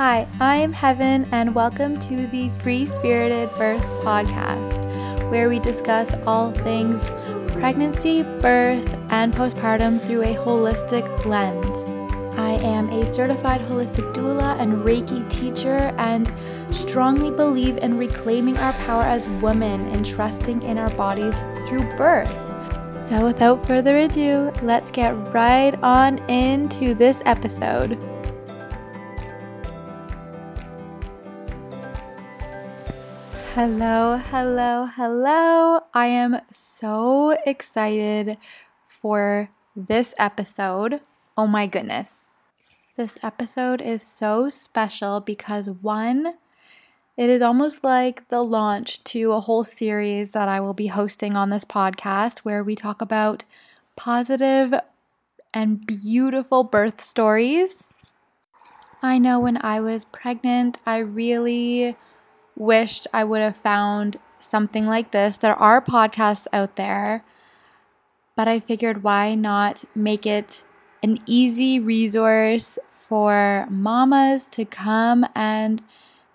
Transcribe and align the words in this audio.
Hi, 0.00 0.26
I'm 0.40 0.72
Heaven, 0.72 1.28
and 1.30 1.54
welcome 1.54 2.00
to 2.00 2.26
the 2.28 2.48
Free 2.62 2.86
Spirited 2.86 3.50
Birth 3.58 3.82
Podcast, 4.02 5.30
where 5.30 5.50
we 5.50 5.58
discuss 5.58 6.14
all 6.26 6.52
things 6.52 7.02
pregnancy, 7.52 8.22
birth, 8.22 8.96
and 9.10 9.30
postpartum 9.30 10.00
through 10.00 10.22
a 10.22 10.34
holistic 10.34 11.26
lens. 11.26 11.66
I 12.38 12.52
am 12.66 12.88
a 12.88 13.04
certified 13.12 13.60
holistic 13.60 14.14
doula 14.14 14.58
and 14.58 14.86
Reiki 14.86 15.30
teacher, 15.30 15.94
and 15.98 16.32
strongly 16.74 17.30
believe 17.30 17.76
in 17.76 17.98
reclaiming 17.98 18.56
our 18.56 18.72
power 18.72 19.02
as 19.02 19.28
women 19.42 19.86
and 19.88 20.06
trusting 20.06 20.62
in 20.62 20.78
our 20.78 20.88
bodies 20.96 21.38
through 21.68 21.84
birth. 21.98 22.34
So, 22.96 23.26
without 23.26 23.66
further 23.66 23.98
ado, 23.98 24.50
let's 24.62 24.90
get 24.90 25.10
right 25.34 25.74
on 25.82 26.16
into 26.30 26.94
this 26.94 27.20
episode. 27.26 28.02
Hello, 33.54 34.16
hello, 34.16 34.84
hello. 34.86 35.80
I 35.92 36.06
am 36.06 36.40
so 36.52 37.36
excited 37.44 38.38
for 38.86 39.50
this 39.74 40.14
episode. 40.20 41.00
Oh 41.36 41.48
my 41.48 41.66
goodness. 41.66 42.32
This 42.94 43.18
episode 43.24 43.80
is 43.80 44.04
so 44.04 44.50
special 44.50 45.18
because 45.18 45.68
one, 45.68 46.34
it 47.16 47.28
is 47.28 47.42
almost 47.42 47.82
like 47.82 48.28
the 48.28 48.44
launch 48.44 49.02
to 49.04 49.32
a 49.32 49.40
whole 49.40 49.64
series 49.64 50.30
that 50.30 50.48
I 50.48 50.60
will 50.60 50.72
be 50.72 50.86
hosting 50.86 51.34
on 51.34 51.50
this 51.50 51.64
podcast 51.64 52.38
where 52.40 52.62
we 52.62 52.76
talk 52.76 53.02
about 53.02 53.42
positive 53.96 54.72
and 55.52 55.84
beautiful 55.84 56.62
birth 56.62 57.00
stories. 57.00 57.90
I 59.02 59.18
know 59.18 59.40
when 59.40 59.58
I 59.60 59.80
was 59.80 60.04
pregnant, 60.04 60.78
I 60.86 60.98
really 60.98 61.96
wished 62.60 63.08
I 63.12 63.24
would 63.24 63.40
have 63.40 63.56
found 63.56 64.18
something 64.38 64.86
like 64.86 65.10
this. 65.10 65.38
There 65.38 65.56
are 65.56 65.80
podcasts 65.80 66.46
out 66.52 66.76
there, 66.76 67.24
but 68.36 68.46
I 68.46 68.60
figured 68.60 69.02
why 69.02 69.34
not 69.34 69.84
make 69.94 70.26
it 70.26 70.64
an 71.02 71.18
easy 71.26 71.80
resource 71.80 72.78
for 72.90 73.66
mamas 73.70 74.46
to 74.48 74.64
come 74.64 75.26
and 75.34 75.82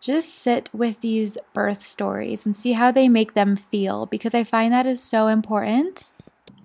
just 0.01 0.35
sit 0.35 0.69
with 0.73 1.01
these 1.01 1.37
birth 1.53 1.85
stories 1.85 2.45
and 2.45 2.55
see 2.55 2.73
how 2.73 2.91
they 2.91 3.07
make 3.07 3.33
them 3.33 3.55
feel 3.55 4.05
because 4.05 4.33
I 4.33 4.43
find 4.43 4.73
that 4.73 4.85
is 4.85 5.01
so 5.01 5.27
important. 5.27 6.11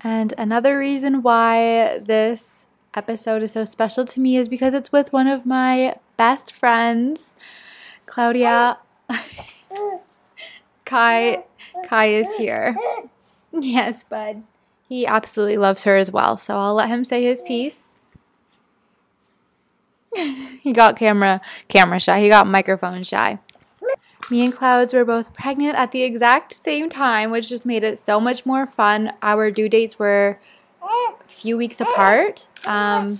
And 0.03 0.33
another 0.39 0.79
reason 0.79 1.23
why 1.23 1.99
this 1.99 2.67
episode 2.95 3.43
is 3.43 3.53
so 3.53 3.65
special 3.65 4.05
to 4.07 4.21
me 4.21 4.37
is 4.37 4.49
because 4.49 4.75
it's 4.75 4.91
with 4.91 5.13
one 5.13 5.27
of 5.27 5.47
my 5.47 5.97
best 6.17 6.53
friends, 6.53 7.37
Claudia. 8.07 8.79
Kai 10.85 11.45
Kai 11.87 12.07
is 12.07 12.37
here. 12.37 12.75
Yes, 13.53 14.05
bud. 14.05 14.43
He 14.89 15.07
absolutely 15.07 15.57
loves 15.57 15.85
her 15.85 15.97
as 15.97 16.11
well. 16.11 16.37
So 16.37 16.57
I'll 16.57 16.75
let 16.75 16.89
him 16.89 17.05
say 17.05 17.23
his 17.23 17.41
piece. 17.43 17.91
he 20.17 20.73
got 20.73 20.97
camera 20.97 21.41
camera 21.69 22.01
shy. 22.01 22.21
He 22.21 22.29
got 22.29 22.47
microphone 22.47 23.03
shy. 23.03 23.39
Me 24.31 24.45
and 24.45 24.55
Clouds 24.55 24.95
were 24.95 25.05
both 25.05 25.33
pregnant 25.35 25.77
at 25.77 25.91
the 25.91 26.03
exact 26.03 26.55
same 26.55 26.89
time, 26.89 27.31
which 27.31 27.49
just 27.49 27.67
made 27.67 27.83
it 27.83 27.99
so 27.99 28.21
much 28.21 28.47
more 28.47 28.65
fun. 28.65 29.13
Our 29.23 29.51
due 29.51 29.69
dates 29.69 29.99
were 29.99 30.39
a 30.83 31.29
few 31.29 31.57
weeks 31.57 31.81
apart. 31.81 32.47
Um, 32.65 33.19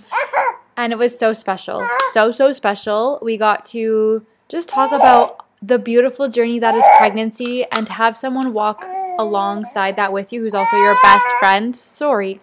and 0.77 0.93
it 0.93 0.95
was 0.97 1.17
so 1.17 1.33
special. 1.33 1.85
So, 2.11 2.31
so 2.31 2.53
special. 2.53 3.19
We 3.21 3.37
got 3.37 3.65
to 3.67 4.25
just 4.47 4.69
talk 4.69 4.91
about 4.93 5.40
the 5.61 5.77
beautiful 5.77 6.27
journey 6.27 6.59
that 6.59 6.73
is 6.73 6.83
pregnancy 6.97 7.65
and 7.71 7.85
to 7.85 7.93
have 7.93 8.17
someone 8.17 8.51
walk 8.51 8.83
alongside 9.19 9.95
that 9.95 10.11
with 10.11 10.33
you 10.33 10.41
who's 10.41 10.55
also 10.55 10.75
your 10.75 10.95
best 11.03 11.25
friend. 11.39 11.75
Sorry, 11.75 12.41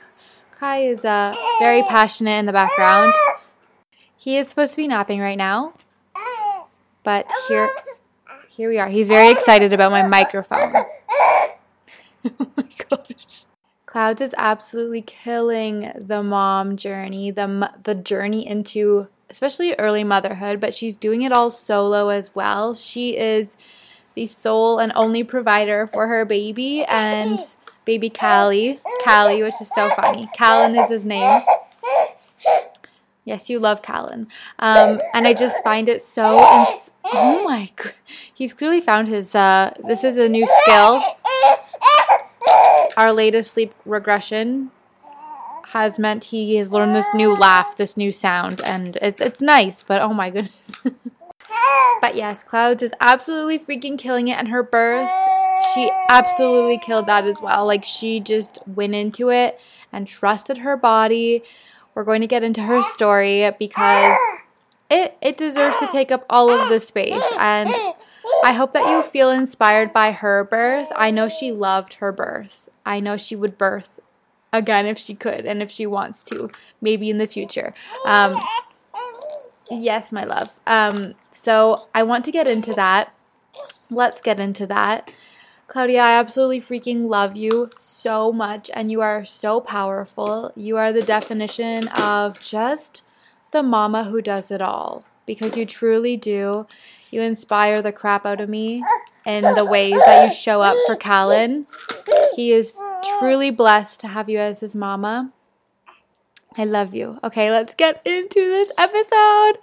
Kai 0.58 0.82
is 0.82 1.04
uh, 1.04 1.32
very 1.58 1.82
passionate 1.82 2.38
in 2.38 2.46
the 2.46 2.52
background. 2.52 3.12
He 4.16 4.36
is 4.36 4.48
supposed 4.48 4.72
to 4.74 4.76
be 4.76 4.86
napping 4.86 5.20
right 5.20 5.38
now, 5.38 5.74
but 7.02 7.26
here, 7.48 7.68
here 8.48 8.68
we 8.68 8.78
are. 8.78 8.88
He's 8.88 9.08
very 9.08 9.30
excited 9.30 9.72
about 9.72 9.90
my 9.90 10.06
microphone. 10.06 10.58
oh 11.10 12.50
my 12.56 12.68
gosh. 12.88 13.46
Clouds 13.86 14.20
is 14.20 14.34
absolutely 14.36 15.02
killing 15.02 15.92
the 15.96 16.22
mom 16.22 16.76
journey, 16.76 17.30
the 17.30 17.72
the 17.82 17.94
journey 17.94 18.46
into 18.46 19.08
especially 19.30 19.74
early 19.74 20.04
motherhood, 20.04 20.60
but 20.60 20.74
she's 20.74 20.96
doing 20.96 21.22
it 21.22 21.32
all 21.32 21.50
solo 21.50 22.08
as 22.08 22.34
well. 22.34 22.74
She 22.74 23.16
is 23.16 23.56
the 24.14 24.26
sole 24.26 24.78
and 24.78 24.92
only 24.94 25.22
provider 25.22 25.86
for 25.86 26.08
her 26.08 26.24
baby 26.24 26.84
and 26.84 27.38
baby 27.84 28.10
Callie. 28.10 28.80
Callie, 29.04 29.42
which 29.42 29.54
is 29.60 29.70
so 29.74 29.88
funny. 29.90 30.28
Callan 30.36 30.74
is 30.76 30.88
his 30.88 31.04
name. 31.04 31.40
Yes, 33.24 33.50
you 33.50 33.58
love 33.58 33.82
Callan. 33.82 34.28
Um, 34.58 35.00
and 35.12 35.26
I 35.26 35.34
just 35.34 35.62
find 35.62 35.88
it 35.88 36.00
so. 36.00 36.24
Ins- 36.38 36.90
oh 37.04 37.44
my! 37.46 37.70
He's 38.32 38.54
clearly 38.54 38.80
found 38.80 39.08
his. 39.08 39.34
Uh, 39.34 39.74
this 39.84 40.02
is 40.02 40.16
a 40.16 40.28
new 40.28 40.46
skill. 40.62 41.02
Our 42.96 43.12
latest 43.12 43.52
sleep 43.52 43.74
regression 43.84 44.70
has 45.72 45.98
meant 45.98 46.24
he 46.24 46.56
has 46.56 46.72
learned 46.72 46.94
this 46.94 47.06
new 47.14 47.34
laugh, 47.34 47.76
this 47.76 47.96
new 47.96 48.10
sound, 48.10 48.62
and 48.64 48.96
it's 49.02 49.20
it's 49.20 49.42
nice, 49.42 49.82
but 49.82 50.00
oh 50.00 50.14
my 50.14 50.30
goodness. 50.30 50.82
but 52.00 52.14
yes, 52.14 52.42
Clouds 52.42 52.82
is 52.82 52.92
absolutely 53.00 53.58
freaking 53.58 53.98
killing 53.98 54.28
it 54.28 54.38
and 54.38 54.48
her 54.48 54.62
birth. 54.62 55.10
She 55.74 55.90
absolutely 56.08 56.78
killed 56.78 57.06
that 57.06 57.24
as 57.24 57.40
well. 57.42 57.66
Like 57.66 57.84
she 57.84 58.20
just 58.20 58.58
went 58.66 58.94
into 58.94 59.30
it 59.30 59.60
and 59.92 60.06
trusted 60.06 60.58
her 60.58 60.76
body. 60.76 61.42
We're 61.94 62.04
going 62.04 62.22
to 62.22 62.26
get 62.26 62.42
into 62.42 62.62
her 62.62 62.82
story 62.82 63.50
because 63.58 64.18
it 64.90 65.18
it 65.20 65.36
deserves 65.36 65.78
to 65.80 65.88
take 65.88 66.10
up 66.10 66.24
all 66.30 66.50
of 66.50 66.70
the 66.70 66.80
space 66.80 67.22
and 67.38 67.68
I 68.44 68.52
hope 68.52 68.72
that 68.72 68.88
you 68.88 69.02
feel 69.02 69.30
inspired 69.30 69.92
by 69.92 70.12
her 70.12 70.44
birth. 70.44 70.88
I 70.96 71.10
know 71.10 71.28
she 71.28 71.52
loved 71.52 71.94
her 71.94 72.12
birth. 72.12 72.68
I 72.86 73.00
know 73.00 73.16
she 73.18 73.36
would 73.36 73.58
birth 73.58 73.97
again 74.52 74.86
if 74.86 74.98
she 74.98 75.14
could 75.14 75.46
and 75.46 75.62
if 75.62 75.70
she 75.70 75.86
wants 75.86 76.22
to, 76.24 76.50
maybe 76.80 77.10
in 77.10 77.18
the 77.18 77.26
future. 77.26 77.74
Um, 78.06 78.34
yes, 79.70 80.12
my 80.12 80.24
love. 80.24 80.50
Um, 80.66 81.14
so 81.30 81.88
I 81.94 82.02
want 82.02 82.24
to 82.26 82.32
get 82.32 82.46
into 82.46 82.72
that. 82.74 83.14
Let's 83.90 84.20
get 84.20 84.38
into 84.40 84.66
that. 84.66 85.10
Claudia, 85.66 86.00
I 86.00 86.12
absolutely 86.12 86.62
freaking 86.62 87.08
love 87.08 87.36
you 87.36 87.70
so 87.76 88.32
much, 88.32 88.70
and 88.72 88.90
you 88.90 89.02
are 89.02 89.26
so 89.26 89.60
powerful. 89.60 90.50
You 90.56 90.78
are 90.78 90.92
the 90.92 91.02
definition 91.02 91.88
of 91.88 92.40
just 92.40 93.02
the 93.52 93.62
mama 93.62 94.04
who 94.04 94.22
does 94.22 94.50
it 94.50 94.62
all 94.62 95.04
because 95.26 95.58
you 95.58 95.66
truly 95.66 96.16
do. 96.16 96.66
You 97.10 97.20
inspire 97.20 97.82
the 97.82 97.92
crap 97.92 98.24
out 98.24 98.40
of 98.40 98.48
me 98.48 98.82
in 99.28 99.42
the 99.42 99.64
ways 99.64 99.98
that 100.06 100.24
you 100.24 100.34
show 100.34 100.62
up 100.62 100.74
for 100.86 100.96
Callan. 100.96 101.66
He 102.34 102.50
is 102.52 102.74
truly 103.18 103.50
blessed 103.50 104.00
to 104.00 104.08
have 104.08 104.30
you 104.30 104.38
as 104.38 104.60
his 104.60 104.74
mama. 104.74 105.32
I 106.56 106.64
love 106.64 106.94
you. 106.94 107.20
Okay, 107.22 107.50
let's 107.50 107.74
get 107.74 108.00
into 108.06 108.40
this 108.40 108.72
episode. 108.78 109.58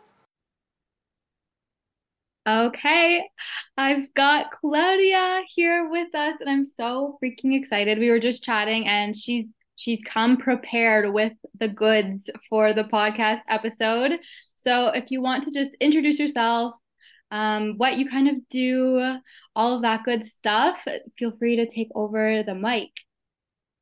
Okay, 2.48 3.28
I've 3.76 4.14
got 4.14 4.52
Claudia 4.52 5.42
here 5.56 5.90
with 5.90 6.14
us, 6.14 6.36
and 6.40 6.48
I'm 6.48 6.66
so 6.66 7.18
freaking 7.22 7.60
excited. 7.60 7.98
We 7.98 8.12
were 8.12 8.20
just 8.20 8.44
chatting, 8.44 8.88
and 8.88 9.18
she's 9.18 9.52
she's 9.78 10.00
come 10.06 10.38
prepared 10.38 11.12
with 11.12 11.34
the 11.60 11.70
goods 11.70 12.30
for 12.52 12.72
the 12.74 12.84
podcast 12.84 13.42
episode. 13.50 14.20
So, 14.58 14.90
if 14.90 15.06
you 15.10 15.24
want 15.24 15.46
to 15.46 15.52
just 15.52 15.72
introduce 15.82 16.20
yourself, 16.20 16.76
um, 17.32 17.76
what 17.78 17.98
you 17.98 18.10
kind 18.10 18.28
of 18.30 18.36
do, 18.50 19.18
all 19.56 19.76
of 19.76 19.82
that 19.82 20.04
good 20.04 20.26
stuff, 20.26 20.78
feel 21.18 21.32
free 21.38 21.58
to 21.58 21.66
take 21.68 21.90
over 21.96 22.44
the 22.44 22.56
mic. 22.56 22.92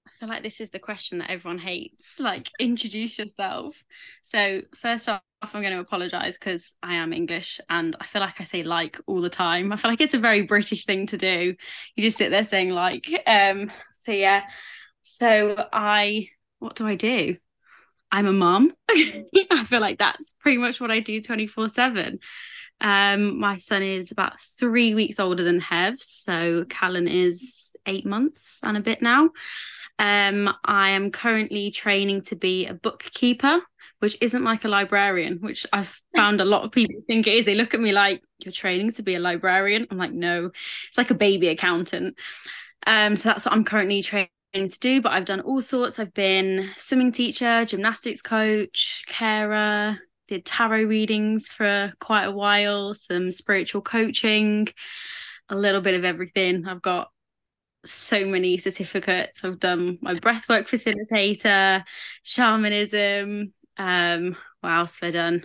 I 0.06 0.12
feel 0.20 0.30
like 0.30 0.44
this 0.44 0.62
is 0.62 0.72
the 0.72 0.80
question 0.80 1.20
that 1.20 1.30
everyone 1.30 1.60
hates. 1.60 2.20
Like, 2.20 2.50
introduce 2.60 3.18
yourself. 3.18 3.84
So, 4.22 4.62
first 4.76 5.10
off, 5.10 5.22
I'm 5.42 5.62
going 5.62 5.74
to 5.74 5.80
apologize 5.80 6.38
because 6.38 6.74
I 6.82 6.96
am 6.96 7.12
English 7.14 7.60
and 7.70 7.96
I 8.00 8.06
feel 8.06 8.22
like 8.22 8.40
I 8.40 8.44
say 8.46 8.64
like 8.64 9.00
all 9.08 9.22
the 9.22 9.30
time. 9.30 9.72
I 9.72 9.76
feel 9.76 9.92
like 9.92 10.02
it's 10.02 10.14
a 10.14 10.20
very 10.20 10.42
British 10.44 10.86
thing 10.86 11.08
to 11.08 11.18
do. 11.18 11.54
You 11.96 12.04
just 12.04 12.18
sit 12.18 12.32
there 12.32 12.44
saying 12.44 12.70
like. 12.70 13.06
Um, 13.28 13.72
so, 13.94 14.12
yeah. 14.12 14.44
So, 15.02 15.68
I, 15.72 16.28
what 16.60 16.76
do 16.76 16.88
I 16.88 16.96
do? 16.96 17.38
I'm 18.12 18.28
a 18.28 18.34
mom. 18.34 18.74
I 18.90 19.66
feel 19.66 19.82
like 19.82 19.98
that's 19.98 20.34
pretty 20.40 20.60
much 20.60 20.80
what 20.80 20.92
I 20.92 21.00
do 21.00 21.20
24 21.20 21.70
7. 21.70 22.20
Um, 22.82 23.40
my 23.40 23.58
son 23.58 23.82
is 23.82 24.12
about 24.12 24.40
three 24.40 24.94
weeks 24.94 25.20
older 25.20 25.44
than 25.44 25.60
Hev, 25.60 25.98
so 25.98 26.66
Callan 26.70 27.08
is 27.08 27.76
eight 27.86 28.06
months 28.06 28.60
and 28.64 28.78
a 28.78 28.82
bit 28.82 29.02
now. 29.02 29.30
Um, 30.00 30.54
I 30.66 30.90
am 30.90 31.12
currently 31.12 31.72
training 31.72 32.24
to 32.24 32.36
be 32.36 32.66
a 32.66 32.74
bookkeeper, 32.74 33.62
which 34.00 34.18
isn't 34.22 34.44
like 34.44 34.66
a 34.66 34.68
librarian, 34.68 35.38
which 35.40 35.66
I've 35.72 36.02
found 36.16 36.42
a 36.42 36.46
lot 36.46 36.64
of 36.64 36.72
people 36.72 37.02
think 37.08 37.28
it 37.28 37.36
is. 37.36 37.46
They 37.46 37.56
look 37.56 37.74
at 37.74 37.80
me 37.80 37.92
like, 37.92 38.22
You're 38.40 38.52
training 38.52 38.92
to 38.94 39.04
be 39.04 39.16
a 39.16 39.20
librarian. 39.20 39.88
I'm 39.90 39.98
like, 39.98 40.12
No, 40.12 40.52
it's 40.88 40.98
like 40.98 41.12
a 41.12 41.16
baby 41.16 41.48
accountant. 41.48 42.18
Um, 42.86 43.16
so 43.16 43.30
that's 43.30 43.46
what 43.46 43.54
I'm 43.54 43.64
currently 43.64 44.02
training 44.02 44.30
to 44.54 44.80
do, 44.80 45.02
but 45.02 45.14
I've 45.14 45.26
done 45.26 45.42
all 45.42 45.62
sorts. 45.62 46.00
I've 46.00 46.14
been 46.14 46.70
swimming 46.78 47.12
teacher, 47.12 47.66
gymnastics 47.66 48.22
coach, 48.22 49.04
carer, 49.08 50.00
did 50.28 50.46
tarot 50.46 50.84
readings 50.84 51.50
for 51.50 51.92
quite 52.00 52.26
a 52.26 52.32
while, 52.32 52.94
some 52.94 53.32
spiritual 53.32 53.82
coaching, 53.82 54.68
a 55.50 55.56
little 55.56 55.82
bit 55.82 55.96
of 55.96 56.06
everything. 56.06 56.68
I've 56.68 56.82
got 56.82 57.10
so 57.86 58.26
many 58.26 58.58
certificates. 58.58 59.44
I've 59.44 59.60
done 59.60 59.98
my 60.02 60.16
breathwork 60.16 60.68
facilitator, 60.68 61.84
shamanism. 62.24 63.54
Um, 63.78 64.36
what 64.62 64.72
else 64.72 65.00
have 65.00 65.10
I 65.10 65.12
done? 65.12 65.44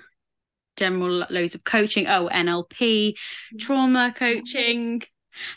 General 0.77 1.27
loads 1.31 1.55
of 1.55 1.65
coaching. 1.65 2.07
Oh, 2.07 2.29
NLP, 2.33 3.15
trauma 3.59 4.15
coaching, 4.17 5.03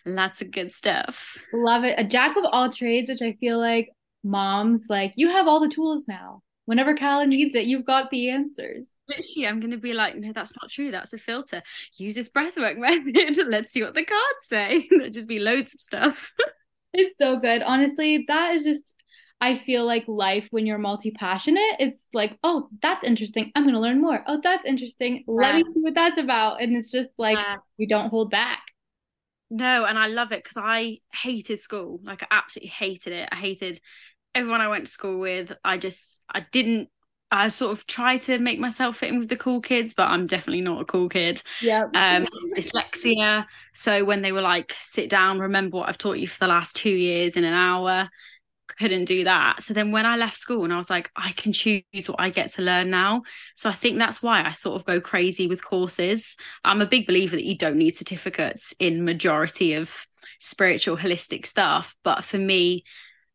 lots 0.06 0.42
of 0.42 0.52
good 0.52 0.72
stuff. 0.72 1.38
Love 1.54 1.84
it. 1.84 1.96
A 1.98 2.04
jack 2.04 2.38
of 2.38 2.46
all 2.46 2.72
trades, 2.72 3.10
which 3.10 3.22
I 3.22 3.34
feel 3.34 3.60
like 3.60 3.90
moms 4.24 4.86
like 4.90 5.14
you 5.16 5.30
have 5.30 5.48
all 5.48 5.60
the 5.60 5.74
tools 5.74 6.06
now. 6.08 6.42
Whenever 6.66 6.96
Kala 6.96 7.28
needs 7.28 7.56
it, 7.56 7.66
you've 7.66 7.86
got 7.86 8.10
the 8.10 8.30
answers. 8.30 8.88
Literally, 9.18 9.48
I'm 9.48 9.60
going 9.60 9.72
to 9.72 9.78
be 9.78 9.94
like, 9.94 10.16
no, 10.16 10.32
that's 10.34 10.54
not 10.62 10.70
true. 10.70 10.92
That's 10.92 11.14
a 11.14 11.18
filter. 11.18 11.62
Use 11.98 12.16
this 12.16 12.30
breathwork 12.30 12.78
method. 12.78 13.48
Let's 13.48 13.72
see 13.72 13.84
what 13.84 13.94
the 13.94 14.06
cards 14.06 14.44
say. 14.44 14.88
There'll 14.90 15.10
just 15.10 15.28
be 15.28 15.40
loads 15.40 15.74
of 15.74 15.80
stuff. 15.80 16.34
it's 16.94 17.18
so 17.20 17.38
good. 17.38 17.62
Honestly, 17.62 18.26
that 18.28 18.56
is 18.56 18.64
just 18.64 18.96
I 19.44 19.58
feel 19.58 19.86
like 19.86 20.08
life 20.08 20.48
when 20.52 20.68
you're 20.68 20.78
multi-passionate, 20.78 21.78
it's 21.80 21.98
like, 22.14 22.38
oh, 22.44 22.70
that's 22.84 23.04
interesting. 23.04 23.52
I'm 23.56 23.66
gonna 23.66 23.80
learn 23.80 24.00
more. 24.00 24.24
Oh, 24.28 24.40
that's 24.42 24.66
interesting. 24.66 25.24
Let 25.26 25.56
me 25.56 25.64
see 25.64 25.80
what 25.80 25.96
that's 25.96 26.20
about. 26.20 26.62
And 26.62 26.78
it's 26.78 26.92
just 26.92 27.10
like 27.18 27.38
yeah. 27.38 27.56
you 27.78 27.88
don't 27.88 28.10
hold 28.10 28.30
back. 28.30 28.62
No, 29.50 29.86
and 29.86 29.98
I 29.98 30.08
love 30.08 30.32
it 30.32 30.44
because 30.44 30.58
I 30.58 31.00
hated 31.12 31.60
school. 31.60 32.00
Like 32.04 32.22
I 32.22 32.28
absolutely 32.30 32.70
hated 32.70 33.14
it. 33.14 33.30
I 33.32 33.36
hated 33.36 33.82
everyone 34.36 34.62
I 34.62 34.68
went 34.68 34.86
to 34.86 34.92
school 34.92 35.20
with. 35.20 35.52
I 35.64 35.80
just 35.80 36.24
I 36.32 36.46
didn't 36.52 36.90
I 37.32 37.48
sort 37.48 37.72
of 37.72 37.88
try 37.88 38.18
to 38.20 38.38
make 38.40 38.60
myself 38.60 38.98
fit 38.98 39.10
in 39.10 39.20
with 39.20 39.30
the 39.30 39.38
cool 39.38 39.62
kids, 39.62 39.94
but 39.94 40.10
I'm 40.10 40.28
definitely 40.28 40.62
not 40.62 40.82
a 40.82 40.86
cool 40.86 41.08
kid. 41.08 41.42
Yeah. 41.62 41.84
Um, 41.94 42.28
dyslexia. 42.56 43.46
So 43.74 44.04
when 44.04 44.22
they 44.22 44.32
were 44.32 44.42
like, 44.42 44.76
sit 44.80 45.10
down, 45.10 45.40
remember 45.40 45.78
what 45.78 45.90
I've 45.90 45.98
taught 45.98 46.20
you 46.20 46.28
for 46.28 46.40
the 46.40 46.48
last 46.48 46.76
two 46.76 46.90
years 46.90 47.38
in 47.38 47.46
an 47.46 47.54
hour, 47.54 48.10
couldn't 48.78 49.06
do 49.06 49.24
that. 49.24 49.64
So 49.64 49.74
then 49.74 49.92
when 49.92 50.06
I 50.06 50.16
left 50.18 50.38
school 50.38 50.64
and 50.64 50.74
I 50.74 50.78
was 50.78 50.90
like, 50.90 51.10
I 51.16 51.32
can 51.34 51.54
choose 51.54 51.84
what 51.92 52.20
I 52.20 52.30
get 52.30 52.52
to 52.54 52.62
learn 52.62 52.90
now. 52.90 53.24
So 53.56 53.70
I 53.70 53.74
think 53.74 53.98
that's 53.98 54.22
why 54.22 54.44
I 54.44 54.52
sort 54.52 54.76
of 54.76 54.86
go 54.86 55.00
crazy 55.00 55.48
with 55.48 55.64
courses. 55.64 56.36
I'm 56.64 56.82
a 56.82 56.86
big 56.86 57.08
believer 57.08 57.36
that 57.36 57.46
you 57.46 57.58
don't 57.58 57.78
need 57.78 57.96
certificates 57.96 58.74
in 58.80 59.06
majority 59.06 59.74
of 59.74 60.06
spiritual 60.40 60.98
holistic 60.98 61.46
stuff. 61.46 61.96
But 62.04 62.24
for 62.24 62.38
me, 62.38 62.84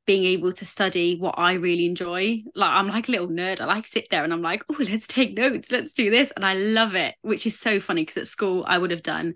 being 0.06 0.24
able 0.24 0.52
to 0.52 0.64
study 0.64 1.18
what 1.18 1.34
I 1.36 1.54
really 1.54 1.86
enjoy. 1.86 2.40
Like 2.54 2.70
I'm 2.70 2.88
like 2.88 3.08
a 3.08 3.10
little 3.10 3.28
nerd. 3.28 3.60
I 3.60 3.64
like 3.64 3.86
sit 3.86 4.08
there 4.10 4.24
and 4.24 4.32
I'm 4.32 4.42
like, 4.42 4.62
oh, 4.70 4.76
let's 4.78 5.06
take 5.06 5.36
notes, 5.36 5.70
let's 5.70 5.94
do 5.94 6.10
this. 6.10 6.32
And 6.36 6.44
I 6.44 6.54
love 6.54 6.94
it, 6.94 7.14
which 7.22 7.46
is 7.46 7.58
so 7.58 7.80
funny 7.80 8.02
because 8.02 8.16
at 8.16 8.26
school 8.26 8.64
I 8.66 8.78
would 8.78 8.92
have 8.92 9.02
done 9.02 9.34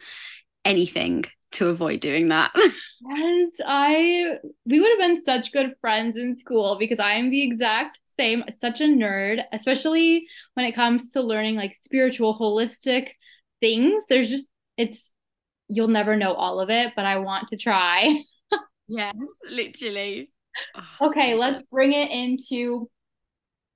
anything 0.64 1.25
to 1.52 1.69
avoid 1.69 2.00
doing 2.00 2.28
that. 2.28 2.52
yes, 2.56 3.50
I 3.67 4.37
we 4.64 4.81
would 4.81 4.90
have 4.90 4.99
been 4.99 5.22
such 5.22 5.52
good 5.52 5.75
friends 5.81 6.17
in 6.17 6.38
school 6.38 6.76
because 6.78 7.00
I 7.00 7.12
am 7.12 7.31
the 7.31 7.43
exact 7.43 7.99
same, 8.19 8.44
such 8.50 8.81
a 8.81 8.84
nerd, 8.84 9.43
especially 9.52 10.26
when 10.55 10.67
it 10.67 10.75
comes 10.75 11.11
to 11.11 11.22
learning 11.22 11.56
like 11.56 11.75
spiritual, 11.75 12.38
holistic 12.38 13.11
things. 13.61 14.05
There's 14.08 14.31
just 14.31 14.46
it's 14.76 15.12
you'll 15.69 15.88
never 15.88 16.14
know 16.17 16.34
all 16.34 16.61
of 16.61 16.70
it, 16.70 16.93
but 16.94 17.05
I 17.05 17.19
want 17.19 17.49
to 17.49 17.56
try. 17.56 18.22
yes, 18.88 19.17
literally. 19.49 20.31
Oh, 20.74 21.08
okay, 21.08 21.34
let's 21.34 21.62
bring 21.70 21.92
it 21.92 22.10
into 22.10 22.88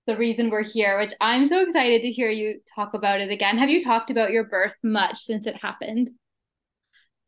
the 0.06 0.16
reason 0.16 0.50
we're 0.50 0.64
here, 0.64 0.98
which 0.98 1.12
I'm 1.20 1.46
so 1.46 1.60
excited 1.60 2.02
to 2.02 2.10
hear 2.10 2.30
you 2.30 2.60
talk 2.74 2.94
about 2.94 3.20
it 3.20 3.30
again. 3.30 3.58
Have 3.58 3.70
you 3.70 3.82
talked 3.82 4.10
about 4.10 4.30
your 4.30 4.44
birth 4.44 4.76
much 4.82 5.20
since 5.20 5.46
it 5.46 5.56
happened? 5.56 6.10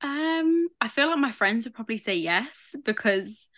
Um, 0.03 0.69
I 0.81 0.89
feel 0.89 1.09
like 1.09 1.19
my 1.19 1.33
friends 1.33 1.65
would 1.65 1.75
probably 1.75 1.97
say 1.97 2.17
yes 2.17 2.77
because 2.85 3.49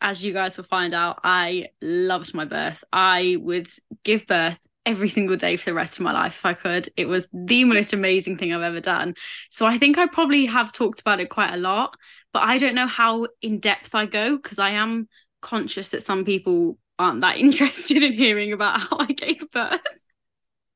as 0.00 0.22
you 0.22 0.32
guys 0.32 0.56
will 0.56 0.64
find 0.64 0.94
out, 0.94 1.20
I 1.24 1.68
loved 1.82 2.34
my 2.34 2.44
birth. 2.44 2.84
I 2.92 3.36
would 3.40 3.68
give 4.04 4.26
birth 4.26 4.58
every 4.86 5.08
single 5.08 5.36
day 5.36 5.56
for 5.56 5.70
the 5.70 5.74
rest 5.74 5.98
of 5.98 6.04
my 6.04 6.12
life 6.12 6.36
if 6.36 6.46
I 6.46 6.54
could. 6.54 6.88
It 6.96 7.06
was 7.06 7.28
the 7.32 7.64
most 7.64 7.92
amazing 7.92 8.36
thing 8.36 8.52
I've 8.52 8.62
ever 8.62 8.80
done. 8.80 9.14
So 9.50 9.66
I 9.66 9.78
think 9.78 9.98
I 9.98 10.06
probably 10.06 10.46
have 10.46 10.72
talked 10.72 11.00
about 11.00 11.20
it 11.20 11.28
quite 11.28 11.52
a 11.52 11.58
lot, 11.58 11.96
but 12.32 12.42
I 12.42 12.58
don't 12.58 12.74
know 12.74 12.86
how 12.86 13.26
in 13.42 13.58
depth 13.58 13.94
I 13.94 14.06
go 14.06 14.36
because 14.36 14.58
I 14.58 14.70
am 14.70 15.08
conscious 15.40 15.90
that 15.90 16.02
some 16.02 16.24
people 16.24 16.78
aren't 16.98 17.20
that 17.22 17.36
interested 17.44 18.02
in 18.02 18.12
hearing 18.12 18.52
about 18.52 18.80
how 18.80 18.98
I 18.98 19.06
gave 19.06 19.50
birth. 19.50 19.80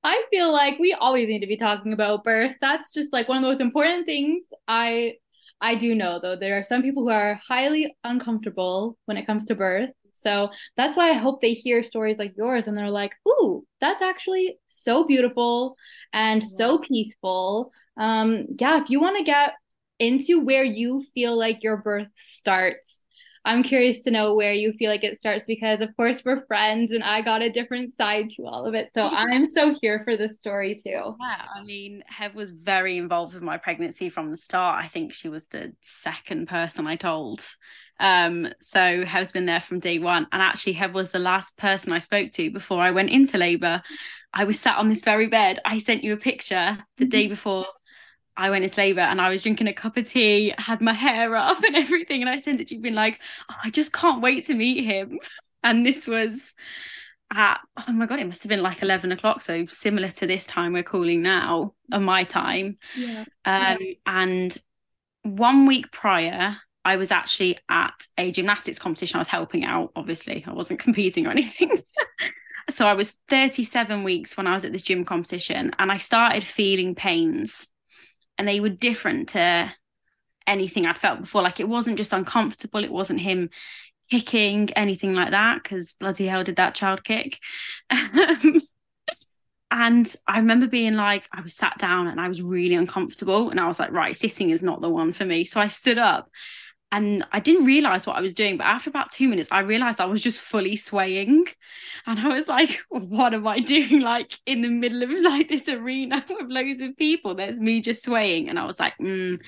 I 0.02 0.22
feel 0.30 0.52
like 0.52 0.78
we 0.78 0.92
always 0.92 1.28
need 1.28 1.40
to 1.40 1.46
be 1.46 1.56
talking 1.56 1.94
about 1.94 2.24
birth. 2.24 2.54
That's 2.60 2.92
just 2.92 3.12
like 3.12 3.26
one 3.26 3.38
of 3.38 3.42
the 3.42 3.48
most 3.48 3.60
important 3.60 4.04
things. 4.04 4.44
I 4.68 5.14
I 5.60 5.76
do 5.76 5.94
know 5.94 6.20
though 6.20 6.36
there 6.36 6.58
are 6.58 6.62
some 6.62 6.82
people 6.82 7.04
who 7.04 7.10
are 7.10 7.40
highly 7.46 7.96
uncomfortable 8.04 8.98
when 9.06 9.16
it 9.16 9.26
comes 9.26 9.46
to 9.46 9.54
birth. 9.54 9.88
So 10.12 10.50
that's 10.76 10.96
why 10.96 11.10
I 11.10 11.14
hope 11.14 11.40
they 11.40 11.54
hear 11.54 11.82
stories 11.82 12.18
like 12.18 12.34
yours 12.36 12.66
and 12.66 12.76
they're 12.76 12.90
like, 12.90 13.14
"Ooh, 13.26 13.64
that's 13.80 14.02
actually 14.02 14.58
so 14.68 15.06
beautiful 15.06 15.76
and 16.12 16.42
yeah. 16.42 16.48
so 16.48 16.78
peaceful." 16.78 17.72
Um 17.96 18.46
yeah, 18.58 18.82
if 18.82 18.90
you 18.90 19.00
want 19.00 19.16
to 19.16 19.24
get 19.24 19.54
into 19.98 20.44
where 20.44 20.64
you 20.64 21.04
feel 21.14 21.36
like 21.38 21.62
your 21.62 21.78
birth 21.78 22.08
starts 22.14 23.03
I'm 23.44 23.62
curious 23.62 24.00
to 24.00 24.10
know 24.10 24.34
where 24.34 24.54
you 24.54 24.72
feel 24.72 24.90
like 24.90 25.04
it 25.04 25.18
starts 25.18 25.44
because, 25.44 25.80
of 25.80 25.94
course, 25.96 26.22
we're 26.24 26.46
friends 26.46 26.92
and 26.92 27.04
I 27.04 27.20
got 27.20 27.42
a 27.42 27.50
different 27.50 27.94
side 27.94 28.30
to 28.30 28.46
all 28.46 28.64
of 28.64 28.74
it. 28.74 28.90
So 28.94 29.08
I'm 29.08 29.46
so 29.46 29.74
here 29.82 30.02
for 30.04 30.16
this 30.16 30.38
story 30.38 30.74
too. 30.74 31.16
Yeah, 31.20 31.44
I 31.54 31.62
mean, 31.62 32.02
Hev 32.06 32.34
was 32.34 32.50
very 32.50 32.96
involved 32.96 33.34
with 33.34 33.42
my 33.42 33.58
pregnancy 33.58 34.08
from 34.08 34.30
the 34.30 34.36
start. 34.36 34.82
I 34.82 34.88
think 34.88 35.12
she 35.12 35.28
was 35.28 35.46
the 35.46 35.74
second 35.82 36.48
person 36.48 36.86
I 36.86 36.96
told. 36.96 37.46
Um, 38.00 38.48
so 38.60 39.04
Hev's 39.04 39.32
been 39.32 39.46
there 39.46 39.60
from 39.60 39.78
day 39.78 39.98
one. 39.98 40.26
And 40.32 40.40
actually, 40.40 40.72
Hev 40.72 40.94
was 40.94 41.12
the 41.12 41.18
last 41.18 41.58
person 41.58 41.92
I 41.92 41.98
spoke 41.98 42.32
to 42.32 42.50
before 42.50 42.80
I 42.80 42.92
went 42.92 43.10
into 43.10 43.36
labor. 43.36 43.82
I 44.32 44.44
was 44.44 44.58
sat 44.58 44.78
on 44.78 44.88
this 44.88 45.02
very 45.02 45.26
bed. 45.26 45.60
I 45.64 45.78
sent 45.78 46.02
you 46.02 46.14
a 46.14 46.16
picture 46.16 46.78
the 46.96 47.04
mm-hmm. 47.04 47.10
day 47.10 47.26
before 47.28 47.66
I 48.36 48.50
went 48.50 48.64
into 48.64 48.80
labour 48.80 49.00
and 49.00 49.20
I 49.20 49.28
was 49.28 49.42
drinking 49.42 49.68
a 49.68 49.72
cup 49.72 49.96
of 49.96 50.08
tea, 50.08 50.52
had 50.58 50.80
my 50.80 50.92
hair 50.92 51.34
up 51.36 51.62
and 51.62 51.76
everything. 51.76 52.20
And 52.20 52.30
I 52.30 52.38
sent 52.38 52.60
it 52.60 52.68
to 52.68 52.74
you, 52.74 52.80
been 52.80 52.94
like, 52.94 53.20
oh, 53.50 53.56
I 53.62 53.70
just 53.70 53.92
can't 53.92 54.22
wait 54.22 54.44
to 54.46 54.54
meet 54.54 54.84
him. 54.84 55.18
And 55.66 55.86
this 55.86 56.06
was 56.06 56.52
at, 57.32 57.58
oh 57.88 57.92
my 57.92 58.04
God, 58.04 58.18
it 58.18 58.26
must 58.26 58.42
have 58.42 58.50
been 58.50 58.62
like 58.62 58.82
11 58.82 59.12
o'clock. 59.12 59.40
So 59.40 59.64
similar 59.64 60.10
to 60.10 60.26
this 60.26 60.44
time 60.44 60.74
we're 60.74 60.82
calling 60.82 61.22
now, 61.22 61.72
of 61.90 62.02
my 62.02 62.24
time. 62.24 62.76
Yeah. 62.94 63.24
Um, 63.46 63.78
yeah. 63.80 63.94
And 64.04 64.54
one 65.22 65.64
week 65.66 65.90
prior, 65.90 66.58
I 66.84 66.96
was 66.96 67.10
actually 67.10 67.58
at 67.70 67.94
a 68.18 68.30
gymnastics 68.30 68.78
competition. 68.78 69.16
I 69.16 69.20
was 69.20 69.28
helping 69.28 69.64
out, 69.64 69.90
obviously, 69.96 70.44
I 70.46 70.52
wasn't 70.52 70.80
competing 70.80 71.26
or 71.26 71.30
anything. 71.30 71.70
so 72.70 72.86
I 72.86 72.92
was 72.92 73.16
37 73.28 74.04
weeks 74.04 74.36
when 74.36 74.46
I 74.46 74.52
was 74.52 74.66
at 74.66 74.72
this 74.72 74.82
gym 74.82 75.06
competition 75.06 75.72
and 75.78 75.90
I 75.90 75.96
started 75.96 76.44
feeling 76.44 76.94
pains 76.94 77.68
and 78.38 78.46
they 78.46 78.60
were 78.60 78.68
different 78.68 79.30
to 79.30 79.72
anything 80.46 80.86
I'd 80.86 80.98
felt 80.98 81.20
before. 81.20 81.42
Like 81.42 81.60
it 81.60 81.68
wasn't 81.68 81.96
just 81.96 82.12
uncomfortable, 82.12 82.84
it 82.84 82.92
wasn't 82.92 83.20
him 83.20 83.50
kicking, 84.10 84.70
anything 84.72 85.14
like 85.14 85.30
that, 85.30 85.62
because 85.62 85.94
bloody 85.94 86.26
hell 86.26 86.44
did 86.44 86.56
that 86.56 86.74
child 86.74 87.04
kick. 87.04 87.38
and 87.90 88.62
I 89.70 90.38
remember 90.38 90.66
being 90.66 90.94
like, 90.94 91.26
I 91.32 91.40
was 91.40 91.54
sat 91.54 91.78
down 91.78 92.06
and 92.06 92.20
I 92.20 92.28
was 92.28 92.42
really 92.42 92.74
uncomfortable. 92.74 93.50
And 93.50 93.58
I 93.58 93.66
was 93.66 93.78
like, 93.78 93.92
right, 93.92 94.16
sitting 94.16 94.50
is 94.50 94.62
not 94.62 94.80
the 94.80 94.90
one 94.90 95.12
for 95.12 95.24
me. 95.24 95.44
So 95.44 95.60
I 95.60 95.68
stood 95.68 95.98
up 95.98 96.30
and 96.94 97.26
I 97.32 97.40
didn't 97.40 97.66
realize 97.66 98.06
what 98.06 98.14
I 98.14 98.20
was 98.20 98.34
doing. 98.34 98.56
But 98.56 98.68
after 98.68 98.88
about 98.88 99.10
two 99.10 99.28
minutes, 99.28 99.50
I 99.50 99.60
realized 99.60 100.00
I 100.00 100.04
was 100.04 100.22
just 100.22 100.40
fully 100.40 100.76
swaying. 100.76 101.44
And 102.06 102.20
I 102.20 102.32
was 102.32 102.46
like, 102.46 102.78
what 102.88 103.34
am 103.34 103.48
I 103.48 103.58
doing? 103.58 104.00
Like 104.00 104.38
in 104.46 104.60
the 104.60 104.68
middle 104.68 105.02
of 105.02 105.10
like 105.10 105.48
this 105.48 105.68
arena 105.68 106.24
with 106.30 106.48
loads 106.48 106.80
of 106.80 106.96
people, 106.96 107.34
there's 107.34 107.58
me 107.58 107.80
just 107.80 108.04
swaying. 108.04 108.48
And 108.48 108.60
I 108.60 108.64
was 108.64 108.78
like, 108.78 108.96
mm, 108.98 109.40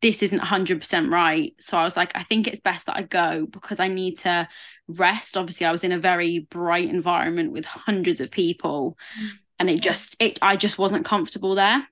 this 0.00 0.22
isn't 0.22 0.40
100% 0.40 1.12
right. 1.12 1.54
So 1.60 1.76
I 1.76 1.84
was 1.84 1.94
like, 1.94 2.12
I 2.14 2.22
think 2.22 2.46
it's 2.46 2.60
best 2.60 2.86
that 2.86 2.96
I 2.96 3.02
go 3.02 3.44
because 3.44 3.80
I 3.80 3.88
need 3.88 4.20
to 4.20 4.48
rest. 4.88 5.36
Obviously, 5.36 5.66
I 5.66 5.72
was 5.72 5.84
in 5.84 5.92
a 5.92 5.98
very 6.00 6.38
bright 6.38 6.88
environment 6.88 7.52
with 7.52 7.66
hundreds 7.66 8.22
of 8.22 8.30
people. 8.30 8.96
Mm. 9.20 9.28
And 9.58 9.70
it 9.70 9.82
just, 9.82 10.16
it, 10.20 10.38
I 10.40 10.56
just 10.56 10.78
wasn't 10.78 11.04
comfortable 11.04 11.54
there 11.54 11.86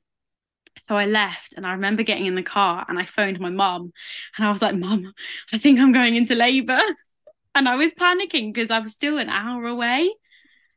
so 0.79 0.97
I 0.97 1.07
left 1.07 1.55
and 1.57 1.67
I 1.67 1.73
remember 1.73 2.03
getting 2.03 2.27
in 2.27 2.35
the 2.35 2.43
car 2.43 2.85
and 2.89 2.99
I 2.99 3.05
phoned 3.05 3.41
my 3.41 3.51
mum 3.51 3.93
and 4.37 4.47
I 4.47 4.51
was 4.51 4.63
like, 4.63 4.75
Mum, 4.75 5.13
I 5.53 5.59
think 5.59 5.79
I'm 5.79 5.93
going 5.93 6.17
into 6.17 6.35
labor. 6.35 6.81
And 7.55 7.69
I 7.69 7.77
was 7.77 7.93
panicking 7.93 8.51
because 8.51 8.71
I 8.71 8.79
was 8.79 8.95
still 8.95 9.19
an 9.19 9.29
hour 9.29 9.67
away. 9.67 10.11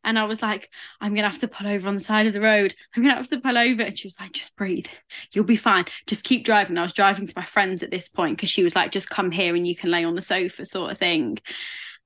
And 0.03 0.19
I 0.19 0.25
was 0.25 0.41
like, 0.41 0.69
I'm 1.01 1.13
going 1.13 1.23
to 1.23 1.29
have 1.29 1.39
to 1.39 1.47
pull 1.47 1.67
over 1.67 1.87
on 1.87 1.95
the 1.95 2.01
side 2.01 2.27
of 2.27 2.33
the 2.33 2.41
road. 2.41 2.75
I'm 2.93 3.01
going 3.01 3.15
to 3.15 3.17
have 3.17 3.29
to 3.29 3.39
pull 3.39 3.57
over. 3.57 3.81
And 3.81 3.97
she 3.97 4.07
was 4.07 4.19
like, 4.19 4.33
just 4.33 4.57
breathe. 4.57 4.87
You'll 5.33 5.45
be 5.45 5.55
fine. 5.55 5.85
Just 6.05 6.25
keep 6.25 6.43
driving. 6.45 6.77
I 6.77 6.83
was 6.83 6.91
driving 6.91 7.27
to 7.27 7.33
my 7.35 7.45
friends 7.45 7.81
at 7.81 7.91
this 7.91 8.09
point 8.09 8.35
because 8.35 8.49
she 8.49 8.61
was 8.61 8.75
like, 8.75 8.91
just 8.91 9.09
come 9.09 9.31
here 9.31 9.55
and 9.55 9.65
you 9.65 9.75
can 9.75 9.89
lay 9.89 10.03
on 10.03 10.15
the 10.15 10.21
sofa, 10.21 10.65
sort 10.65 10.91
of 10.91 10.97
thing. 10.97 11.39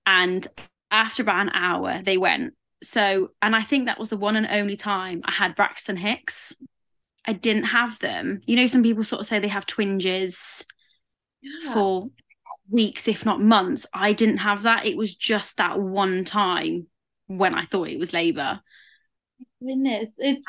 And 0.05 0.48
after 0.91 1.24
about 1.24 1.41
an 1.41 1.51
hour, 1.53 2.01
they 2.01 2.17
went. 2.17 2.53
So, 2.81 3.31
and 3.41 3.55
I 3.55 3.63
think 3.63 3.86
that 3.86 4.00
was 4.00 4.10
the 4.12 4.17
one 4.17 4.36
and 4.36 4.48
only 4.48 4.77
time 4.77 5.22
I 5.25 5.31
had 5.31 5.55
Braxton 5.55 5.98
Hicks. 5.98 6.55
I 7.26 7.34
didn't 7.34 7.66
have 7.66 8.00
them. 8.00 8.42
You 8.46 8.56
know, 8.56 8.66
some 8.66 8.84
people 8.84 9.04
sort 9.04 9.22
of 9.22 9.28
say 9.28 9.40
they 9.40 9.48
have 9.48 9.66
twinges 9.66 10.66
yeah. 11.42 11.74
for 11.74 12.10
weeks, 12.70 13.08
if 13.08 13.26
not 13.26 13.42
months. 13.42 13.86
I 13.94 14.14
didn't 14.14 14.38
have 14.38 14.64
that. 14.64 14.86
It 14.86 14.98
was 14.98 15.16
just 15.16 15.58
that 15.58 15.80
one 15.80 16.26
time 16.26 16.88
when 17.28 17.54
I 17.54 17.66
thought 17.66 17.90
it 17.90 18.00
was 18.00 18.14
labor. 18.14 18.60
Goodness, 19.62 20.10
it's 20.18 20.46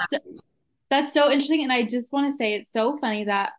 that's 0.88 1.12
so 1.12 1.30
interesting, 1.30 1.62
and 1.62 1.72
I 1.72 1.86
just 1.86 2.12
want 2.12 2.32
to 2.32 2.36
say 2.36 2.54
it's 2.54 2.72
so 2.72 2.98
funny 2.98 3.24
that 3.24 3.52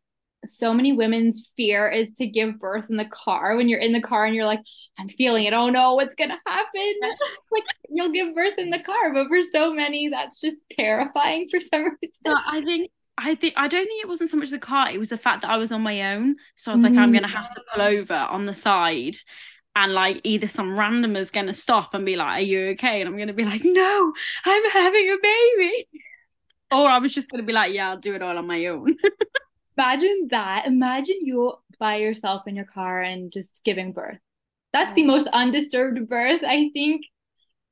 so 0.45 0.73
many 0.73 0.93
women's 0.93 1.49
fear 1.55 1.87
is 1.89 2.11
to 2.11 2.25
give 2.25 2.59
birth 2.59 2.89
in 2.89 2.97
the 2.97 3.05
car 3.05 3.55
when 3.55 3.69
you're 3.69 3.79
in 3.79 3.93
the 3.93 4.01
car 4.01 4.25
and 4.25 4.35
you're 4.35 4.45
like 4.45 4.61
i'm 4.97 5.07
feeling 5.07 5.45
it 5.45 5.53
oh 5.53 5.69
no 5.69 5.93
what's 5.93 6.15
gonna 6.15 6.39
happen 6.47 6.93
like 7.51 7.63
you'll 7.89 8.11
give 8.11 8.33
birth 8.33 8.57
in 8.57 8.69
the 8.69 8.79
car 8.79 9.13
but 9.13 9.27
for 9.27 9.41
so 9.43 9.73
many 9.73 10.09
that's 10.09 10.41
just 10.41 10.57
terrifying 10.71 11.47
for 11.51 11.59
some 11.59 11.83
reason 12.01 12.37
i 12.47 12.61
think 12.65 12.89
I 13.23 13.35
think 13.35 13.53
I 13.55 13.67
don't 13.67 13.85
think 13.85 14.03
it 14.03 14.07
wasn't 14.07 14.31
so 14.31 14.37
much 14.37 14.49
the 14.49 14.57
car, 14.57 14.89
it 14.89 14.97
was 14.97 15.09
the 15.09 15.17
fact 15.17 15.43
that 15.43 15.51
I 15.51 15.57
was 15.57 15.71
on 15.71 15.81
my 15.81 16.13
own. 16.13 16.37
So 16.55 16.71
I 16.71 16.75
was 16.75 16.83
like, 16.83 16.97
I'm 16.97 17.11
mm. 17.11 17.13
gonna 17.13 17.27
have 17.27 17.53
to 17.53 17.61
pull 17.73 17.83
over 17.83 18.15
on 18.15 18.45
the 18.45 18.55
side 18.55 19.15
and 19.75 19.93
like 19.93 20.21
either 20.23 20.47
some 20.47 20.77
random 20.77 21.15
is 21.15 21.31
gonna 21.31 21.53
stop 21.53 21.93
and 21.93 22.05
be 22.05 22.15
like, 22.15 22.27
Are 22.27 22.41
you 22.41 22.69
okay? 22.69 22.99
And 22.99 23.07
I'm 23.07 23.17
gonna 23.17 23.33
be 23.33 23.45
like, 23.45 23.61
No, 23.63 24.13
I'm 24.45 24.71
having 24.71 25.09
a 25.09 25.17
baby. 25.21 25.87
Or 26.73 26.87
I 26.87 26.99
was 26.99 27.13
just 27.13 27.29
gonna 27.29 27.43
be 27.43 27.53
like, 27.53 27.73
Yeah, 27.73 27.89
I'll 27.89 27.97
do 27.97 28.15
it 28.15 28.21
all 28.21 28.37
on 28.37 28.47
my 28.47 28.65
own. 28.67 28.95
Imagine 29.77 30.27
that. 30.31 30.65
Imagine 30.65 31.17
you're 31.21 31.59
by 31.79 31.97
yourself 31.97 32.43
in 32.47 32.55
your 32.55 32.65
car 32.65 33.01
and 33.01 33.31
just 33.31 33.61
giving 33.65 33.91
birth. 33.91 34.19
That's 34.71 34.93
the 34.93 35.03
most 35.03 35.27
undisturbed 35.27 36.07
birth, 36.07 36.41
I 36.45 36.69
think. 36.73 37.05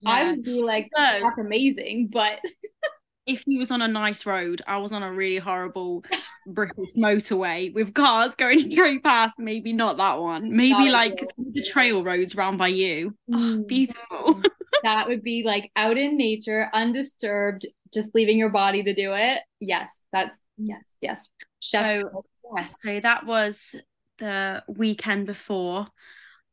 Yeah. 0.01 0.10
I 0.10 0.29
would 0.29 0.44
be 0.44 0.62
like, 0.62 0.89
That's 0.94 1.38
amazing, 1.38 2.10
but 2.12 2.39
if 3.29 3.43
he 3.45 3.59
was 3.59 3.69
on 3.69 3.83
a 3.83 3.88
nice 3.88 4.25
road, 4.25 4.62
I 4.65 4.77
was 4.77 4.91
on 4.91 5.03
a 5.03 5.13
really 5.13 5.38
horrible 5.38 6.03
British 6.48 6.95
motorway 6.98 7.71
with 7.74 7.93
cars 7.93 8.36
going 8.36 8.59
straight 8.71 9.03
past. 9.03 9.36
Maybe 9.38 9.71
not 9.71 9.98
that 9.98 10.19
one. 10.19 10.55
Maybe 10.55 10.86
that 10.86 10.91
like 10.91 11.24
the 11.38 11.62
trail 11.62 12.03
roads 12.03 12.36
round 12.36 12.57
by 12.57 12.69
you. 12.69 13.13
Mm. 13.29 13.62
Oh, 13.62 13.63
beautiful. 13.63 14.41
that 14.83 15.07
would 15.07 15.21
be 15.21 15.43
like 15.43 15.71
out 15.75 15.98
in 15.98 16.17
nature, 16.17 16.69
undisturbed, 16.74 17.67
just 17.93 18.15
leaving 18.15 18.39
your 18.39 18.50
body 18.50 18.83
to 18.83 18.95
do 18.95 19.13
it. 19.13 19.41
Yes, 19.59 19.95
that's 20.12 20.38
yes, 20.57 20.83
yes. 21.00 21.27
Chef. 21.59 21.93
So, 21.93 22.24
yeah, 22.55 22.67
so 22.83 23.00
that 23.01 23.25
was 23.27 23.75
the 24.17 24.63
weekend 24.67 25.27
before. 25.27 25.88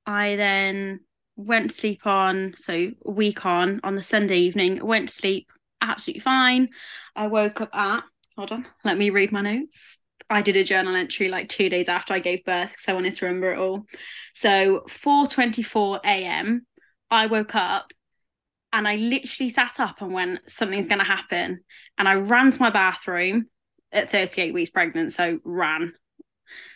I 0.05 0.37
then 0.37 1.01
went 1.37 1.71
to 1.71 1.77
sleep 1.77 2.07
on, 2.07 2.53
so 2.57 2.91
week 3.05 3.47
on, 3.47 3.81
on 3.83 3.95
the 3.95 4.03
Sunday 4.03 4.39
evening, 4.39 4.85
went 4.85 5.09
to 5.09 5.15
sleep 5.15 5.49
absolutely 5.89 6.21
fine. 6.21 6.69
I 7.15 7.27
woke 7.29 7.61
up 7.61 7.75
at, 7.75 8.05
hold 8.37 8.53
on, 8.53 8.67
let 8.85 8.99
me 8.99 9.11
read 9.11 9.33
my 9.33 9.41
notes. 9.41 9.99
I 10.29 10.43
did 10.43 10.57
a 10.57 10.65
journal 10.65 10.97
entry 10.97 11.29
like 11.29 11.49
two 11.49 11.69
days 11.69 11.89
after 11.89 12.13
I 12.13 12.19
gave 12.19 12.45
birth 12.45 12.71
because 12.71 12.89
I 12.89 12.95
wanted 12.95 13.15
to 13.15 13.27
remember 13.27 13.53
it 13.53 13.59
all. 13.59 13.87
So 14.35 14.85
4:24 14.89 16.01
a.m. 16.05 16.67
I 17.11 17.27
woke 17.27 17.55
up 17.55 17.93
and 18.73 18.87
I 18.89 18.97
literally 18.97 19.49
sat 19.49 19.79
up 19.79 20.03
and 20.03 20.13
went, 20.13 20.41
something's 20.49 20.89
going 20.89 20.99
to 20.99 21.05
happen. 21.05 21.61
And 21.97 22.09
I 22.09 22.15
ran 22.15 22.51
to 22.51 22.61
my 22.61 22.71
bathroom 22.71 23.47
at 23.93 24.11
38 24.11 24.53
weeks 24.53 24.71
pregnant. 24.71 25.13
So 25.13 25.39
ran, 25.45 25.93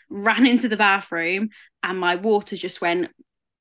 ran 0.08 0.46
into 0.46 0.68
the 0.68 0.76
bathroom 0.76 1.50
and 1.82 1.98
my 1.98 2.16
waters 2.16 2.60
just 2.60 2.80
went 2.80 3.10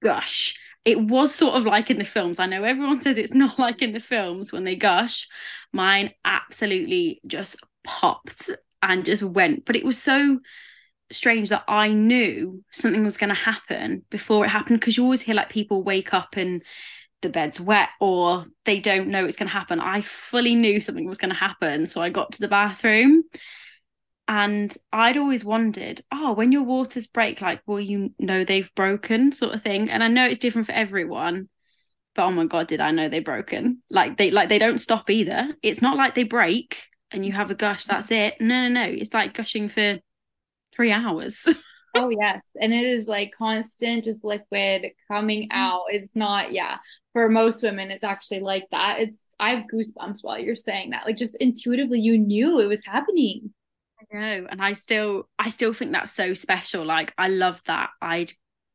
gush 0.02 0.56
it 0.86 1.00
was 1.00 1.34
sort 1.34 1.56
of 1.56 1.66
like 1.66 1.90
in 1.90 1.98
the 1.98 2.06
films. 2.06 2.40
I 2.40 2.46
know 2.46 2.64
everyone 2.64 3.00
says 3.00 3.18
it's 3.18 3.34
not 3.36 3.60
like 3.60 3.82
in 3.82 3.92
the 3.92 4.00
films 4.00 4.52
when 4.52 4.64
they 4.64 4.76
gush. 4.76 5.28
Mine 5.74 6.12
absolutely 6.26 7.22
just 7.28 7.58
popped 7.84 8.52
and 8.82 9.06
just 9.06 9.24
went. 9.24 9.66
But 9.66 9.76
it 9.76 9.86
was 9.86 10.02
so 10.02 10.40
strange 11.12 11.50
that 11.50 11.64
I 11.68 11.94
knew 11.94 12.64
something 12.72 13.04
was 13.04 13.18
going 13.18 13.30
to 13.30 13.36
happen 13.36 14.04
before 14.10 14.46
it 14.46 14.50
happened 14.50 14.80
because 14.80 14.96
you 14.96 15.04
always 15.04 15.22
hear 15.22 15.36
like 15.36 15.50
people 15.50 15.84
wake 15.84 16.14
up 16.14 16.38
and 16.38 16.64
the 17.22 17.30
bed's 17.30 17.60
wet 17.60 17.90
or 18.00 18.46
they 18.66 18.80
don't 18.80 19.10
know 19.10 19.26
it's 19.26 19.36
going 19.36 19.48
to 19.48 19.54
happen. 19.54 19.80
I 19.80 20.02
fully 20.02 20.56
knew 20.56 20.80
something 20.80 21.08
was 21.08 21.18
going 21.18 21.32
to 21.32 21.36
happen. 21.36 21.88
So 21.88 22.02
I 22.02 22.10
got 22.10 22.32
to 22.34 22.40
the 22.40 22.48
bathroom 22.48 23.24
and 24.30 24.78
I'd 24.94 25.18
always 25.18 25.44
wondered, 25.44 26.02
oh, 26.12 26.34
when 26.34 26.52
your 26.52 26.62
waters 26.62 27.08
break, 27.08 27.42
like, 27.42 27.64
will 27.66 27.80
you 27.80 28.14
know 28.20 28.44
they've 28.44 28.72
broken, 28.76 29.32
sort 29.32 29.56
of 29.56 29.64
thing? 29.64 29.90
And 29.90 30.04
I 30.04 30.08
know 30.08 30.28
it's 30.28 30.38
different 30.38 30.68
for 30.68 30.74
everyone, 30.74 31.50
but 32.14 32.26
oh 32.26 32.32
my 32.32 32.46
god, 32.46 32.68
did 32.68 32.80
I 32.80 32.92
know 32.92 33.10
they 33.10 33.22
broken? 33.22 33.82
Like 33.90 34.18
they 34.18 34.30
like 34.30 34.48
they 34.48 34.60
don't 34.60 34.78
stop 34.78 35.10
either. 35.10 35.50
It's 35.64 35.82
not 35.82 35.98
like 35.98 36.14
they 36.14 36.24
break 36.24 36.84
and 37.10 37.26
you 37.26 37.32
have 37.32 37.50
a 37.50 37.56
gush, 37.56 37.86
that's 37.86 38.12
it. 38.12 38.36
No, 38.40 38.68
no, 38.68 38.70
no. 38.70 38.84
It's 38.84 39.16
like 39.16 39.34
gushing 39.34 39.68
for 39.68 39.98
three 40.74 40.92
hours. 40.92 41.48
oh 41.96 42.10
yes. 42.10 42.42
And 42.62 42.72
it 42.72 42.86
is 42.86 43.08
like 43.08 43.32
constant, 43.36 44.04
just 44.04 44.24
liquid 44.24 44.92
coming 45.08 45.50
mm. 45.50 45.54
out. 45.54 45.86
It's 45.90 46.16
not, 46.16 46.54
yeah. 46.54 46.78
For 47.14 47.30
most 47.30 47.64
women, 47.64 47.90
it's 47.90 48.04
actually 48.04 48.42
like 48.42 48.68
that. 48.70 49.00
It's 49.00 49.18
I 49.40 49.56
have 49.56 49.66
goosebumps 49.74 50.20
while 50.22 50.38
you're 50.38 50.56
saying 50.56 50.92
that. 50.92 51.08
Like 51.08 51.18
just 51.18 51.36
intuitively 51.38 52.00
you 52.00 52.20
knew 52.20 52.60
it 52.60 52.68
was 52.68 52.86
happening 52.86 53.54
know 54.18 54.48
and 54.50 54.62
i 54.62 54.74
still 54.74 55.30
i 55.38 55.50
still 55.50 55.74
think 55.74 55.92
that's 55.92 56.12
so 56.12 56.34
special. 56.34 56.86
Like 56.86 57.14
i 57.18 57.28
love 57.28 57.62
that 57.66 57.92
i'd 58.02 58.32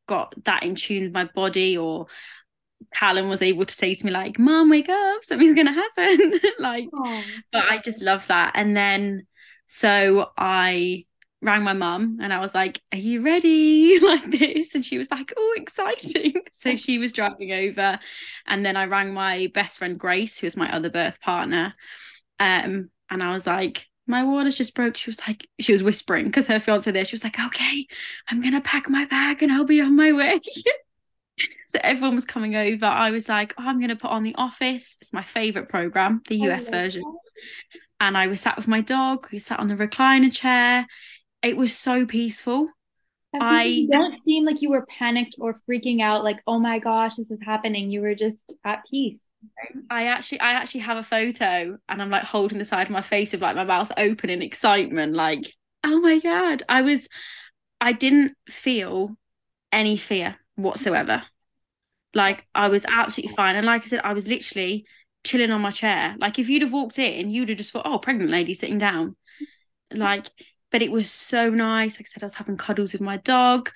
got 0.07 0.33
that 0.45 0.63
in 0.63 0.75
tune 0.75 1.03
with 1.03 1.13
my 1.13 1.25
body 1.25 1.77
or 1.77 2.07
Callan 2.93 3.29
was 3.29 3.41
able 3.41 3.65
to 3.65 3.73
say 3.73 3.93
to 3.95 4.05
me 4.05 4.11
like 4.11 4.37
mom 4.37 4.69
wake 4.69 4.89
up 4.89 5.23
something's 5.23 5.55
gonna 5.55 5.73
happen. 5.73 6.39
Like 6.59 6.85
Aww. 6.93 7.23
but 7.51 7.63
I 7.69 7.77
just 7.79 8.01
love 8.01 8.25
that. 8.27 8.53
And 8.55 8.75
then 8.75 9.25
so 9.65 10.29
I 10.37 11.05
rang 11.41 11.63
my 11.63 11.73
mum 11.73 12.19
and 12.21 12.31
I 12.33 12.39
was 12.39 12.55
like 12.55 12.81
are 12.91 12.97
you 12.97 13.21
ready? 13.21 13.99
Like 14.03 14.29
this. 14.31 14.75
And 14.75 14.85
she 14.85 14.97
was 14.97 15.09
like 15.09 15.33
oh 15.35 15.53
exciting. 15.57 16.33
So 16.53 16.75
she 16.75 16.97
was 16.97 17.11
driving 17.11 17.51
over 17.51 17.99
and 18.47 18.65
then 18.65 18.77
I 18.77 18.85
rang 18.85 19.13
my 19.13 19.51
best 19.53 19.79
friend 19.79 19.99
Grace 19.99 20.39
who 20.39 20.45
was 20.45 20.57
my 20.57 20.73
other 20.73 20.89
birth 20.89 21.19
partner 21.21 21.73
um 22.39 22.89
and 23.09 23.23
I 23.23 23.33
was 23.33 23.45
like 23.45 23.87
my 24.07 24.23
waters 24.23 24.57
just 24.57 24.75
broke. 24.75 24.97
She 24.97 25.09
was 25.09 25.19
like, 25.27 25.47
she 25.59 25.71
was 25.71 25.83
whispering 25.83 26.25
because 26.25 26.47
her 26.47 26.59
fiance 26.59 26.91
there. 26.91 27.05
She 27.05 27.15
was 27.15 27.23
like, 27.23 27.39
okay, 27.39 27.87
I'm 28.29 28.41
gonna 28.41 28.61
pack 28.61 28.89
my 28.89 29.05
bag 29.05 29.41
and 29.41 29.51
I'll 29.51 29.65
be 29.65 29.81
on 29.81 29.95
my 29.95 30.11
way. 30.11 30.39
so 31.67 31.79
everyone 31.81 32.15
was 32.15 32.25
coming 32.25 32.55
over. 32.55 32.85
I 32.85 33.11
was 33.11 33.27
like, 33.27 33.53
oh, 33.57 33.63
I'm 33.65 33.79
gonna 33.79 33.95
put 33.95 34.11
on 34.11 34.23
The 34.23 34.35
Office. 34.35 34.97
It's 35.01 35.13
my 35.13 35.23
favorite 35.23 35.69
program, 35.69 36.21
the 36.27 36.41
oh, 36.41 36.51
US 36.51 36.69
version. 36.69 37.03
And 37.99 38.17
I 38.17 38.27
was 38.27 38.41
sat 38.41 38.57
with 38.57 38.67
my 38.67 38.81
dog. 38.81 39.27
who 39.29 39.39
sat 39.39 39.59
on 39.59 39.67
the 39.67 39.75
recliner 39.75 40.31
chair. 40.31 40.85
It 41.41 41.57
was 41.57 41.75
so 41.75 42.05
peaceful. 42.05 42.69
I 43.41 43.87
don't 43.91 44.23
seem 44.23 44.45
like 44.45 44.61
you 44.61 44.69
were 44.69 44.85
panicked 44.85 45.35
or 45.39 45.55
freaking 45.69 46.01
out. 46.01 46.23
Like, 46.23 46.41
oh 46.47 46.59
my 46.59 46.79
gosh, 46.79 47.15
this 47.15 47.31
is 47.31 47.39
happening. 47.43 47.91
You 47.91 48.01
were 48.01 48.15
just 48.15 48.53
at 48.63 48.85
peace. 48.89 49.21
I 49.89 50.07
actually 50.07 50.39
I 50.39 50.51
actually 50.51 50.81
have 50.81 50.97
a 50.97 51.03
photo 51.03 51.77
and 51.87 52.01
I'm 52.01 52.09
like 52.09 52.23
holding 52.23 52.57
the 52.57 52.65
side 52.65 52.87
of 52.87 52.91
my 52.91 53.01
face 53.01 53.31
with 53.31 53.41
like 53.41 53.55
my 53.55 53.63
mouth 53.63 53.91
open 53.97 54.29
in 54.29 54.41
excitement, 54.41 55.13
like, 55.13 55.51
oh 55.83 55.99
my 56.01 56.19
god. 56.19 56.63
I 56.67 56.81
was 56.81 57.07
I 57.79 57.91
didn't 57.91 58.33
feel 58.49 59.17
any 59.71 59.97
fear 59.97 60.37
whatsoever. 60.55 61.23
Like 62.13 62.47
I 62.55 62.69
was 62.69 62.85
absolutely 62.85 63.35
fine. 63.35 63.55
And 63.55 63.65
like 63.65 63.83
I 63.83 63.85
said, 63.85 64.01
I 64.03 64.13
was 64.13 64.27
literally 64.27 64.85
chilling 65.23 65.51
on 65.51 65.61
my 65.61 65.71
chair. 65.71 66.15
Like 66.17 66.39
if 66.39 66.49
you'd 66.49 66.61
have 66.61 66.73
walked 66.73 66.99
in, 66.99 67.29
you'd 67.29 67.49
have 67.49 67.57
just 67.57 67.71
thought, 67.71 67.85
oh, 67.85 67.99
pregnant 67.99 68.31
lady 68.31 68.53
sitting 68.53 68.77
down. 68.77 69.15
Like, 69.91 70.27
but 70.71 70.81
it 70.81 70.91
was 70.91 71.11
so 71.11 71.49
nice. 71.49 71.95
Like 71.95 72.07
I 72.07 72.09
said, 72.09 72.23
I 72.23 72.25
was 72.25 72.35
having 72.35 72.57
cuddles 72.57 72.93
with 72.93 73.01
my 73.01 73.17
dog. 73.17 73.69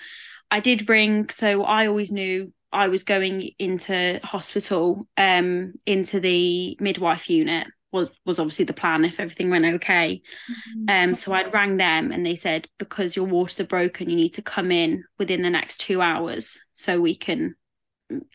I 0.52 0.60
did 0.60 0.90
ring, 0.90 1.30
so 1.30 1.64
I 1.64 1.88
always 1.88 2.12
knew 2.12 2.52
I 2.72 2.88
was 2.88 3.04
going 3.04 3.52
into 3.58 4.20
hospital, 4.24 5.08
um, 5.18 5.74
into 5.86 6.20
the 6.20 6.78
midwife 6.80 7.30
unit 7.30 7.68
was 7.92 8.12
was 8.26 8.40
obviously 8.40 8.66
the 8.66 8.74
plan 8.74 9.04
if 9.04 9.20
everything 9.20 9.50
went 9.50 9.66
okay. 9.66 10.22
Mm-hmm. 10.50 11.10
Um, 11.10 11.16
so 11.16 11.34
I'd 11.34 11.54
rang 11.54 11.78
them 11.78 12.12
and 12.12 12.26
they 12.26 12.36
said 12.36 12.68
because 12.78 13.16
your 13.16 13.26
waters 13.26 13.60
are 13.60 13.66
broken, 13.66 14.10
you 14.10 14.16
need 14.16 14.34
to 14.36 14.42
come 14.42 14.72
in 14.72 15.04
within 15.18 15.42
the 15.42 15.50
next 15.50 15.78
two 15.78 16.02
hours 16.02 16.60
so 16.74 17.02
we 17.02 17.16
can 17.16 17.56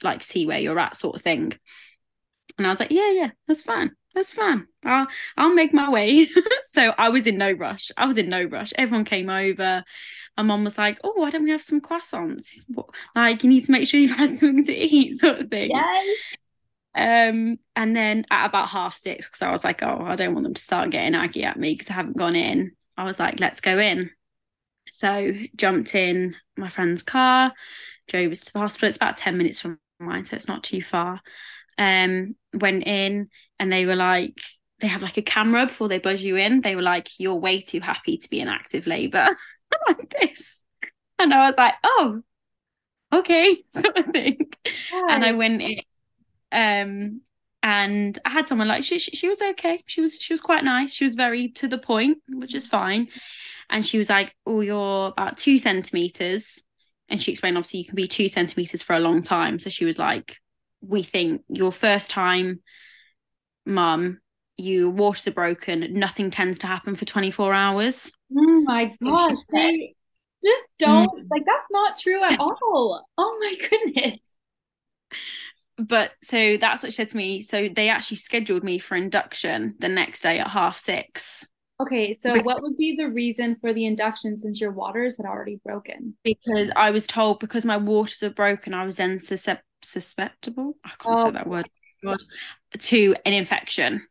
like 0.03 0.23
see 0.23 0.47
where 0.47 0.59
you're 0.59 0.79
at, 0.79 0.97
sort 0.97 1.17
of 1.17 1.23
thing. 1.23 1.53
And 2.59 2.67
I 2.67 2.71
was 2.71 2.81
like, 2.81 2.91
yeah, 2.91 3.11
yeah, 3.11 3.31
that's 3.47 3.63
fine. 3.63 3.93
That's 4.15 4.33
fine. 4.33 4.67
I'll 4.85 5.09
I'll 5.37 5.55
make 5.55 5.75
my 5.75 5.91
way. 5.91 6.29
so 6.65 6.95
I 6.97 7.09
was 7.09 7.27
in 7.27 7.37
no 7.37 7.51
rush. 7.51 7.91
I 7.97 8.07
was 8.07 8.19
in 8.19 8.29
no 8.29 8.45
rush. 8.45 8.73
Everyone 8.77 9.05
came 9.05 9.29
over 9.29 9.85
my 10.37 10.43
mom 10.43 10.65
was 10.65 10.79
like, 10.79 10.99
"Oh, 11.05 11.13
why 11.15 11.31
don't 11.31 11.45
we 11.45 11.51
have 11.51 11.63
some 11.63 11.81
croissants? 11.81 12.55
Like, 13.15 13.45
you 13.45 13.51
need 13.51 13.65
to 13.65 13.73
make 13.73 13.87
sure 13.87 14.01
you've 14.01 14.17
had 14.17 14.35
something 14.37 14.65
to 14.65 14.75
eat, 14.75 15.15
sort 15.15 15.41
of 15.41 15.51
thing." 15.51 15.71
Yes. 15.71 16.07
Um, 16.97 17.59
and 17.75 17.97
then 17.97 18.25
at 18.31 18.47
about 18.47 18.69
half 18.69 18.97
six, 18.97 19.29
because 19.29 19.43
I 19.43 19.51
was 19.51 19.65
like, 19.65 19.83
oh, 19.83 20.05
I 20.05 20.15
don't 20.17 20.33
want 20.33 20.45
them 20.45 20.55
to 20.55 20.63
start 20.63 20.91
getting 20.91 21.15
aggy 21.15 21.43
at 21.43 21.59
me 21.59 21.75
because 21.75 21.91
I 21.91 21.95
haven't 21.95 22.17
gone 22.17 22.37
in. 22.37 22.73
I 22.97 23.05
was 23.05 23.19
like, 23.19 23.41
let's 23.41 23.61
go 23.61 23.79
in. 23.79 24.11
So 24.91 25.33
jumped 25.57 25.95
in 25.95 26.37
my 26.57 26.69
friend's 26.69 27.03
car, 27.03 27.53
drove 28.07 28.31
us 28.31 28.43
to 28.43 28.53
the 28.53 28.61
hospital. 28.61 28.89
It's 28.89 28.97
about 28.97 29.17
10 29.17 29.37
minutes 29.37 29.61
from 29.61 29.79
mine, 29.99 30.25
so 30.25 30.37
it's 30.37 30.47
not 30.47 30.63
too 30.63 30.81
far. 30.81 31.21
Um, 31.79 32.37
went 32.53 32.87
in 32.87 33.29
and 33.59 33.73
they 33.73 33.87
were 33.87 33.97
like, 33.97 34.41
they 34.81 34.87
have 34.87 35.03
like 35.03 35.17
a 35.17 35.23
camera 35.23 35.67
before 35.67 35.89
they 35.89 35.99
buzz 35.99 36.23
you 36.23 36.37
in. 36.37 36.61
They 36.61 36.77
were 36.77 36.83
like, 36.83 37.09
You're 37.19 37.35
way 37.37 37.61
too 37.61 37.81
happy 37.81 38.19
to 38.19 38.29
be 38.29 38.41
in 38.41 38.49
active 38.49 38.87
labor 38.87 39.29
like 39.89 40.15
this. 40.21 40.65
And 41.19 41.33
I 41.33 41.49
was 41.49 41.57
like, 41.57 41.75
Oh, 41.85 42.23
okay, 43.13 43.63
sort 43.71 43.97
of 43.97 44.07
thing. 44.07 44.51
And 45.09 45.25
I 45.25 45.33
went 45.33 45.63
in 45.63 45.81
um 46.53 47.21
and 47.63 48.19
I 48.25 48.31
had 48.31 48.47
someone 48.47 48.69
like 48.69 48.85
she, 48.85 48.99
she 48.99 49.17
she 49.17 49.29
was 49.29 49.41
okay. 49.41 49.83
She 49.87 50.01
was 50.01 50.19
she 50.21 50.33
was 50.33 50.41
quite 50.41 50.65
nice. 50.65 50.93
She 50.93 51.05
was 51.05 51.15
very 51.15 51.49
to 51.53 51.69
the 51.69 51.79
point, 51.79 52.19
which 52.29 52.55
is 52.55 52.67
fine. 52.67 53.09
And 53.71 53.85
she 53.85 53.99
was 53.99 54.11
like, 54.11 54.37
"Oh, 54.47 54.61
you're 54.61 55.09
about 55.09 55.39
two 55.39 55.59
centimeters." 55.59 56.65
And 57.09 57.23
she 57.23 57.33
explained, 57.33 57.57
obviously, 57.57 57.81
you 57.81 57.85
can 57.87 57.97
be 57.97 58.09
two 58.09 58.29
centimeters 58.29 58.83
for 58.83 58.95
a 58.95 59.01
long 59.01 59.23
time. 59.23 59.59
So 59.59 59.71
she 59.71 59.85
was 59.87 59.99
like, 59.99 60.39
"We 60.83 61.03
think 61.03 61.43
your 61.49 61.73
first 61.73 62.11
time, 62.11 62.63
mum, 63.67 64.21
you 64.57 64.91
waters 64.91 65.27
are 65.27 65.33
broken. 65.33 65.87
Nothing 65.93 66.31
tends 66.31 66.59
to 66.59 66.67
happen 66.67 66.95
for 66.95 67.05
24 67.05 67.53
hours." 67.53 68.13
Oh 68.37 68.63
my 68.63 68.95
gosh! 69.03 69.37
They 69.53 69.95
just 70.45 70.69
don't 70.79 71.07
mm. 71.07 71.27
like 71.31 71.45
that's 71.47 71.67
not 71.71 71.99
true 71.99 72.23
at 72.23 72.39
all. 72.41 73.05
Oh 73.19 73.39
my 73.41 73.69
goodness 73.69 74.19
but 75.79 76.13
so 76.23 76.57
that's 76.57 76.83
what 76.83 76.93
she 76.93 76.97
said 76.97 77.09
to 77.11 77.17
me. 77.17 77.43
So 77.43 77.69
they 77.69 77.89
actually 77.89 78.19
scheduled 78.19 78.65
me 78.65 78.79
for 78.79 78.97
induction 78.97 79.75
the 79.79 79.89
next 79.89 80.23
day 80.23 80.39
at 80.39 80.49
half 80.49 80.77
six. 80.77 81.47
Okay, 81.81 82.15
so 82.15 82.41
what 82.43 82.63
would 82.63 82.77
be 82.77 82.97
the 82.97 83.11
reason 83.11 83.57
for 83.61 83.75
the 83.75 83.85
induction 83.85 84.39
since 84.39 84.61
your 84.61 84.71
waters 84.71 85.17
had 85.17 85.27
already 85.27 85.61
broken? 85.65 86.17
Because 86.23 86.71
I 86.77 86.93
was 86.93 87.07
told 87.07 87.41
because 87.41 87.65
my 87.65 87.77
waters 87.77 88.23
are 88.23 88.31
broken, 88.31 88.75
I 88.75 88.87
was 88.87 88.97
then 88.97 89.19
suscept- 89.19 89.63
susceptible. 89.83 90.77
I 90.85 90.91
can't 90.91 91.19
oh. 91.19 91.25
say 91.25 91.31
that 91.33 91.49
word. 91.49 91.69
God, 92.05 92.19
to 92.79 93.17
an 93.25 93.33
infection. 93.33 94.07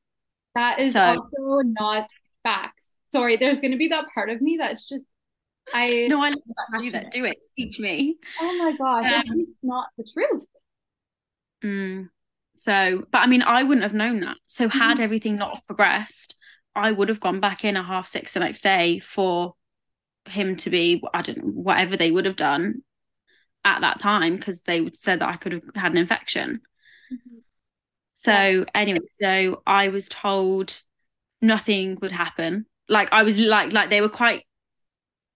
That 0.55 0.79
is 0.79 0.93
so, 0.93 1.01
also 1.01 1.61
not 1.63 2.09
facts. 2.43 2.87
Sorry, 3.11 3.37
there's 3.37 3.59
going 3.59 3.71
to 3.71 3.77
be 3.77 3.89
that 3.89 4.05
part 4.13 4.29
of 4.29 4.41
me 4.41 4.57
that's 4.57 4.87
just 4.87 5.05
I. 5.73 6.07
No, 6.09 6.21
I 6.21 6.29
love 6.29 6.39
that. 6.47 6.81
Do 6.81 6.91
that. 6.91 7.11
Do 7.11 7.25
it. 7.25 7.37
Teach 7.57 7.79
me. 7.79 8.17
Oh 8.39 8.57
my 8.57 8.75
gosh, 8.77 9.07
um, 9.07 9.19
it's 9.19 9.27
just 9.27 9.51
not 9.61 9.87
the 9.97 10.07
truth. 10.11 10.45
Mm. 11.63 12.09
So, 12.55 13.05
but 13.11 13.19
I 13.19 13.27
mean, 13.27 13.41
I 13.41 13.63
wouldn't 13.63 13.83
have 13.83 13.93
known 13.93 14.19
that. 14.21 14.37
So, 14.47 14.67
had 14.69 14.95
mm-hmm. 14.95 15.03
everything 15.03 15.35
not 15.37 15.65
progressed, 15.65 16.35
I 16.75 16.91
would 16.91 17.09
have 17.09 17.19
gone 17.19 17.39
back 17.39 17.63
in 17.65 17.77
at 17.77 17.85
half 17.85 18.07
six 18.07 18.33
the 18.33 18.39
next 18.39 18.61
day 18.61 18.99
for 18.99 19.55
him 20.25 20.55
to 20.57 20.69
be, 20.69 21.03
I 21.13 21.21
don't 21.21 21.37
know, 21.37 21.43
whatever 21.45 21.97
they 21.97 22.11
would 22.11 22.25
have 22.25 22.35
done 22.35 22.83
at 23.65 23.81
that 23.81 23.99
time 23.99 24.35
because 24.37 24.63
they 24.63 24.81
would 24.81 24.97
said 24.97 25.19
that 25.19 25.29
I 25.29 25.37
could 25.37 25.53
have 25.53 25.63
had 25.75 25.91
an 25.91 25.97
infection. 25.97 26.61
Mm-hmm. 27.11 27.37
So, 28.23 28.65
anyway, 28.73 28.99
so 29.07 29.61
I 29.65 29.89
was 29.89 30.07
told 30.07 30.79
nothing 31.41 31.97
would 32.01 32.11
happen. 32.11 32.65
Like, 32.87 33.11
I 33.11 33.23
was 33.23 33.39
like, 33.39 33.73
like 33.73 33.89
they 33.89 34.01
were 34.01 34.09
quite, 34.09 34.43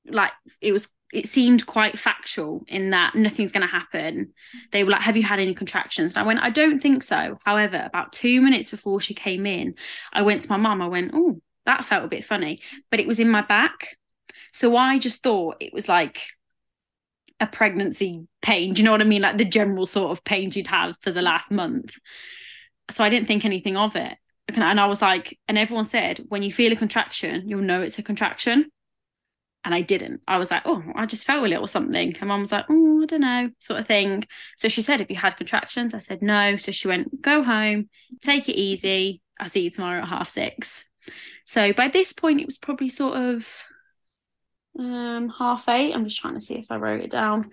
like, 0.10 0.32
it 0.62 0.72
was 0.72 0.88
it 1.13 1.25
seemed 1.25 1.65
quite 1.65 1.98
factual 1.98 2.65
in 2.67 2.89
that 2.89 3.15
nothing's 3.15 3.53
going 3.53 3.65
to 3.65 3.72
happen. 3.72 4.34
They 4.72 4.84
were 4.84 4.91
like, 4.91 5.01
Have 5.01 5.15
you 5.15 5.24
had 5.24 5.39
any 5.39 5.53
contractions? 5.53 6.13
And 6.13 6.24
I 6.24 6.27
went, 6.27 6.41
I 6.41 6.50
don't 6.50 6.82
think 6.82 7.01
so. 7.01 7.39
However, 7.46 7.82
about 7.86 8.12
two 8.12 8.41
minutes 8.41 8.70
before 8.70 9.00
she 9.00 9.13
came 9.13 9.46
in, 9.46 9.75
I 10.12 10.22
went 10.24 10.41
to 10.41 10.50
my 10.50 10.58
mum. 10.58 10.82
I 10.82 10.88
went, 10.88 11.12
Oh, 11.13 11.41
that 11.65 11.86
felt 11.86 12.03
a 12.03 12.10
bit 12.10 12.25
funny, 12.25 12.60
but 12.91 13.00
it 13.00 13.08
was 13.08 13.20
in 13.22 13.29
my 13.29 13.41
back. 13.41 13.98
So 14.51 14.75
I 14.75 15.00
just 15.00 15.24
thought 15.24 15.58
it 15.62 15.74
was 15.74 15.88
like 15.88 16.22
a 17.39 17.48
pregnancy 17.48 18.28
pain. 18.41 18.73
Do 18.73 18.80
you 18.82 18.86
know 18.86 18.91
what 18.91 19.02
I 19.02 19.06
mean? 19.06 19.21
Like 19.21 19.38
the 19.38 19.45
general 19.45 19.86
sort 19.86 20.12
of 20.12 20.23
pain 20.23 20.52
you'd 20.54 20.67
have 20.67 20.97
for 21.02 21.12
the 21.12 21.21
last 21.21 21.52
month. 21.52 21.97
So 22.89 23.04
I 23.04 23.10
didn't 23.10 23.28
think 23.28 23.45
anything 23.45 23.78
of 23.78 23.95
it. 23.95 24.17
And 24.50 24.80
I 24.80 24.86
was 24.86 25.02
like, 25.02 25.38
and 25.47 25.58
everyone 25.58 25.86
said, 25.86 26.23
when 26.30 26.41
you 26.41 26.52
feel 26.52 26.71
a 26.71 26.76
contraction, 26.76 27.50
you'll 27.50 27.62
know 27.62 27.82
it's 27.82 28.00
a 28.00 28.04
contraction 28.04 28.71
and 29.67 29.76
I 29.76 29.82
didn't. 29.82 30.21
I 30.26 30.38
was 30.38 30.52
like, 30.52 30.62
oh, 30.63 30.82
I 30.95 31.06
just 31.06 31.28
felt 31.28 31.43
a 31.43 31.50
little 31.50 31.67
something. 31.67 32.15
And 32.17 32.30
mom 32.30 32.39
was 32.39 32.54
like, 32.54 32.63
oh, 32.69 33.04
I 33.04 33.06
don't 33.06 33.19
know, 33.19 33.50
sort 33.60 33.82
of 33.82 33.88
thing. 33.88 34.26
So 34.56 34.69
she 34.69 34.82
said, 34.82 35.02
have 35.02 35.12
you 35.12 35.17
had 35.17 35.36
contractions? 35.36 35.93
I 35.93 36.00
said, 36.00 36.21
no. 36.21 36.56
So 36.56 36.71
she 36.71 36.88
went, 36.88 37.21
go 37.21 37.43
home, 37.43 37.89
take 38.21 38.47
it 38.47 38.56
easy. 38.56 39.21
I'll 39.38 39.50
see 39.50 39.63
you 39.63 39.69
tomorrow 39.69 40.02
at 40.02 40.08
half 40.08 40.30
six. 40.30 40.86
So 41.45 41.73
by 41.73 41.89
this 41.89 42.13
point, 42.13 42.39
it 42.39 42.45
was 42.45 42.58
probably 42.58 42.88
sort 42.88 43.17
of 43.17 43.63
um, 44.80 45.28
half 45.38 45.67
eight. 45.67 45.93
I'm 45.93 46.06
just 46.06 46.21
trying 46.21 46.36
to 46.36 46.41
see 46.41 46.56
if 46.56 46.71
I 46.71 46.78
wrote 46.78 47.02
it 47.02 47.12
down. 47.12 47.52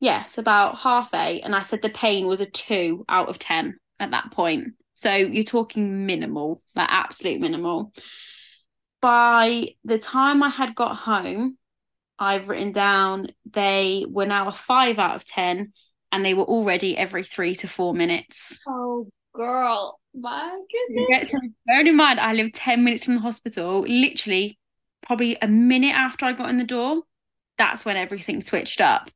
Yes, 0.00 0.38
about 0.38 0.78
half 0.78 1.12
eight. 1.14 1.42
And 1.42 1.54
I 1.54 1.62
said 1.62 1.82
the 1.82 1.88
pain 1.88 2.26
was 2.26 2.40
a 2.40 2.46
two 2.46 3.04
out 3.08 3.28
of 3.28 3.38
10 3.38 3.78
at 3.98 4.12
that 4.12 4.30
point. 4.30 4.74
So 4.94 5.14
you're 5.14 5.44
talking 5.44 6.06
minimal, 6.06 6.60
like 6.74 6.88
absolute 6.90 7.40
minimal 7.40 7.92
by 9.00 9.68
the 9.84 9.98
time 9.98 10.42
I 10.42 10.48
had 10.48 10.74
got 10.74 10.96
home, 10.96 11.56
I've 12.18 12.48
written 12.48 12.72
down 12.72 13.28
they 13.50 14.04
were 14.08 14.26
now 14.26 14.48
a 14.48 14.52
five 14.52 14.98
out 14.98 15.16
of 15.16 15.24
10 15.24 15.72
and 16.10 16.24
they 16.24 16.34
were 16.34 16.44
already 16.44 16.96
every 16.96 17.22
three 17.22 17.54
to 17.56 17.68
four 17.68 17.94
minutes. 17.94 18.58
Oh, 18.66 19.08
girl. 19.34 20.00
My 20.14 20.58
goodness. 20.72 21.30
So 21.30 21.38
bearing 21.66 21.86
in 21.86 21.96
mind, 21.96 22.18
I 22.18 22.32
live 22.32 22.52
10 22.52 22.82
minutes 22.82 23.04
from 23.04 23.14
the 23.14 23.20
hospital, 23.20 23.82
literally, 23.82 24.58
probably 25.02 25.36
a 25.40 25.46
minute 25.46 25.94
after 25.94 26.26
I 26.26 26.32
got 26.32 26.50
in 26.50 26.56
the 26.56 26.64
door, 26.64 27.02
that's 27.56 27.84
when 27.84 27.96
everything 27.96 28.40
switched 28.40 28.80
up. 28.80 29.10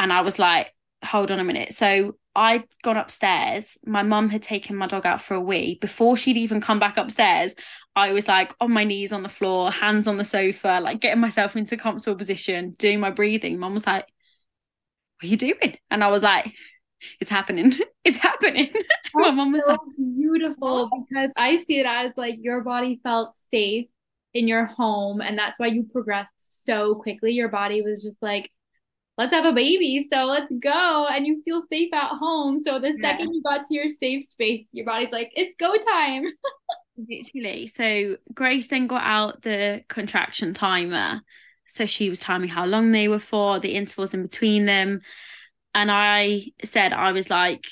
And 0.00 0.14
I 0.14 0.22
was 0.22 0.38
like, 0.38 0.74
hold 1.04 1.30
on 1.30 1.40
a 1.40 1.44
minute. 1.44 1.74
So 1.74 2.16
I'd 2.34 2.64
gone 2.82 2.96
upstairs. 2.96 3.76
My 3.84 4.02
mum 4.02 4.30
had 4.30 4.42
taken 4.42 4.74
my 4.74 4.86
dog 4.86 5.04
out 5.04 5.20
for 5.20 5.34
a 5.34 5.40
wee. 5.40 5.76
Before 5.78 6.16
she'd 6.16 6.38
even 6.38 6.62
come 6.62 6.78
back 6.78 6.96
upstairs, 6.96 7.54
I 7.94 8.12
was 8.12 8.26
like 8.26 8.54
on 8.60 8.72
my 8.72 8.84
knees 8.84 9.12
on 9.12 9.22
the 9.22 9.28
floor, 9.28 9.70
hands 9.70 10.08
on 10.08 10.16
the 10.16 10.24
sofa, 10.24 10.80
like 10.82 11.00
getting 11.00 11.20
myself 11.20 11.54
into 11.54 11.74
a 11.74 11.78
comfortable 11.78 12.16
position, 12.16 12.70
doing 12.78 12.98
my 12.98 13.10
breathing. 13.10 13.58
Mum 13.58 13.74
was 13.74 13.86
like, 13.86 14.06
What 15.20 15.26
are 15.26 15.26
you 15.26 15.36
doing? 15.36 15.76
And 15.90 16.02
I 16.02 16.08
was 16.08 16.22
like, 16.22 16.54
It's 17.20 17.30
happening. 17.30 17.74
it's 18.04 18.16
happening. 18.16 18.72
my 19.14 19.30
mum 19.32 19.52
was 19.52 19.64
so 19.64 19.72
like, 19.72 19.80
Beautiful 19.98 20.88
because 21.10 21.30
I 21.36 21.58
see 21.58 21.78
it 21.78 21.86
as 21.86 22.12
like 22.16 22.36
your 22.40 22.62
body 22.62 23.00
felt 23.02 23.34
safe 23.34 23.88
in 24.32 24.48
your 24.48 24.64
home, 24.64 25.20
and 25.20 25.36
that's 25.36 25.58
why 25.58 25.66
you 25.66 25.82
progressed 25.92 26.32
so 26.36 26.94
quickly. 26.94 27.32
Your 27.32 27.48
body 27.48 27.82
was 27.82 28.02
just 28.02 28.22
like, 28.22 28.50
let's 29.20 29.34
have 29.34 29.44
a 29.44 29.52
baby. 29.52 30.08
So 30.10 30.24
let's 30.24 30.50
go. 30.60 31.06
And 31.10 31.26
you 31.26 31.42
feel 31.44 31.62
safe 31.70 31.92
at 31.92 32.08
home. 32.08 32.62
So 32.62 32.78
the 32.78 32.94
second 32.94 33.28
yeah. 33.28 33.34
you 33.34 33.42
got 33.42 33.66
to 33.66 33.74
your 33.74 33.90
safe 33.90 34.24
space, 34.24 34.66
your 34.72 34.86
body's 34.86 35.12
like, 35.12 35.30
it's 35.34 35.54
go 35.56 35.74
time. 35.76 36.24
Literally. 36.96 37.66
So 37.66 38.16
Grace 38.32 38.68
then 38.68 38.86
got 38.86 39.02
out 39.02 39.42
the 39.42 39.84
contraction 39.88 40.54
timer. 40.54 41.20
So 41.68 41.84
she 41.84 42.08
was 42.08 42.20
telling 42.20 42.42
me 42.42 42.48
how 42.48 42.64
long 42.64 42.92
they 42.92 43.08
were 43.08 43.18
for, 43.18 43.60
the 43.60 43.74
intervals 43.74 44.14
in 44.14 44.22
between 44.22 44.64
them. 44.64 45.00
And 45.74 45.90
I 45.90 46.46
said, 46.64 46.94
I 46.94 47.12
was 47.12 47.28
like, 47.28 47.66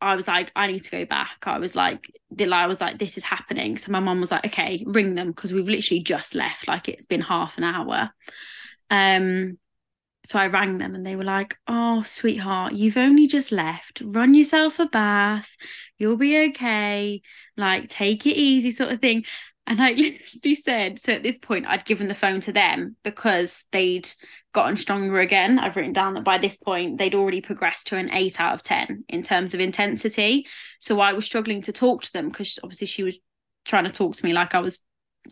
I 0.00 0.16
was 0.16 0.26
like, 0.26 0.50
I 0.56 0.66
need 0.66 0.82
to 0.84 0.90
go 0.90 1.04
back. 1.04 1.44
I 1.46 1.58
was 1.58 1.76
like, 1.76 2.10
the 2.30 2.50
I 2.50 2.66
was 2.66 2.80
like, 2.80 2.98
this 2.98 3.18
is 3.18 3.24
happening. 3.24 3.76
So 3.76 3.92
my 3.92 4.00
mom 4.00 4.20
was 4.20 4.30
like, 4.30 4.46
okay, 4.46 4.82
ring 4.86 5.14
them 5.14 5.28
because 5.28 5.52
we've 5.52 5.68
literally 5.68 6.02
just 6.02 6.34
left. 6.34 6.66
Like 6.66 6.88
it's 6.88 7.06
been 7.06 7.20
half 7.20 7.58
an 7.58 7.64
hour. 7.64 8.10
Um, 8.90 9.58
so 10.26 10.40
I 10.40 10.48
rang 10.48 10.78
them 10.78 10.96
and 10.96 11.06
they 11.06 11.14
were 11.14 11.24
like, 11.24 11.56
Oh, 11.68 12.02
sweetheart, 12.02 12.72
you've 12.72 12.96
only 12.96 13.28
just 13.28 13.52
left. 13.52 14.02
Run 14.04 14.34
yourself 14.34 14.80
a 14.80 14.86
bath. 14.86 15.56
You'll 15.98 16.16
be 16.16 16.46
okay. 16.48 17.22
Like, 17.56 17.88
take 17.88 18.26
it 18.26 18.36
easy, 18.36 18.72
sort 18.72 18.90
of 18.90 19.00
thing. 19.00 19.24
And 19.68 19.80
I 19.80 19.90
literally 19.96 20.54
said, 20.56 20.98
so 20.98 21.12
at 21.12 21.22
this 21.22 21.38
point, 21.38 21.66
I'd 21.66 21.84
given 21.84 22.08
the 22.08 22.14
phone 22.14 22.40
to 22.40 22.52
them 22.52 22.96
because 23.04 23.64
they'd 23.70 24.08
gotten 24.52 24.76
stronger 24.76 25.20
again. 25.20 25.60
I've 25.60 25.76
written 25.76 25.92
down 25.92 26.14
that 26.14 26.24
by 26.24 26.38
this 26.38 26.56
point, 26.56 26.98
they'd 26.98 27.14
already 27.14 27.40
progressed 27.40 27.86
to 27.88 27.96
an 27.96 28.12
eight 28.12 28.40
out 28.40 28.54
of 28.54 28.62
10 28.64 29.04
in 29.08 29.22
terms 29.22 29.54
of 29.54 29.60
intensity. 29.60 30.48
So 30.80 30.98
I 30.98 31.12
was 31.12 31.24
struggling 31.24 31.62
to 31.62 31.72
talk 31.72 32.02
to 32.02 32.12
them 32.12 32.30
because 32.30 32.58
obviously 32.64 32.88
she 32.88 33.04
was 33.04 33.18
trying 33.64 33.84
to 33.84 33.90
talk 33.90 34.16
to 34.16 34.24
me 34.24 34.32
like 34.32 34.54
I 34.56 34.60
was 34.60 34.80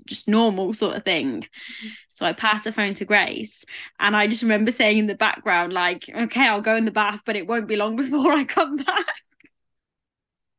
just 0.06 0.28
normal 0.28 0.72
sort 0.72 0.96
of 0.96 1.04
thing. 1.04 1.40
Mm-hmm. 1.40 1.88
So 2.14 2.24
I 2.24 2.32
passed 2.32 2.64
the 2.64 2.72
phone 2.72 2.94
to 2.94 3.04
Grace 3.04 3.64
and 3.98 4.14
I 4.16 4.28
just 4.28 4.42
remember 4.42 4.70
saying 4.70 4.98
in 4.98 5.06
the 5.06 5.16
background, 5.16 5.72
like, 5.72 6.08
okay, 6.08 6.48
I'll 6.48 6.60
go 6.60 6.76
in 6.76 6.84
the 6.84 6.92
bath, 6.92 7.22
but 7.26 7.34
it 7.34 7.48
won't 7.48 7.66
be 7.66 7.76
long 7.76 7.96
before 7.96 8.32
I 8.32 8.44
come 8.44 8.76
back. 8.76 9.06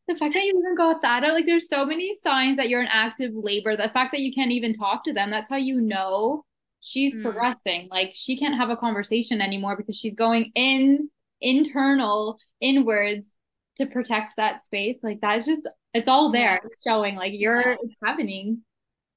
The 0.07 0.15
fact 0.15 0.33
that 0.35 0.43
you 0.43 0.59
even 0.59 0.75
got 0.75 1.01
that 1.01 1.23
out, 1.23 1.33
like 1.33 1.45
there's 1.45 1.69
so 1.69 1.85
many 1.85 2.13
signs 2.21 2.57
that 2.57 2.69
you're 2.69 2.81
in 2.81 2.87
active 2.87 3.31
labor. 3.33 3.75
The 3.75 3.89
fact 3.89 4.11
that 4.11 4.21
you 4.21 4.33
can't 4.33 4.51
even 4.51 4.73
talk 4.73 5.03
to 5.05 5.13
them, 5.13 5.31
that's 5.31 5.49
how 5.49 5.55
you 5.55 5.81
know 5.81 6.43
she's 6.81 7.15
mm. 7.15 7.23
progressing. 7.23 7.87
Like 7.89 8.11
she 8.13 8.37
can't 8.37 8.55
have 8.55 8.69
a 8.69 8.77
conversation 8.77 9.41
anymore 9.41 9.77
because 9.77 9.97
she's 9.97 10.13
going 10.13 10.51
in 10.55 11.09
internal 11.41 12.37
inwards 12.61 13.31
to 13.77 13.85
protect 13.85 14.35
that 14.37 14.65
space. 14.65 14.97
Like 15.01 15.21
that's 15.21 15.47
just 15.47 15.67
it's 15.93 16.09
all 16.09 16.31
there 16.31 16.61
showing 16.83 17.15
like 17.15 17.33
you're 17.33 17.71
it's 17.71 17.95
happening. 18.03 18.61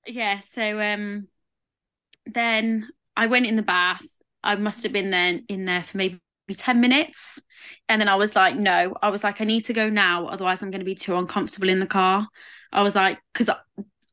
Yeah. 0.07 0.39
So 0.39 0.81
um 0.81 1.29
then 2.35 2.89
I 3.17 3.27
went 3.27 3.47
in 3.47 3.57
the 3.57 3.63
bath. 3.63 4.07
I 4.43 4.57
must 4.57 4.83
have 4.85 4.93
been 4.93 5.11
there 5.11 5.41
in 5.49 5.65
there 5.65 5.83
for 5.83 5.97
maybe 5.97 6.21
10 6.51 6.81
minutes. 6.81 7.43
And 7.89 8.01
then 8.01 8.09
I 8.09 8.15
was 8.17 8.37
like, 8.37 8.57
no, 8.57 8.95
I 9.03 9.11
was 9.11 9.25
like, 9.25 9.41
I 9.41 9.45
need 9.45 9.65
to 9.67 9.73
go 9.73 9.89
now. 9.89 10.27
Otherwise, 10.29 10.63
I'm 10.63 10.71
going 10.71 10.81
to 10.81 10.85
be 10.85 10.95
too 10.95 11.17
uncomfortable 11.17 11.69
in 11.69 11.81
the 11.81 11.87
car. 11.87 12.27
I 12.73 12.83
was 12.83 12.95
like, 12.95 13.19
because 13.33 13.51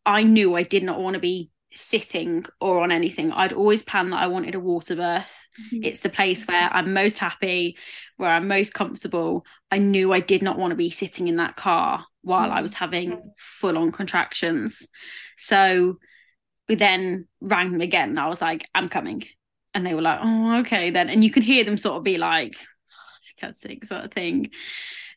I 0.05 0.23
knew 0.23 0.55
I 0.55 0.63
did 0.63 0.83
not 0.83 0.99
want 0.99 1.15
to 1.15 1.19
be 1.19 1.49
sitting 1.75 2.45
or 2.61 2.81
on 2.81 2.91
anything. 2.91 3.31
I'd 3.31 3.53
always 3.53 3.83
planned 3.83 4.13
that 4.13 4.21
I 4.21 4.27
wanted 4.27 4.55
a 4.55 4.59
water 4.59 4.95
birth. 4.95 5.47
Mm-hmm. 5.59 5.83
It's 5.83 5.99
the 5.99 6.09
place 6.09 6.45
where 6.45 6.69
I'm 6.71 6.93
most 6.93 7.19
happy, 7.19 7.77
where 8.17 8.31
I'm 8.31 8.47
most 8.47 8.73
comfortable. 8.73 9.45
I 9.71 9.77
knew 9.77 10.13
I 10.13 10.21
did 10.21 10.41
not 10.41 10.57
want 10.57 10.71
to 10.71 10.77
be 10.77 10.89
sitting 10.89 11.27
in 11.27 11.35
that 11.37 11.55
car 11.55 12.05
while 12.21 12.47
mm-hmm. 12.47 12.57
I 12.57 12.61
was 12.61 12.73
having 12.73 13.33
full 13.37 13.77
on 13.77 13.91
contractions. 13.91 14.87
So 15.37 15.99
we 16.67 16.75
then 16.75 17.27
rang 17.41 17.71
them 17.71 17.81
again 17.81 18.09
and 18.09 18.19
I 18.19 18.27
was 18.27 18.41
like, 18.41 18.65
I'm 18.73 18.87
coming. 18.87 19.23
And 19.73 19.85
they 19.85 19.93
were 19.93 20.01
like, 20.01 20.19
oh, 20.21 20.59
okay 20.59 20.89
then. 20.89 21.09
And 21.09 21.23
you 21.23 21.31
can 21.31 21.43
hear 21.43 21.63
them 21.63 21.77
sort 21.77 21.97
of 21.97 22.03
be 22.03 22.17
like, 22.17 22.55
I 22.55 23.41
can't 23.41 23.57
sing 23.57 23.81
sort 23.83 24.05
of 24.05 24.11
thing. 24.11 24.51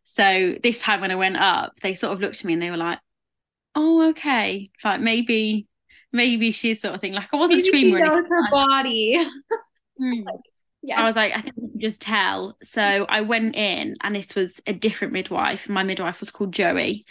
So 0.02 0.56
this 0.62 0.80
time 0.80 1.00
when 1.00 1.10
I 1.10 1.16
went 1.16 1.36
up, 1.36 1.78
they 1.80 1.94
sort 1.94 2.12
of 2.12 2.20
looked 2.20 2.40
at 2.40 2.44
me 2.44 2.54
and 2.54 2.62
they 2.62 2.70
were 2.70 2.76
like, 2.76 2.98
oh, 3.74 4.08
okay. 4.10 4.70
Like 4.82 5.00
maybe, 5.00 5.66
maybe 6.12 6.50
she's 6.50 6.80
sort 6.80 6.94
of 6.94 7.00
thing. 7.00 7.12
Like 7.12 7.32
I 7.32 7.36
wasn't 7.36 7.58
maybe 7.58 7.68
screaming. 7.68 8.04
Knows 8.04 8.24
her 8.28 8.50
body. 8.50 9.24
mm. 10.00 10.24
Yeah. 10.80 11.00
I 11.00 11.04
was 11.04 11.16
like, 11.16 11.32
I 11.36 11.42
think 11.42 11.56
just 11.76 12.00
tell. 12.00 12.56
So 12.62 12.80
I 12.80 13.22
went 13.22 13.56
in 13.56 13.96
and 14.00 14.14
this 14.14 14.36
was 14.36 14.60
a 14.64 14.72
different 14.72 15.12
midwife. 15.12 15.68
My 15.68 15.82
midwife 15.82 16.20
was 16.20 16.30
called 16.30 16.52
Joey. 16.52 17.04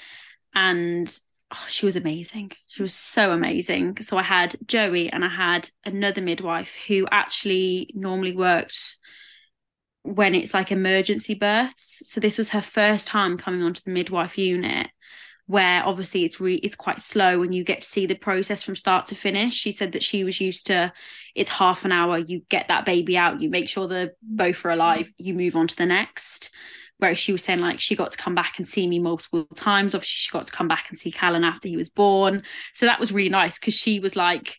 And 0.55 1.13
oh, 1.53 1.65
she 1.67 1.85
was 1.85 1.95
amazing. 1.95 2.51
She 2.67 2.81
was 2.81 2.93
so 2.93 3.31
amazing. 3.31 3.97
So 4.01 4.17
I 4.17 4.23
had 4.23 4.55
Joey 4.65 5.11
and 5.11 5.23
I 5.23 5.29
had 5.29 5.69
another 5.85 6.21
midwife 6.21 6.75
who 6.87 7.07
actually 7.11 7.89
normally 7.93 8.35
worked 8.35 8.97
when 10.03 10.35
it's 10.35 10.53
like 10.53 10.71
emergency 10.71 11.33
births. 11.33 12.01
So 12.05 12.19
this 12.19 12.37
was 12.37 12.49
her 12.49 12.61
first 12.61 13.07
time 13.07 13.37
coming 13.37 13.63
onto 13.63 13.81
the 13.81 13.91
midwife 13.91 14.37
unit 14.37 14.87
where 15.47 15.85
obviously 15.85 16.25
it's 16.25 16.41
re- 16.41 16.55
it's 16.55 16.75
quite 16.75 16.99
slow 16.99 17.41
and 17.41 17.55
you 17.55 17.63
get 17.63 17.79
to 17.79 17.87
see 17.87 18.05
the 18.05 18.15
process 18.15 18.61
from 18.61 18.75
start 18.75 19.05
to 19.07 19.15
finish. 19.15 19.53
She 19.53 19.71
said 19.71 19.93
that 19.93 20.03
she 20.03 20.25
was 20.25 20.39
used 20.41 20.67
to 20.67 20.91
it's 21.35 21.49
half 21.49 21.85
an 21.85 21.91
hour, 21.93 22.17
you 22.17 22.41
get 22.49 22.67
that 22.67 22.85
baby 22.85 23.17
out, 23.17 23.41
you 23.41 23.49
make 23.49 23.69
sure 23.69 23.87
the 23.87 24.13
both 24.21 24.63
are 24.65 24.71
alive, 24.71 25.09
you 25.17 25.33
move 25.33 25.55
on 25.55 25.67
to 25.67 25.75
the 25.75 25.85
next. 25.85 26.51
Whereas 26.99 27.19
she 27.19 27.31
was 27.31 27.43
saying 27.43 27.59
like 27.59 27.79
she 27.79 27.95
got 27.95 28.11
to 28.11 28.17
come 28.17 28.33
back 28.33 28.55
and 28.57 28.67
see 28.67 28.87
me 28.87 28.99
multiple 28.99 29.45
times. 29.55 29.93
Obviously, 29.93 30.07
she 30.07 30.31
got 30.31 30.47
to 30.47 30.51
come 30.51 30.67
back 30.67 30.87
and 30.89 30.97
see 30.97 31.11
Callan 31.11 31.43
after 31.43 31.67
he 31.67 31.77
was 31.77 31.89
born. 31.89 32.43
So 32.73 32.85
that 32.85 32.99
was 32.99 33.11
really 33.11 33.29
nice 33.29 33.59
because 33.59 33.75
she 33.75 33.99
was 33.99 34.15
like, 34.15 34.57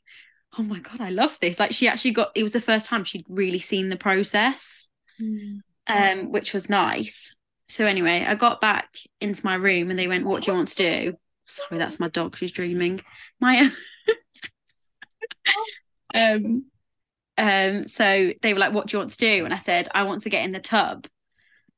"Oh 0.59 0.63
my 0.63 0.79
god, 0.79 1.01
I 1.01 1.11
love 1.11 1.37
this!" 1.41 1.59
Like 1.59 1.73
she 1.73 1.89
actually 1.89 2.13
got. 2.13 2.31
It 2.35 2.45
was 2.45 2.53
the 2.53 2.61
first 2.61 2.87
time 2.87 3.05
she'd 3.05 3.27
really 3.29 3.59
seen 3.59 3.89
the 3.89 3.97
process, 3.97 4.89
mm. 5.21 5.61
um, 5.89 6.31
which 6.31 6.55
was 6.55 6.69
nice. 6.69 7.35
So 7.67 7.87
anyway, 7.87 8.25
I 8.27 8.35
got 8.35 8.61
back 8.61 8.89
into 9.21 9.45
my 9.45 9.57
room 9.57 9.91
and 9.91 9.99
they 9.99 10.09
went, 10.09 10.25
"What 10.25 10.45
do 10.45 10.53
you 10.53 10.57
want 10.57 10.69
to 10.69 10.77
do?" 10.77 11.15
Sorry, 11.47 11.79
that's 11.79 11.99
my 11.99 12.09
dog. 12.09 12.37
She's 12.37 12.53
dreaming. 12.53 13.03
My 13.41 13.71
um 16.15 16.65
um 17.37 17.87
so 17.87 18.33
they 18.43 18.53
were 18.53 18.61
like 18.61 18.73
what 18.73 18.87
do 18.87 18.97
you 18.97 18.99
want 18.99 19.11
to 19.11 19.17
do 19.19 19.45
and 19.45 19.53
i 19.53 19.59
said 19.59 19.89
i 19.95 20.03
want 20.03 20.23
to 20.23 20.31
get 20.31 20.45
in 20.45 20.53
the 20.53 20.59
tub 20.59 21.07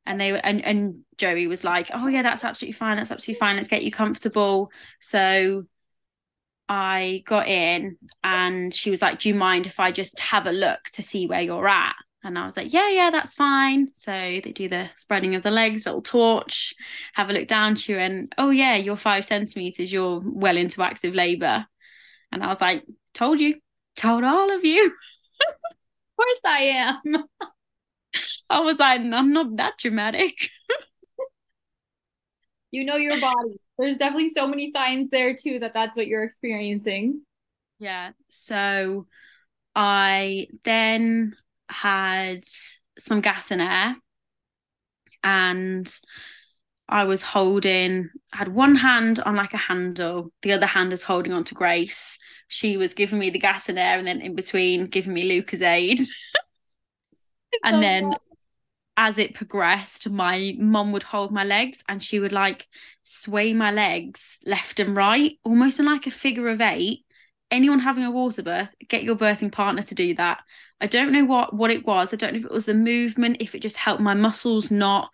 and 0.06 0.20
they 0.20 0.32
were 0.32 0.38
and, 0.38 0.64
and 0.64 1.00
joey 1.18 1.46
was 1.46 1.64
like 1.64 1.90
oh 1.92 2.06
yeah 2.08 2.22
that's 2.22 2.44
absolutely 2.44 2.72
fine 2.72 2.96
that's 2.96 3.10
absolutely 3.10 3.38
fine 3.38 3.56
let's 3.56 3.68
get 3.68 3.84
you 3.84 3.90
comfortable. 3.90 4.70
So 5.00 5.64
i 6.68 7.22
got 7.26 7.48
in 7.48 7.96
and 8.22 8.72
she 8.72 8.90
was 8.90 9.02
like 9.02 9.18
do 9.18 9.28
you 9.28 9.34
mind 9.34 9.66
if 9.66 9.80
i 9.80 9.90
just 9.90 10.20
have 10.20 10.46
a 10.46 10.52
look 10.52 10.78
to 10.92 11.02
see 11.02 11.26
where 11.26 11.40
you're 11.40 11.68
at? 11.68 11.94
And 12.22 12.38
i 12.38 12.44
was 12.44 12.56
like 12.56 12.72
yeah 12.72 12.88
yeah 12.90 13.10
that's 13.10 13.34
fine. 13.34 13.88
So 13.92 14.12
they 14.12 14.52
do 14.52 14.68
the 14.68 14.90
spreading 14.96 15.34
of 15.34 15.42
the 15.42 15.50
legs 15.50 15.86
little 15.86 16.02
torch 16.02 16.74
have 17.14 17.30
a 17.30 17.32
look 17.32 17.48
down. 17.48 17.74
To 17.74 17.92
you 17.92 17.98
and 17.98 18.32
oh 18.38 18.50
yeah 18.50 18.76
you're 18.76 18.96
five 18.96 19.24
centimeters 19.24 19.92
you're 19.92 20.22
well 20.24 20.56
into 20.56 20.82
active 20.82 21.14
labor 21.14 21.66
and 22.32 22.42
i 22.42 22.48
was 22.48 22.60
like 22.60 22.84
told 23.14 23.40
you 23.40 23.60
told 23.96 24.24
all 24.24 24.50
of 24.50 24.64
you. 24.64 24.92
Of 26.18 26.24
course 26.26 26.40
i 26.44 26.60
am 26.60 27.24
I 28.50 28.60
was 28.60 28.78
like, 28.78 29.00
I'm 29.00 29.32
not 29.32 29.56
that 29.56 29.78
dramatic. 29.78 30.50
you 32.72 32.84
know 32.84 32.96
your 32.96 33.20
body. 33.20 33.54
There's 33.78 33.96
definitely 33.96 34.28
so 34.28 34.46
many 34.46 34.72
signs 34.72 35.08
there 35.10 35.34
too 35.34 35.60
that 35.60 35.72
that's 35.72 35.96
what 35.96 36.08
you're 36.08 36.24
experiencing. 36.24 37.22
Yeah. 37.78 38.10
So 38.28 39.06
I 39.74 40.48
then 40.64 41.36
had 41.68 42.44
some 42.98 43.20
gas 43.20 43.52
and 43.52 43.62
air 43.62 43.96
and 45.22 46.00
I 46.88 47.04
was 47.04 47.22
holding, 47.22 48.10
I 48.32 48.38
had 48.38 48.48
one 48.48 48.74
hand 48.74 49.20
on 49.20 49.36
like 49.36 49.54
a 49.54 49.58
handle, 49.58 50.32
the 50.42 50.52
other 50.52 50.66
hand 50.66 50.90
was 50.90 51.04
holding 51.04 51.32
on 51.32 51.44
to 51.44 51.54
Grace. 51.54 52.18
She 52.48 52.76
was 52.76 52.94
giving 52.94 53.20
me 53.20 53.30
the 53.30 53.38
gas 53.38 53.68
and 53.68 53.78
air, 53.78 53.96
and 53.96 54.08
then 54.08 54.20
in 54.20 54.34
between 54.34 54.86
giving 54.86 55.14
me 55.14 55.28
Lucozade. 55.28 56.00
and 57.64 57.76
oh, 57.76 57.80
then 57.80 58.12
as 59.00 59.16
it 59.16 59.32
progressed, 59.32 60.10
my 60.10 60.54
mum 60.58 60.92
would 60.92 61.02
hold 61.02 61.32
my 61.32 61.42
legs 61.42 61.82
and 61.88 62.02
she 62.02 62.20
would 62.20 62.32
like 62.32 62.68
sway 63.02 63.54
my 63.54 63.70
legs 63.70 64.38
left 64.44 64.78
and 64.78 64.94
right, 64.94 65.38
almost 65.42 65.80
in 65.80 65.86
like 65.86 66.06
a 66.06 66.10
figure 66.10 66.48
of 66.48 66.60
eight. 66.60 67.06
Anyone 67.50 67.78
having 67.78 68.04
a 68.04 68.10
water 68.10 68.42
birth, 68.42 68.74
get 68.88 69.02
your 69.02 69.16
birthing 69.16 69.50
partner 69.50 69.80
to 69.80 69.94
do 69.94 70.14
that. 70.16 70.42
I 70.82 70.86
don't 70.86 71.12
know 71.12 71.24
what 71.24 71.54
what 71.54 71.70
it 71.70 71.86
was. 71.86 72.12
I 72.12 72.16
don't 72.16 72.34
know 72.34 72.40
if 72.40 72.44
it 72.44 72.52
was 72.52 72.66
the 72.66 72.74
movement, 72.74 73.38
if 73.40 73.54
it 73.54 73.62
just 73.62 73.78
helped 73.78 74.02
my 74.02 74.12
muscles 74.12 74.70
not 74.70 75.08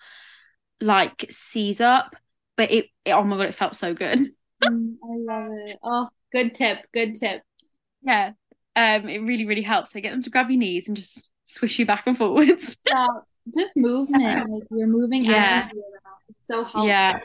like 0.80 1.24
seize 1.30 1.80
up, 1.80 2.16
but 2.56 2.72
it, 2.72 2.86
it 3.04 3.12
oh 3.12 3.22
my 3.22 3.36
god, 3.36 3.46
it 3.46 3.54
felt 3.54 3.76
so 3.76 3.94
good. 3.94 4.18
mm, 4.64 4.94
I 5.04 5.32
love 5.32 5.48
it. 5.52 5.78
Oh, 5.84 6.08
good 6.32 6.56
tip, 6.56 6.78
good 6.92 7.14
tip. 7.14 7.40
Yeah, 8.02 8.32
um, 8.74 9.08
it 9.08 9.20
really 9.20 9.46
really 9.46 9.62
helps. 9.62 9.92
So 9.92 10.00
get 10.00 10.10
them 10.10 10.22
to 10.22 10.30
grab 10.30 10.50
your 10.50 10.58
knees 10.58 10.88
and 10.88 10.96
just 10.96 11.30
swish 11.44 11.78
you 11.78 11.86
back 11.86 12.08
and 12.08 12.18
forwards. 12.18 12.78
just 13.54 13.76
movement. 13.76 14.50
Like 14.50 14.62
you're 14.70 14.86
moving 14.86 15.24
yeah. 15.24 15.68
It's 16.28 16.46
so 16.46 16.64
helpful. 16.64 16.86
Yeah. 16.86 17.20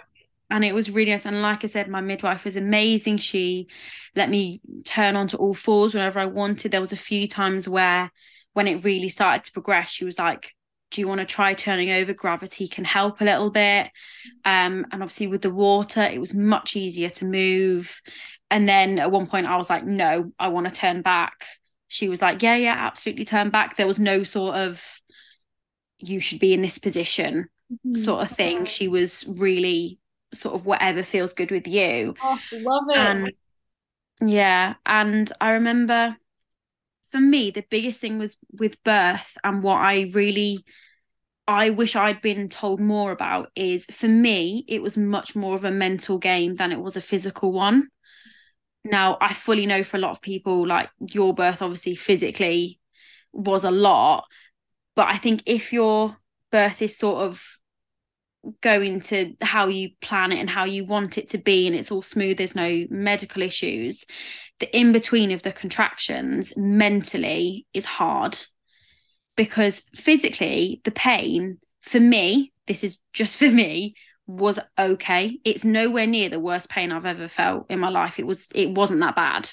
And 0.50 0.66
it 0.66 0.74
was 0.74 0.92
really 0.92 1.12
nice. 1.12 1.26
And 1.26 1.42
like 1.42 1.64
I 1.64 1.68
said, 1.68 1.88
my 1.88 2.02
midwife 2.02 2.44
was 2.44 2.58
amazing. 2.58 3.18
She 3.18 3.68
let 4.16 4.30
me 4.30 4.60
turn 4.84 5.16
onto 5.16 5.38
all 5.38 5.54
fours 5.54 5.94
whenever 5.94 6.20
I 6.20 6.26
wanted. 6.26 6.72
There 6.72 6.82
was 6.82 6.92
a 6.92 6.98
few 6.98 7.28
times 7.28 7.70
where 7.70 8.12
when 8.54 8.68
it 8.68 8.84
really 8.84 9.08
started 9.08 9.46
to 9.46 9.52
progress, 9.54 9.90
she 9.90 10.04
was 10.04 10.20
like, 10.20 10.54
do 10.90 11.00
you 11.00 11.08
want 11.08 11.20
to 11.20 11.26
try 11.26 11.54
turning 11.54 11.90
over? 11.90 12.14
Gravity 12.14 12.68
can 12.68 12.84
help 12.84 13.22
a 13.22 13.24
little 13.24 13.50
bit. 13.50 13.88
Um, 14.44 14.86
and 14.92 15.02
obviously 15.02 15.28
with 15.28 15.42
the 15.42 15.50
water, 15.50 16.02
it 16.02 16.20
was 16.20 16.34
much 16.34 16.76
easier 16.76 17.10
to 17.12 17.26
move. 17.26 18.02
And 18.50 18.68
then 18.68 19.00
at 19.00 19.10
one 19.10 19.26
point 19.26 19.48
I 19.48 19.56
was 19.56 19.70
like, 19.70 19.86
no, 19.86 20.34
I 20.38 20.50
want 20.50 20.68
to 20.68 20.74
turn 20.74 21.02
back 21.02 21.46
she 21.92 22.08
was 22.08 22.22
like, 22.22 22.42
yeah, 22.42 22.56
yeah, 22.56 22.76
absolutely 22.78 23.26
turn 23.26 23.50
back. 23.50 23.76
There 23.76 23.86
was 23.86 24.00
no 24.00 24.24
sort 24.24 24.56
of, 24.56 25.01
you 26.02 26.20
should 26.20 26.40
be 26.40 26.54
in 26.54 26.62
this 26.62 26.78
position 26.78 27.48
mm-hmm. 27.72 27.96
sort 27.96 28.22
of 28.22 28.36
thing. 28.36 28.66
She 28.66 28.88
was 28.88 29.26
really 29.28 30.00
sort 30.34 30.56
of 30.56 30.66
whatever 30.66 31.04
feels 31.04 31.34
good 31.34 31.52
with 31.52 31.68
you. 31.68 32.16
Oh, 32.24 32.40
love 32.54 32.84
it. 32.90 32.98
And 32.98 33.32
yeah. 34.22 34.76
And 34.86 35.32
I 35.42 35.52
remember 35.52 36.16
for 37.10 37.20
me, 37.20 37.52
the 37.52 37.66
biggest 37.70 38.00
thing 38.00 38.18
was 38.18 38.38
with 38.54 38.82
birth 38.84 39.38
and 39.44 39.62
what 39.62 39.78
I 39.78 40.10
really 40.14 40.64
I 41.48 41.72
wish 41.72 41.96
I'd 41.96 42.22
been 42.22 42.48
told 42.48 42.80
more 42.80 43.12
about 43.12 43.52
is 43.56 43.86
for 43.92 44.08
me, 44.08 44.64
it 44.70 44.82
was 44.82 44.98
much 44.98 45.36
more 45.36 45.56
of 45.56 45.66
a 45.66 45.72
mental 45.72 46.18
game 46.18 46.56
than 46.56 46.72
it 46.72 46.80
was 46.80 46.96
a 46.96 47.02
physical 47.02 47.52
one. 47.52 47.90
Now, 48.86 49.18
I 49.20 49.34
fully 49.34 49.66
know 49.66 49.84
for 49.84 49.98
a 49.98 50.00
lot 50.00 50.12
of 50.12 50.22
people, 50.22 50.66
like 50.66 50.90
your 51.00 51.34
birth, 51.34 51.62
obviously, 51.62 51.96
physically 51.96 52.80
was 53.34 53.64
a 53.64 53.72
lot. 53.72 54.26
But 54.96 55.08
I 55.08 55.18
think 55.18 55.44
if 55.46 55.74
your 55.74 56.18
birth 56.52 56.82
is 56.82 56.98
sort 56.98 57.24
of 57.24 57.44
going 58.62 59.00
to 59.00 59.36
how 59.42 59.68
you 59.68 59.92
plan 60.02 60.32
it 60.32 60.40
and 60.40 60.50
how 60.50 60.66
you 60.66 60.86
want 60.86 61.18
it 61.18 61.30
to 61.30 61.38
be, 61.38 61.68
and 61.68 61.76
it's 61.76 61.92
all 61.92 62.02
smooth, 62.02 62.38
there's 62.38 62.56
no 62.56 62.86
medical 62.90 63.42
issues, 63.42 64.06
the 64.60 64.78
in 64.78 64.92
between 64.92 65.32
of 65.32 65.44
the 65.44 65.52
contractions 65.52 66.54
mentally 66.58 67.66
is 67.74 67.86
hard 67.86 68.38
because 69.36 69.84
physically, 69.96 70.82
the 70.84 70.92
pain 70.92 71.58
for 71.82 72.00
me, 72.00 72.52
this 72.68 72.84
is 72.84 72.98
just 73.14 73.40
for 73.40 73.50
me, 73.50 73.94
was 74.28 74.60
okay. 74.80 75.40
It's 75.44 75.66
nowhere 75.66 76.08
near 76.08 76.30
the 76.30 76.40
worst 76.40 76.70
pain 76.70 76.92
I've 76.92 77.06
ever 77.06 77.28
felt 77.28 77.66
in 77.70 77.80
my 77.80 77.90
life. 77.90 78.20
It 78.20 78.26
was 78.28 78.48
it 78.54 78.70
wasn't 78.72 79.02
that 79.02 79.16
bad. 79.16 79.50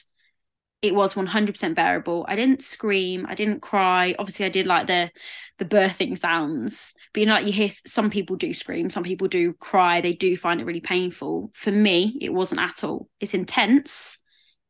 It 0.81 0.95
was 0.95 1.14
100% 1.14 1.75
bearable. 1.75 2.25
I 2.29 2.37
didn't 2.37 2.62
scream, 2.62 3.27
I 3.29 3.35
didn't 3.35 3.61
cry. 3.61 4.14
Obviously, 4.19 4.47
I 4.47 4.51
did 4.51 4.67
like 4.67 4.87
the 4.87 5.11
the 5.59 5.64
birthing 5.64 6.17
sounds, 6.17 6.93
but 7.12 7.21
you 7.21 7.27
know, 7.27 7.35
like 7.35 7.47
you 7.47 7.53
hear 7.53 7.69
some 7.69 8.11
people 8.11 8.37
do 8.37 8.55
scream, 8.55 8.91
some 8.91 9.03
people 9.03 9.27
do 9.27 9.53
cry, 9.55 10.01
they 10.01 10.12
do 10.12 10.37
find 10.37 10.61
it 10.61 10.67
really 10.67 10.81
painful. 10.81 11.51
For 11.55 11.73
me, 11.73 12.17
it 12.21 12.33
wasn't 12.33 12.61
at 12.61 12.85
all. 12.85 13.09
It's 13.19 13.35
intense, 13.35 14.19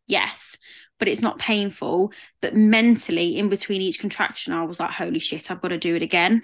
yes, 0.07 0.57
but 0.99 1.09
it's 1.09 1.21
not 1.21 1.39
painful. 1.39 2.13
But 2.41 2.57
mentally, 2.57 3.37
in 3.37 3.51
between 3.51 3.83
each 3.83 3.99
contraction, 4.01 4.55
I 4.55 4.65
was 4.65 4.81
like, 4.81 4.93
holy 4.93 5.19
shit, 5.19 5.51
I've 5.51 5.61
got 5.61 5.69
to 5.69 5.79
do 5.79 5.95
it 5.95 6.03
again 6.03 6.43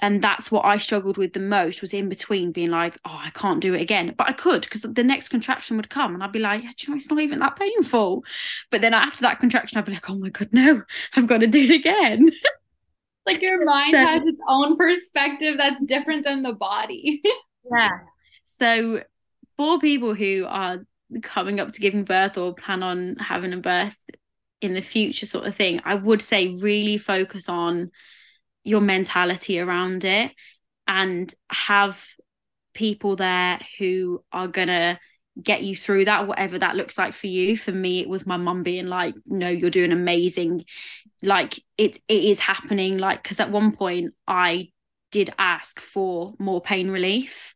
and 0.00 0.22
that's 0.22 0.50
what 0.50 0.64
I 0.64 0.78
struggled 0.78 1.18
with 1.18 1.34
the 1.34 1.40
most 1.40 1.82
was 1.82 1.92
in 1.92 2.08
between 2.08 2.52
being 2.52 2.70
like, 2.70 2.98
oh, 3.04 3.20
I 3.22 3.30
can't 3.30 3.60
do 3.60 3.74
it 3.74 3.82
again, 3.82 4.14
but 4.16 4.28
I 4.28 4.32
could 4.32 4.62
because 4.62 4.82
the 4.82 5.04
next 5.04 5.28
contraction 5.28 5.76
would 5.76 5.90
come 5.90 6.14
and 6.14 6.22
I'd 6.22 6.32
be 6.32 6.38
like, 6.38 6.62
yeah, 6.62 6.70
you 6.78 6.90
know, 6.90 6.96
it's 6.96 7.10
not 7.10 7.20
even 7.20 7.38
that 7.40 7.56
painful. 7.56 8.24
But 8.70 8.80
then 8.80 8.94
after 8.94 9.20
that 9.22 9.40
contraction, 9.40 9.78
I'd 9.78 9.84
be 9.84 9.92
like, 9.92 10.08
oh 10.08 10.14
my 10.16 10.30
god, 10.30 10.48
no, 10.52 10.82
I've 11.14 11.26
got 11.26 11.38
to 11.38 11.46
do 11.46 11.60
it 11.60 11.70
again. 11.70 12.30
like 13.26 13.42
your 13.42 13.62
mind 13.64 13.90
so, 13.90 13.98
has 13.98 14.22
its 14.24 14.40
own 14.48 14.76
perspective 14.76 15.56
that's 15.58 15.84
different 15.84 16.24
than 16.24 16.42
the 16.42 16.54
body. 16.54 17.22
yeah. 17.70 17.90
So 18.44 19.02
for 19.56 19.78
people 19.78 20.14
who 20.14 20.46
are 20.48 20.78
coming 21.22 21.60
up 21.60 21.72
to 21.72 21.80
giving 21.80 22.04
birth 22.04 22.38
or 22.38 22.54
plan 22.54 22.82
on 22.82 23.16
having 23.16 23.52
a 23.52 23.58
birth 23.58 23.96
in 24.62 24.72
the 24.72 24.80
future, 24.80 25.26
sort 25.26 25.46
of 25.46 25.54
thing, 25.54 25.80
I 25.84 25.94
would 25.94 26.22
say 26.22 26.54
really 26.54 26.96
focus 26.96 27.50
on 27.50 27.90
your 28.64 28.80
mentality 28.80 29.58
around 29.58 30.04
it 30.04 30.32
and 30.86 31.32
have 31.50 32.04
people 32.74 33.16
there 33.16 33.60
who 33.78 34.22
are 34.32 34.48
gonna 34.48 34.98
get 35.40 35.62
you 35.62 35.74
through 35.76 36.04
that 36.04 36.26
whatever 36.26 36.58
that 36.58 36.76
looks 36.76 36.98
like 36.98 37.12
for 37.12 37.26
you. 37.26 37.56
For 37.56 37.72
me 37.72 38.00
it 38.00 38.08
was 38.08 38.26
my 38.26 38.36
mum 38.36 38.62
being 38.62 38.86
like 38.86 39.14
no 39.26 39.48
you're 39.48 39.70
doing 39.70 39.92
amazing. 39.92 40.64
Like 41.22 41.60
it 41.78 41.98
it 42.08 42.24
is 42.24 42.40
happening. 42.40 42.98
Like 42.98 43.22
because 43.22 43.40
at 43.40 43.50
one 43.50 43.72
point 43.72 44.14
i 44.26 44.68
did 45.10 45.30
ask 45.38 45.80
for 45.80 46.34
more 46.38 46.60
pain 46.60 46.88
relief 46.88 47.54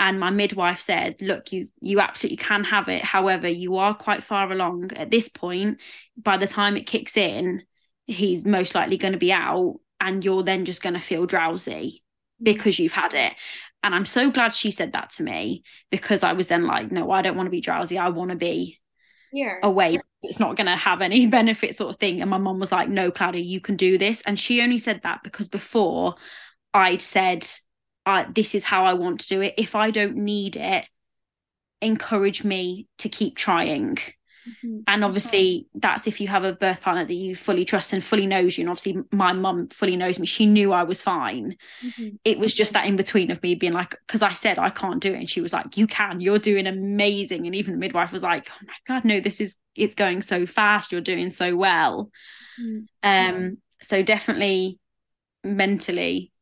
and 0.00 0.18
my 0.18 0.30
midwife 0.30 0.80
said 0.80 1.14
look 1.20 1.52
you 1.52 1.64
you 1.80 2.00
absolutely 2.00 2.36
can 2.38 2.64
have 2.64 2.88
it. 2.88 3.04
However 3.04 3.48
you 3.48 3.76
are 3.76 3.94
quite 3.94 4.22
far 4.22 4.50
along. 4.50 4.92
At 4.94 5.10
this 5.10 5.28
point 5.28 5.80
by 6.16 6.36
the 6.36 6.46
time 6.46 6.76
it 6.76 6.86
kicks 6.86 7.16
in 7.16 7.64
he's 8.06 8.44
most 8.44 8.74
likely 8.74 8.96
going 8.96 9.12
to 9.12 9.18
be 9.18 9.32
out 9.32 9.78
and 10.02 10.24
you're 10.24 10.42
then 10.42 10.64
just 10.64 10.82
going 10.82 10.94
to 10.94 11.00
feel 11.00 11.26
drowsy 11.26 12.02
because 12.42 12.78
you've 12.78 12.92
had 12.92 13.14
it. 13.14 13.32
And 13.84 13.94
I'm 13.94 14.04
so 14.04 14.30
glad 14.30 14.52
she 14.52 14.72
said 14.72 14.92
that 14.92 15.10
to 15.10 15.22
me 15.22 15.62
because 15.90 16.24
I 16.24 16.32
was 16.32 16.48
then 16.48 16.66
like, 16.66 16.90
no, 16.90 17.10
I 17.12 17.22
don't 17.22 17.36
want 17.36 17.46
to 17.46 17.52
be 17.52 17.60
drowsy. 17.60 17.98
I 17.98 18.08
want 18.08 18.30
to 18.30 18.36
be 18.36 18.80
away. 19.62 20.00
It's 20.22 20.40
not 20.40 20.56
going 20.56 20.66
to 20.66 20.76
have 20.76 21.02
any 21.02 21.26
benefit, 21.38 21.76
sort 21.76 21.94
of 21.94 22.00
thing. 22.00 22.20
And 22.20 22.28
my 22.28 22.38
mom 22.38 22.58
was 22.58 22.72
like, 22.72 22.88
no, 22.88 23.12
Claudia, 23.12 23.42
you 23.42 23.60
can 23.60 23.76
do 23.76 23.96
this. 23.96 24.22
And 24.26 24.38
she 24.38 24.60
only 24.60 24.78
said 24.78 25.02
that 25.04 25.22
because 25.22 25.48
before 25.48 26.16
I'd 26.74 27.00
said, 27.00 27.46
I, 28.04 28.24
this 28.24 28.56
is 28.56 28.64
how 28.64 28.84
I 28.84 28.94
want 28.94 29.20
to 29.20 29.28
do 29.28 29.40
it. 29.40 29.54
If 29.56 29.76
I 29.76 29.92
don't 29.92 30.16
need 30.16 30.56
it, 30.56 30.84
encourage 31.80 32.42
me 32.42 32.88
to 32.98 33.08
keep 33.08 33.36
trying. 33.36 33.98
Mm-hmm. 34.48 34.80
And 34.86 35.04
obviously, 35.04 35.68
that's 35.74 36.06
if 36.06 36.20
you 36.20 36.28
have 36.28 36.44
a 36.44 36.52
birth 36.52 36.82
partner 36.82 37.04
that 37.04 37.14
you 37.14 37.34
fully 37.34 37.64
trust 37.64 37.92
and 37.92 38.02
fully 38.02 38.26
knows 38.26 38.58
you. 38.58 38.62
And 38.62 38.70
obviously, 38.70 39.02
my 39.12 39.32
mum 39.32 39.68
fully 39.68 39.96
knows 39.96 40.18
me. 40.18 40.26
She 40.26 40.46
knew 40.46 40.72
I 40.72 40.82
was 40.82 41.02
fine. 41.02 41.56
Mm-hmm. 41.84 42.16
It 42.24 42.38
was 42.38 42.52
just 42.52 42.72
that 42.72 42.86
in 42.86 42.96
between 42.96 43.30
of 43.30 43.42
me 43.42 43.54
being 43.54 43.72
like, 43.72 43.94
because 44.06 44.22
I 44.22 44.32
said 44.32 44.58
I 44.58 44.70
can't 44.70 45.00
do 45.00 45.12
it. 45.12 45.18
And 45.18 45.30
she 45.30 45.40
was 45.40 45.52
like, 45.52 45.76
You 45.76 45.86
can, 45.86 46.20
you're 46.20 46.38
doing 46.38 46.66
amazing. 46.66 47.46
And 47.46 47.54
even 47.54 47.74
the 47.74 47.78
midwife 47.78 48.12
was 48.12 48.22
like, 48.22 48.48
Oh 48.50 48.66
my 48.66 48.74
God, 48.86 49.04
no, 49.04 49.20
this 49.20 49.40
is, 49.40 49.56
it's 49.76 49.94
going 49.94 50.22
so 50.22 50.46
fast. 50.46 50.92
You're 50.92 51.00
doing 51.00 51.30
so 51.30 51.54
well. 51.56 52.10
Mm-hmm. 52.60 52.78
Um, 53.02 53.58
so 53.80 54.02
definitely 54.02 54.78
mentally 55.44 56.32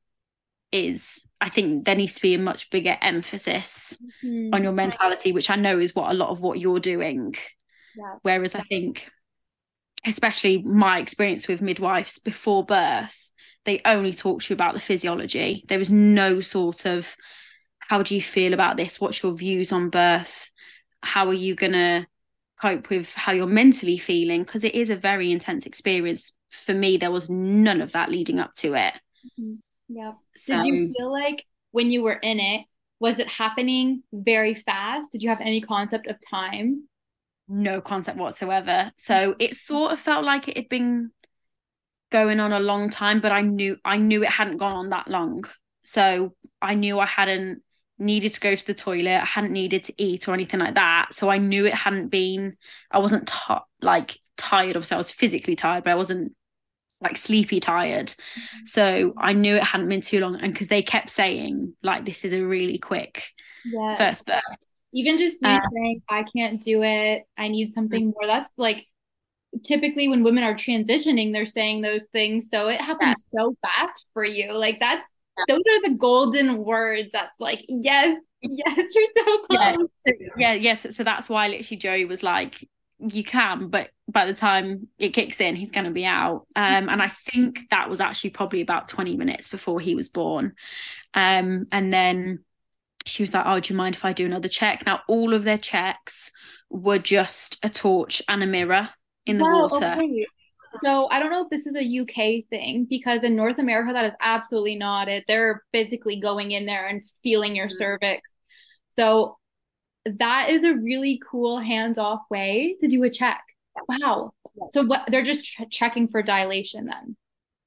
is 0.73 1.27
I 1.41 1.49
think 1.49 1.85
there 1.85 1.95
needs 1.95 2.15
to 2.15 2.23
be 2.23 2.35
a 2.35 2.39
much 2.39 2.71
bigger 2.71 2.97
emphasis 3.01 4.01
mm-hmm. 4.23 4.55
on 4.55 4.63
your 4.63 4.73
mentality, 4.73 5.33
which 5.33 5.51
I 5.51 5.57
know 5.57 5.79
is 5.79 5.95
what 5.95 6.11
a 6.11 6.15
lot 6.15 6.29
of 6.29 6.43
what 6.43 6.61
you're 6.61 6.81
doing 6.81 7.35
yeah. 7.97 8.15
Whereas 8.23 8.55
I 8.55 8.63
think, 8.63 9.11
especially 10.07 10.63
my 10.63 10.99
experience 10.99 11.49
with 11.49 11.63
midwives 11.63 12.19
before 12.19 12.65
birth, 12.65 13.31
they 13.65 13.81
only 13.85 14.15
talk 14.15 14.43
to 14.43 14.53
you 14.53 14.55
about 14.55 14.75
the 14.75 14.81
physiology. 14.81 15.65
There 15.69 15.79
was 15.79 15.91
no 15.91 16.41
sort 16.41 16.87
of, 16.87 17.15
how 17.79 18.03
do 18.03 18.15
you 18.15 18.23
feel 18.23 18.55
about 18.55 18.77
this? 18.77 19.01
What's 19.01 19.23
your 19.23 19.33
views 19.35 19.73
on 19.73 19.91
birth? 19.91 20.51
How 21.03 21.29
are 21.29 21.35
you 21.35 21.55
going 21.55 21.73
to 21.73 22.07
cope 22.61 22.89
with 22.89 23.13
how 23.15 23.33
you're 23.33 23.47
mentally 23.47 23.99
feeling? 23.99 24.43
Because 24.43 24.65
it 24.65 24.75
is 24.75 24.91
a 24.91 24.97
very 24.97 25.31
intense 25.31 25.67
experience. 25.67 26.33
For 26.51 26.75
me, 26.75 26.97
there 26.97 27.11
was 27.11 27.29
none 27.29 27.81
of 27.81 27.93
that 27.93 28.11
leading 28.11 28.39
up 28.39 28.55
to 28.57 28.75
it. 28.75 28.95
Mm-hmm. 29.39 29.55
Yeah. 29.89 30.13
So, 30.37 30.57
Did 30.57 30.67
you 30.67 30.93
feel 30.97 31.13
like 31.13 31.45
when 31.73 31.91
you 31.91 32.03
were 32.03 32.13
in 32.13 32.41
it, 32.41 32.65
was 33.01 33.19
it 33.19 33.29
happening 33.29 34.03
very 34.13 34.55
fast? 34.55 35.11
Did 35.13 35.23
you 35.23 35.31
have 35.31 35.41
any 35.41 35.61
concept 35.61 36.07
of 36.07 36.17
time? 36.21 36.89
No 37.51 37.81
concept 37.81 38.17
whatsoever. 38.17 38.93
So 38.97 39.35
it 39.39 39.55
sort 39.55 39.93
of 39.93 39.99
felt 39.99 40.25
like 40.25 40.49
it 40.49 40.57
had 40.57 40.69
been 40.69 41.11
going 42.11 42.41
on 42.41 42.53
a 42.53 42.61
long 42.61 42.91
time, 42.91 43.21
but 43.21 43.33
I 43.33 43.43
knew 43.43 43.77
I 43.85 43.97
knew 43.99 44.23
it 44.23 44.31
hadn't 44.31 44.59
gone 44.59 44.73
on 44.73 44.91
that 44.91 45.09
long. 45.09 45.45
So 45.83 46.35
I 46.63 46.75
knew 46.75 47.01
I 47.01 47.07
hadn't 47.07 47.63
needed 47.99 48.33
to 48.33 48.41
go 48.41 48.55
to 48.55 48.67
the 48.67 48.75
toilet, 48.75 49.21
I 49.21 49.25
hadn't 49.25 49.53
needed 49.53 49.85
to 49.85 50.03
eat 50.03 50.29
or 50.29 50.35
anything 50.35 50.61
like 50.61 50.77
that. 50.77 51.09
So 51.13 51.29
I 51.29 51.39
knew 51.39 51.67
it 51.67 51.75
hadn't 51.75 52.09
been 52.09 52.57
I 52.91 52.99
wasn't 52.99 53.29
t- 53.29 53.55
like 53.83 54.17
tired, 54.37 54.77
obviously 54.77 54.95
I 54.95 54.99
was 54.99 55.11
physically 55.11 55.57
tired, 55.57 55.85
but 55.85 55.91
I 55.91 55.97
wasn't 55.97 56.35
like 57.01 57.17
sleepy 57.17 57.61
tired. 57.61 58.09
Mm-hmm. 58.09 58.67
So 58.67 59.15
I 59.19 59.33
knew 59.33 59.57
it 59.57 59.65
hadn't 59.65 59.89
been 59.89 60.03
too 60.03 60.21
long 60.21 60.37
and 60.37 60.53
because 60.53 60.69
they 60.69 60.83
kept 60.83 61.11
saying 61.11 61.75
like 61.83 62.05
this 62.05 62.25
is 62.25 62.33
a 62.33 62.43
really 62.43 62.79
quick 62.79 63.33
yeah. 63.65 63.97
first 63.97 64.27
birth. 64.27 64.43
Even 64.93 65.19
just 65.19 65.43
you 65.43 65.49
uh, 65.49 65.59
saying, 65.73 66.03
I 66.09 66.25
can't 66.37 66.61
do 66.61 66.83
it, 66.83 67.25
I 67.37 67.49
need 67.49 67.73
something 67.73 68.07
more. 68.07 68.27
That's 68.27 68.51
like 68.57 68.87
typically 69.65 70.09
when 70.09 70.23
women 70.23 70.45
are 70.45 70.55
transitioning, 70.55 71.33
they're 71.33 71.47
saying 71.47 71.83
those 71.83 72.07
things. 72.13 72.49
So 72.51 72.69
it 72.69 72.81
happens 72.81 73.23
yeah. 73.33 73.41
so 73.41 73.57
fast 73.63 74.07
for 74.13 74.25
you. 74.25 74.53
Like 74.53 74.81
that's 74.81 75.09
those 75.49 75.61
are 75.61 75.91
the 75.91 75.97
golden 75.99 76.65
words 76.65 77.11
that's 77.13 77.39
like, 77.39 77.65
yes, 77.69 78.19
yes, 78.43 78.95
you're 78.95 79.09
so 79.17 79.39
close. 79.43 79.49
Yeah, 79.51 79.77
so, 80.07 80.13
yeah 80.37 80.53
yes. 80.55 80.97
So 80.97 81.05
that's 81.05 81.29
why 81.29 81.49
literally 81.49 81.77
Joey 81.77 82.05
was 82.05 82.23
like, 82.23 82.69
you 82.99 83.25
can, 83.25 83.69
but 83.69 83.91
by 84.09 84.27
the 84.27 84.35
time 84.35 84.89
it 84.99 85.11
kicks 85.11 85.41
in, 85.41 85.57
he's 85.57 85.71
going 85.71 85.87
to 85.87 85.91
be 85.91 86.05
out. 86.05 86.47
Um, 86.55 86.89
and 86.89 87.01
I 87.01 87.09
think 87.09 87.61
that 87.71 87.89
was 87.89 88.01
actually 88.01 88.31
probably 88.31 88.61
about 88.61 88.89
20 88.89 89.17
minutes 89.17 89.49
before 89.49 89.81
he 89.81 89.95
was 89.95 90.11
born. 90.11 90.55
Um, 91.15 91.67
and 91.73 91.93
then 91.93 92.41
she 93.07 93.23
was 93.23 93.35
like, 93.35 93.45
Oh, 93.47 93.61
do 93.61 93.73
you 93.73 93.77
mind 93.77 93.95
if 93.95 94.05
I 94.05 94.13
do 94.13 94.27
another 94.27 94.49
check? 94.49 94.85
Now, 94.87 95.01
all 95.09 95.35
of 95.35 95.45
their 95.45 95.59
checks 95.59 96.31
were 96.69 96.99
just 96.99 97.59
a 97.63 97.69
torch 97.69 98.23
and 98.29 98.43
a 98.43 98.47
mirror 98.47 98.91
in 99.27 99.39
the 99.39 99.45
wow, 99.45 99.69
water. 99.71 99.97
Okay. 99.99 100.27
So 100.83 101.09
I 101.09 101.19
don't 101.19 101.31
know 101.31 101.43
if 101.43 101.51
this 101.51 101.67
is 101.67 101.75
a 101.75 102.01
UK 102.01 102.49
thing 102.49 102.87
because 102.89 103.25
in 103.25 103.35
North 103.35 103.59
America, 103.59 103.93
that 103.93 104.05
is 104.05 104.13
absolutely 104.21 104.77
not 104.77 105.09
it. 105.09 105.25
They're 105.27 105.65
physically 105.73 106.21
going 106.21 106.53
in 106.53 106.67
there 106.67 106.87
and 106.87 107.03
feeling 107.23 107.57
your 107.57 107.67
mm-hmm. 107.67 107.77
cervix. 107.77 108.23
So 108.97 109.37
that 110.07 110.51
is 110.51 110.65
a 110.65 110.75
really 110.75 111.21
cool 111.29 111.59
hands 111.59 111.99
off 111.99 112.21
way 112.31 112.77
to 112.81 112.89
do 112.89 113.03
a 113.03 113.11
check. 113.11 113.43
Wow. 113.89 114.33
So 114.71 114.85
what 114.85 115.09
they're 115.09 115.25
just 115.25 115.45
ch- 115.45 115.63
checking 115.71 116.09
for 116.09 116.23
dilation 116.23 116.87
then 116.87 117.17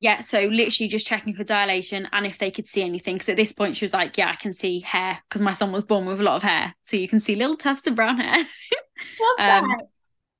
yeah, 0.04 0.20
so 0.20 0.42
literally 0.42 0.90
just 0.90 1.08
checking 1.08 1.34
for 1.34 1.46
dilation 1.46 2.10
and 2.12 2.26
if 2.26 2.38
they 2.38 2.52
could 2.52 2.68
see 2.68 2.84
anything. 2.84 3.16
Because 3.16 3.30
at 3.30 3.38
this 3.38 3.54
point, 3.54 3.78
she 3.78 3.86
was 3.86 3.94
like, 3.94 4.18
Yeah, 4.18 4.30
I 4.30 4.36
can 4.36 4.52
see 4.52 4.82
hair 4.82 5.20
because 5.30 5.42
my 5.42 5.54
son 5.54 5.72
was 5.72 5.86
born 5.86 6.06
with 6.06 6.20
a 6.20 6.24
lot 6.24 6.36
of 6.36 6.44
hair. 6.44 6.76
So 6.82 6.98
you 6.98 7.08
can 7.08 7.22
see 7.22 7.38
little 7.38 7.56
tufts 7.56 7.88
of 7.88 7.96
brown 7.96 8.20
hair. 8.20 8.46
um, 9.40 9.78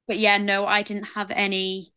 but 0.06 0.20
yeah, 0.20 0.38
no, 0.38 0.66
I 0.66 0.82
didn't 0.82 1.06
have 1.16 1.32
any 1.32 1.94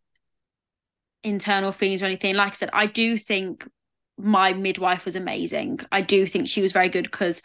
internal 1.24 1.72
feelings 1.72 2.04
or 2.04 2.06
anything. 2.06 2.36
Like 2.36 2.52
I 2.52 2.54
said, 2.54 2.70
I 2.72 2.86
do 2.86 3.18
think 3.18 3.68
my 4.16 4.52
midwife 4.52 5.04
was 5.04 5.16
amazing. 5.16 5.80
I 5.90 6.02
do 6.02 6.24
think 6.28 6.46
she 6.46 6.62
was 6.62 6.70
very 6.70 6.88
good 6.88 7.10
because 7.10 7.42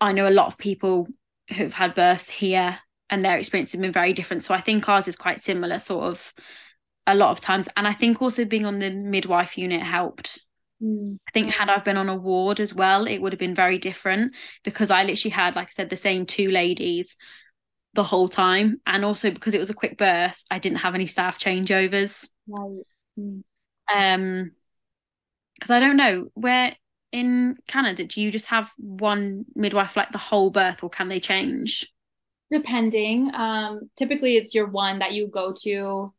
I 0.00 0.12
know 0.12 0.26
a 0.26 0.30
lot 0.30 0.46
of 0.46 0.56
people 0.56 1.06
who've 1.54 1.74
had 1.74 1.94
birth 1.94 2.30
here 2.30 2.78
and 3.10 3.22
their 3.22 3.36
experience 3.36 3.72
has 3.72 3.80
been 3.82 3.92
very 3.92 4.14
different. 4.14 4.42
So 4.42 4.54
I 4.54 4.62
think 4.62 4.88
ours 4.88 5.06
is 5.06 5.16
quite 5.16 5.38
similar, 5.38 5.78
sort 5.78 6.04
of 6.04 6.32
a 7.10 7.14
lot 7.14 7.30
of 7.30 7.40
times. 7.40 7.68
And 7.76 7.86
I 7.86 7.92
think 7.92 8.20
also 8.20 8.44
being 8.44 8.66
on 8.66 8.78
the 8.78 8.90
midwife 8.90 9.58
unit 9.58 9.82
helped. 9.82 10.40
Mm. 10.82 11.18
I 11.28 11.30
think 11.32 11.50
had 11.50 11.68
I've 11.68 11.84
been 11.84 11.96
on 11.96 12.08
a 12.08 12.16
ward 12.16 12.60
as 12.60 12.74
well, 12.74 13.06
it 13.06 13.18
would 13.18 13.32
have 13.32 13.38
been 13.38 13.54
very 13.54 13.78
different 13.78 14.34
because 14.64 14.90
I 14.90 15.02
literally 15.04 15.30
had, 15.30 15.56
like 15.56 15.68
I 15.68 15.70
said, 15.70 15.90
the 15.90 15.96
same 15.96 16.26
two 16.26 16.50
ladies 16.50 17.16
the 17.94 18.04
whole 18.04 18.28
time. 18.28 18.80
And 18.86 19.04
also 19.04 19.30
because 19.30 19.54
it 19.54 19.58
was 19.58 19.70
a 19.70 19.74
quick 19.74 19.98
birth, 19.98 20.42
I 20.50 20.58
didn't 20.58 20.78
have 20.78 20.94
any 20.94 21.06
staff 21.06 21.38
changeovers. 21.38 22.30
Right. 22.46 22.82
Mm. 23.18 23.42
Um, 23.94 24.52
because 25.54 25.70
I 25.70 25.80
don't 25.80 25.98
know 25.98 26.28
where 26.32 26.74
in 27.12 27.56
Canada 27.66 28.04
do 28.04 28.22
you 28.22 28.30
just 28.30 28.46
have 28.46 28.72
one 28.78 29.44
midwife 29.54 29.96
like 29.96 30.10
the 30.12 30.16
whole 30.16 30.48
birth, 30.48 30.82
or 30.82 30.88
can 30.88 31.08
they 31.08 31.20
change? 31.20 31.92
depending. 32.50 33.30
Um, 33.34 33.90
typically 33.96 34.36
it's 34.36 34.54
your 34.54 34.66
one 34.66 34.98
that 34.98 35.12
you 35.12 35.28
go 35.28 35.54
to. 35.62 36.12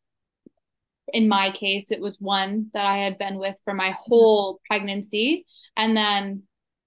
In 1.13 1.28
my 1.28 1.52
case, 1.52 1.91
it 1.91 2.02
was 2.02 2.17
one 2.19 2.69
that 2.74 2.86
I 2.86 2.97
had 2.97 3.17
been 3.17 3.38
with 3.38 3.56
for 3.63 3.74
my 3.74 3.95
whole 4.00 4.60
pregnancy. 4.67 5.45
And 5.76 5.95
then 5.95 6.43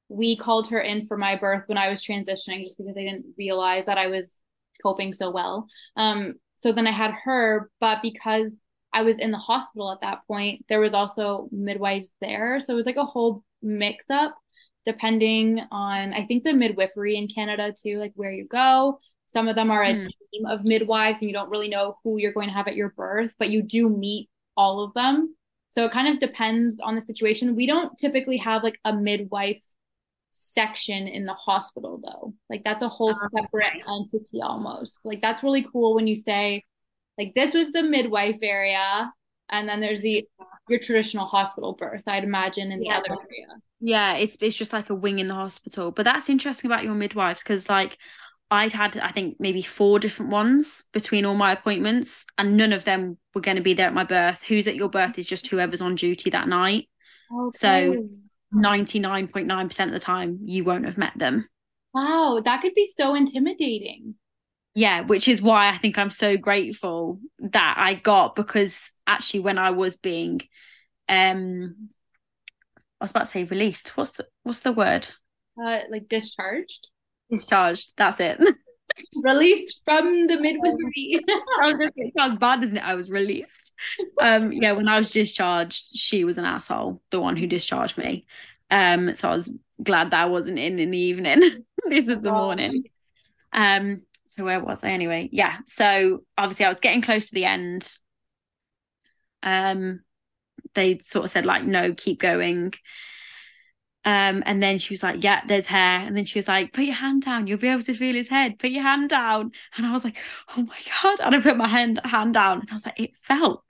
we 0.08 0.36
called 0.36 0.68
her 0.68 0.80
in 0.80 1.06
for 1.06 1.16
my 1.16 1.36
birth 1.36 1.64
when 1.66 1.78
I 1.78 1.88
was 1.88 2.02
transitioning 2.02 2.62
just 2.62 2.78
because 2.78 2.96
I 2.96 3.02
didn't 3.02 3.34
realize 3.38 3.86
that 3.86 3.98
I 3.98 4.08
was 4.08 4.38
coping 4.82 5.14
so 5.14 5.30
well. 5.30 5.66
Um, 5.96 6.34
so 6.56 6.72
then 6.72 6.86
I 6.86 6.92
had 6.92 7.12
her, 7.24 7.70
but 7.80 8.00
because 8.02 8.52
I 8.92 9.02
was 9.02 9.18
in 9.18 9.30
the 9.30 9.38
hospital 9.38 9.90
at 9.90 10.00
that 10.02 10.20
point, 10.26 10.64
there 10.68 10.80
was 10.80 10.94
also 10.94 11.48
midwives 11.50 12.14
there. 12.20 12.60
So 12.60 12.72
it 12.72 12.76
was 12.76 12.86
like 12.86 12.96
a 12.96 13.04
whole 13.04 13.42
mix 13.62 14.10
up 14.10 14.34
depending 14.84 15.60
on, 15.70 16.12
I 16.12 16.24
think 16.24 16.44
the 16.44 16.52
midwifery 16.52 17.16
in 17.16 17.28
Canada 17.28 17.72
too, 17.72 17.98
like 17.98 18.12
where 18.14 18.30
you 18.30 18.46
go. 18.46 19.00
Some 19.34 19.48
of 19.48 19.56
them 19.56 19.72
are 19.72 19.82
a 19.82 19.92
mm. 19.92 20.06
team 20.32 20.46
of 20.46 20.64
midwives 20.64 21.18
and 21.20 21.28
you 21.28 21.34
don't 21.34 21.50
really 21.50 21.68
know 21.68 21.98
who 22.04 22.18
you're 22.18 22.32
going 22.32 22.46
to 22.46 22.54
have 22.54 22.68
at 22.68 22.76
your 22.76 22.90
birth, 22.90 23.34
but 23.36 23.50
you 23.50 23.62
do 23.62 23.88
meet 23.88 24.30
all 24.56 24.84
of 24.84 24.94
them. 24.94 25.34
So 25.70 25.84
it 25.84 25.90
kind 25.90 26.06
of 26.06 26.20
depends 26.20 26.78
on 26.78 26.94
the 26.94 27.00
situation. 27.00 27.56
We 27.56 27.66
don't 27.66 27.98
typically 27.98 28.36
have 28.36 28.62
like 28.62 28.78
a 28.84 28.94
midwife 28.94 29.60
section 30.30 31.08
in 31.08 31.26
the 31.26 31.34
hospital 31.34 32.00
though. 32.00 32.32
Like 32.48 32.62
that's 32.62 32.82
a 32.82 32.88
whole 32.88 33.12
oh, 33.20 33.28
separate 33.36 33.82
entity 33.88 34.40
almost. 34.40 35.04
Like 35.04 35.20
that's 35.20 35.42
really 35.42 35.66
cool 35.72 35.96
when 35.96 36.06
you 36.06 36.16
say 36.16 36.62
like 37.18 37.34
this 37.34 37.54
was 37.54 37.72
the 37.72 37.82
midwife 37.82 38.38
area 38.40 39.12
and 39.50 39.68
then 39.68 39.80
there's 39.80 40.00
the 40.00 40.24
your 40.68 40.78
traditional 40.78 41.26
hospital 41.26 41.74
birth 41.74 42.02
i'd 42.06 42.24
imagine 42.24 42.72
in 42.72 42.80
the 42.80 42.86
yeah. 42.86 42.98
other 42.98 43.10
area 43.10 43.46
yeah 43.80 44.14
it's 44.14 44.36
it's 44.40 44.56
just 44.56 44.72
like 44.72 44.90
a 44.90 44.94
wing 44.94 45.18
in 45.18 45.28
the 45.28 45.34
hospital 45.34 45.90
but 45.90 46.04
that's 46.04 46.30
interesting 46.30 46.70
about 46.70 46.84
your 46.84 46.94
midwives 46.94 47.42
because 47.42 47.68
like 47.68 47.98
i'd 48.50 48.72
had 48.72 48.96
i 48.98 49.10
think 49.10 49.36
maybe 49.38 49.62
four 49.62 49.98
different 49.98 50.30
ones 50.30 50.84
between 50.92 51.24
all 51.24 51.34
my 51.34 51.52
appointments 51.52 52.26
and 52.38 52.56
none 52.56 52.72
of 52.72 52.84
them 52.84 53.16
were 53.34 53.40
going 53.40 53.56
to 53.56 53.62
be 53.62 53.74
there 53.74 53.88
at 53.88 53.94
my 53.94 54.04
birth. 54.04 54.44
Who's 54.44 54.68
at 54.68 54.76
your 54.76 54.88
birth 54.88 55.18
is 55.18 55.26
just 55.26 55.48
whoever's 55.48 55.80
on 55.80 55.96
duty 55.96 56.30
that 56.30 56.48
night. 56.48 56.88
Okay. 57.32 57.56
so 57.56 58.08
99.9% 58.54 59.84
of 59.86 59.90
the 59.90 59.98
time 59.98 60.38
you 60.44 60.62
won't 60.62 60.84
have 60.84 60.98
met 60.98 61.12
them. 61.16 61.48
Wow 61.92 62.40
that 62.44 62.62
could 62.62 62.74
be 62.74 62.88
so 62.96 63.14
intimidating. 63.14 64.14
Yeah 64.74 65.02
which 65.02 65.28
is 65.28 65.40
why 65.40 65.68
i 65.68 65.78
think 65.78 65.98
i'm 65.98 66.10
so 66.10 66.36
grateful 66.36 67.20
that 67.38 67.76
i 67.78 67.94
got 67.94 68.34
because 68.34 68.90
actually 69.06 69.40
when 69.40 69.58
i 69.58 69.70
was 69.70 69.96
being 69.96 70.40
um 71.08 71.88
i 72.76 73.04
was 73.04 73.10
about 73.10 73.24
to 73.24 73.30
say 73.30 73.44
released. 73.44 73.96
What's 73.96 74.10
the 74.12 74.26
what's 74.42 74.60
the 74.60 74.72
word? 74.72 75.06
Uh 75.60 75.80
like 75.90 76.08
discharged 76.08 76.88
discharged 77.30 77.92
that's 77.96 78.20
it 78.20 78.40
released 79.24 79.80
from 79.84 80.26
the 80.26 80.38
midwifery 80.38 81.18
sounds 82.16 82.38
bad 82.38 82.60
doesn't 82.60 82.76
it 82.76 82.84
i 82.84 82.94
was 82.94 83.10
released 83.10 83.72
um 84.20 84.52
yeah 84.52 84.72
when 84.72 84.88
i 84.88 84.98
was 84.98 85.10
discharged 85.10 85.96
she 85.96 86.24
was 86.24 86.38
an 86.38 86.44
asshole 86.44 87.02
the 87.10 87.20
one 87.20 87.36
who 87.36 87.46
discharged 87.46 87.96
me 87.96 88.24
um 88.70 89.14
so 89.14 89.30
i 89.30 89.34
was 89.34 89.50
glad 89.82 90.10
that 90.10 90.20
i 90.20 90.26
wasn't 90.26 90.58
in 90.58 90.78
in 90.78 90.90
the 90.90 90.98
evening 90.98 91.40
this 91.88 92.08
is 92.08 92.20
the 92.20 92.30
oh. 92.30 92.34
morning 92.34 92.84
um 93.52 94.02
so 94.26 94.44
where 94.44 94.62
was 94.62 94.82
I 94.82 94.88
anyway? 94.88 95.28
Yeah. 95.30 95.58
So 95.66 96.24
obviously 96.36 96.66
I 96.66 96.68
was 96.68 96.80
getting 96.80 97.02
close 97.02 97.28
to 97.28 97.34
the 97.34 97.44
end. 97.44 97.88
Um 99.42 100.00
they 100.74 100.98
sort 100.98 101.26
of 101.26 101.30
said 101.30 101.46
like 101.46 101.64
no, 101.64 101.94
keep 101.94 102.18
going. 102.18 102.72
Um, 104.04 104.42
and 104.46 104.62
then 104.62 104.78
she 104.78 104.92
was 104.92 105.02
like, 105.02 105.22
Yeah, 105.24 105.42
there's 105.46 105.66
hair. 105.66 106.00
And 106.00 106.16
then 106.16 106.24
she 106.24 106.38
was 106.38 106.48
like, 106.48 106.72
Put 106.72 106.84
your 106.84 106.94
hand 106.94 107.22
down, 107.22 107.46
you'll 107.46 107.58
be 107.58 107.68
able 107.68 107.82
to 107.82 107.94
feel 107.94 108.14
his 108.14 108.28
head. 108.28 108.58
Put 108.58 108.70
your 108.70 108.82
hand 108.82 109.08
down. 109.10 109.52
And 109.76 109.86
I 109.86 109.92
was 109.92 110.04
like, 110.04 110.16
Oh 110.56 110.62
my 110.62 110.78
God. 111.02 111.20
And 111.20 111.34
I 111.34 111.40
put 111.40 111.56
my 111.56 111.68
hand 111.68 112.00
hand 112.04 112.34
down 112.34 112.60
and 112.60 112.70
I 112.70 112.74
was 112.74 112.86
like, 112.86 113.00
it 113.00 113.16
felt 113.18 113.64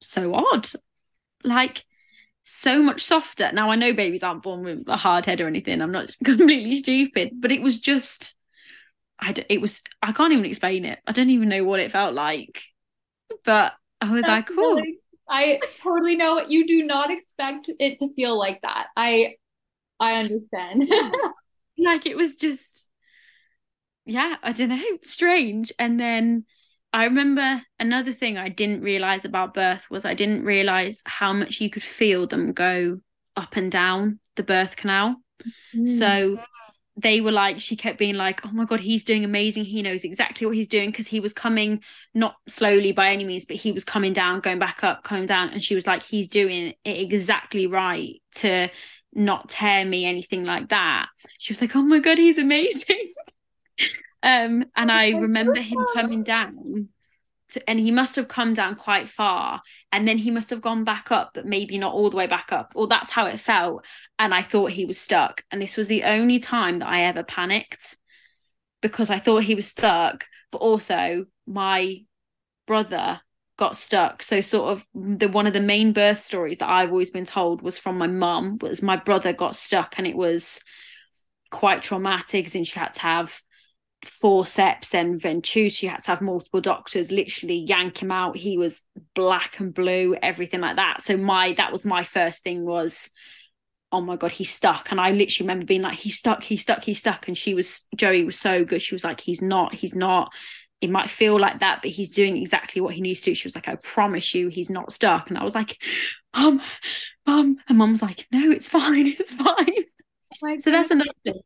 so 0.00 0.34
odd. 0.34 0.66
Like 1.44 1.84
so 2.42 2.82
much 2.82 3.02
softer. 3.02 3.50
Now 3.52 3.70
I 3.70 3.76
know 3.76 3.92
babies 3.92 4.22
aren't 4.22 4.42
born 4.42 4.64
with 4.64 4.88
a 4.88 4.96
hard 4.96 5.26
head 5.26 5.40
or 5.40 5.46
anything. 5.46 5.80
I'm 5.82 5.92
not 5.92 6.16
completely 6.24 6.76
stupid, 6.76 7.32
but 7.40 7.52
it 7.52 7.62
was 7.62 7.80
just 7.80 8.36
I 9.18 9.32
d- 9.32 9.44
it 9.48 9.60
was 9.60 9.82
I 10.02 10.12
can't 10.12 10.32
even 10.32 10.44
explain 10.44 10.84
it. 10.84 11.00
I 11.06 11.12
don't 11.12 11.30
even 11.30 11.48
know 11.48 11.64
what 11.64 11.80
it 11.80 11.92
felt 11.92 12.14
like, 12.14 12.62
but 13.44 13.74
I 14.00 14.12
was 14.12 14.24
That's 14.24 14.34
like, 14.34 14.48
cool. 14.48 14.76
Really, 14.76 14.98
I 15.28 15.60
totally 15.82 16.16
know 16.16 16.40
you 16.46 16.66
do 16.66 16.84
not 16.84 17.10
expect 17.10 17.70
it 17.78 17.98
to 17.98 18.12
feel 18.14 18.38
like 18.38 18.62
that. 18.62 18.88
I 18.96 19.36
I 20.00 20.16
understand. 20.20 20.90
like 21.78 22.06
it 22.06 22.16
was 22.16 22.36
just 22.36 22.90
yeah, 24.08 24.36
I 24.42 24.52
don't 24.52 24.70
know, 24.70 24.98
strange. 25.02 25.70
And 25.78 26.00
then 26.00 26.46
I 26.94 27.04
remember 27.04 27.62
another 27.78 28.14
thing 28.14 28.38
I 28.38 28.48
didn't 28.48 28.82
realize 28.82 29.26
about 29.26 29.52
birth 29.52 29.90
was 29.90 30.06
I 30.06 30.14
didn't 30.14 30.44
realize 30.44 31.02
how 31.04 31.34
much 31.34 31.60
you 31.60 31.68
could 31.68 31.82
feel 31.82 32.26
them 32.26 32.52
go 32.52 33.00
up 33.36 33.56
and 33.56 33.70
down 33.70 34.18
the 34.36 34.42
birth 34.42 34.76
canal. 34.76 35.16
Mm. 35.76 35.98
So 35.98 36.38
they 36.96 37.20
were 37.20 37.32
like 37.32 37.60
she 37.60 37.76
kept 37.76 37.96
being 37.96 38.16
like 38.16 38.44
oh 38.44 38.50
my 38.50 38.64
god 38.64 38.80
he's 38.80 39.04
doing 39.04 39.24
amazing 39.24 39.64
he 39.64 39.82
knows 39.82 40.02
exactly 40.02 40.44
what 40.46 40.56
he's 40.56 40.66
doing 40.66 40.90
because 40.90 41.06
he 41.06 41.20
was 41.20 41.32
coming 41.32 41.80
not 42.12 42.34
slowly 42.48 42.90
by 42.90 43.12
any 43.12 43.24
means 43.24 43.44
but 43.44 43.56
he 43.56 43.70
was 43.70 43.84
coming 43.84 44.12
down 44.12 44.40
going 44.40 44.58
back 44.58 44.82
up 44.82 45.04
coming 45.04 45.24
down 45.24 45.48
and 45.50 45.62
she 45.62 45.76
was 45.76 45.86
like 45.86 46.02
he's 46.02 46.28
doing 46.28 46.74
it 46.84 46.98
exactly 46.98 47.68
right 47.68 48.20
to 48.32 48.68
not 49.12 49.48
tear 49.48 49.84
me 49.84 50.04
anything 50.04 50.44
like 50.44 50.68
that. 50.68 51.08
She 51.38 51.52
was 51.52 51.60
like 51.60 51.74
oh 51.76 51.82
my 51.82 51.98
god 51.98 52.18
he's 52.18 52.38
amazing. 52.38 53.02
Um 54.20 54.64
and 54.74 54.90
i 54.90 55.10
remember 55.10 55.60
him 55.60 55.78
coming 55.94 56.24
down 56.24 56.88
to, 57.50 57.70
and 57.70 57.78
he 57.78 57.92
must 57.92 58.16
have 58.16 58.26
come 58.26 58.52
down 58.52 58.74
quite 58.74 59.08
far 59.08 59.62
and 59.92 60.08
then 60.08 60.18
he 60.18 60.32
must 60.32 60.50
have 60.50 60.60
gone 60.60 60.82
back 60.82 61.12
up 61.12 61.30
but 61.34 61.46
maybe 61.46 61.78
not 61.78 61.94
all 61.94 62.10
the 62.10 62.16
way 62.16 62.26
back 62.26 62.52
up. 62.52 62.72
Or 62.74 62.88
that's 62.88 63.12
how 63.12 63.26
it 63.26 63.38
felt 63.38 63.84
and 64.18 64.34
i 64.34 64.42
thought 64.42 64.72
he 64.72 64.86
was 64.86 64.98
stuck. 64.98 65.44
And 65.52 65.62
this 65.62 65.76
was 65.76 65.86
the 65.86 66.02
only 66.02 66.40
time 66.40 66.80
that 66.80 66.88
i 66.88 67.02
ever 67.02 67.22
panicked 67.22 67.96
because 68.82 69.08
i 69.08 69.20
thought 69.20 69.44
he 69.44 69.54
was 69.54 69.68
stuck. 69.68 70.26
But 70.50 70.58
also 70.58 71.26
my 71.46 72.04
brother 72.66 73.20
got 73.58 73.76
stuck 73.76 74.22
so 74.22 74.40
sort 74.40 74.70
of 74.72 74.86
the 74.94 75.28
one 75.28 75.46
of 75.46 75.52
the 75.52 75.60
main 75.60 75.92
birth 75.92 76.20
stories 76.20 76.58
that 76.58 76.70
i've 76.70 76.90
always 76.90 77.10
been 77.10 77.24
told 77.24 77.60
was 77.60 77.76
from 77.76 77.98
my 77.98 78.06
mum 78.06 78.56
was 78.62 78.82
my 78.82 78.96
brother 78.96 79.32
got 79.32 79.54
stuck 79.54 79.98
and 79.98 80.06
it 80.06 80.16
was 80.16 80.62
quite 81.50 81.82
traumatic 81.82 82.48
since 82.48 82.68
she 82.68 82.78
had 82.78 82.94
to 82.94 83.00
have 83.00 83.40
forceps, 84.04 84.90
then 84.90 85.18
ventouse. 85.18 85.72
She 85.76 85.86
had 85.86 86.02
to 86.04 86.10
have 86.10 86.20
multiple 86.20 86.60
doctors 86.60 87.10
literally 87.10 87.64
yank 87.66 88.02
him 88.02 88.10
out. 88.10 88.36
He 88.36 88.56
was 88.56 88.84
black 89.14 89.58
and 89.60 89.72
blue, 89.74 90.16
everything 90.22 90.60
like 90.60 90.76
that. 90.76 91.02
So 91.02 91.16
my 91.16 91.54
that 91.54 91.72
was 91.72 91.84
my 91.84 92.04
first 92.04 92.42
thing 92.42 92.64
was, 92.64 93.10
oh 93.90 94.00
my 94.00 94.16
god, 94.16 94.32
he's 94.32 94.50
stuck. 94.50 94.90
And 94.90 95.00
I 95.00 95.10
literally 95.10 95.48
remember 95.48 95.66
being 95.66 95.82
like, 95.82 95.98
he's 95.98 96.18
stuck, 96.18 96.42
he's 96.42 96.62
stuck, 96.62 96.84
he's 96.84 96.98
stuck. 96.98 97.28
And 97.28 97.36
she 97.36 97.54
was 97.54 97.86
Joey 97.96 98.24
was 98.24 98.38
so 98.38 98.64
good. 98.64 98.82
She 98.82 98.94
was 98.94 99.04
like, 99.04 99.20
he's 99.20 99.42
not, 99.42 99.74
he's 99.74 99.94
not. 99.94 100.32
It 100.80 100.90
might 100.90 101.10
feel 101.10 101.38
like 101.38 101.60
that, 101.60 101.80
but 101.82 101.90
he's 101.90 102.10
doing 102.10 102.36
exactly 102.36 102.80
what 102.80 102.94
he 102.94 103.00
needs 103.00 103.20
to. 103.22 103.34
She 103.34 103.46
was 103.46 103.56
like, 103.56 103.68
I 103.68 103.74
promise 103.76 104.34
you, 104.34 104.48
he's 104.48 104.70
not 104.70 104.92
stuck. 104.92 105.28
And 105.28 105.38
I 105.38 105.42
was 105.42 105.54
like, 105.54 105.76
Mum, 106.36 106.60
Mum. 107.26 107.58
And 107.68 107.78
Mum 107.78 107.92
was 107.92 108.02
like, 108.02 108.26
No, 108.32 108.50
it's 108.50 108.68
fine, 108.68 109.06
it's 109.18 109.32
fine. 109.32 109.84
Oh 110.44 110.56
so 110.58 110.70
that's 110.70 110.90
another 110.90 111.10
thing. 111.24 111.40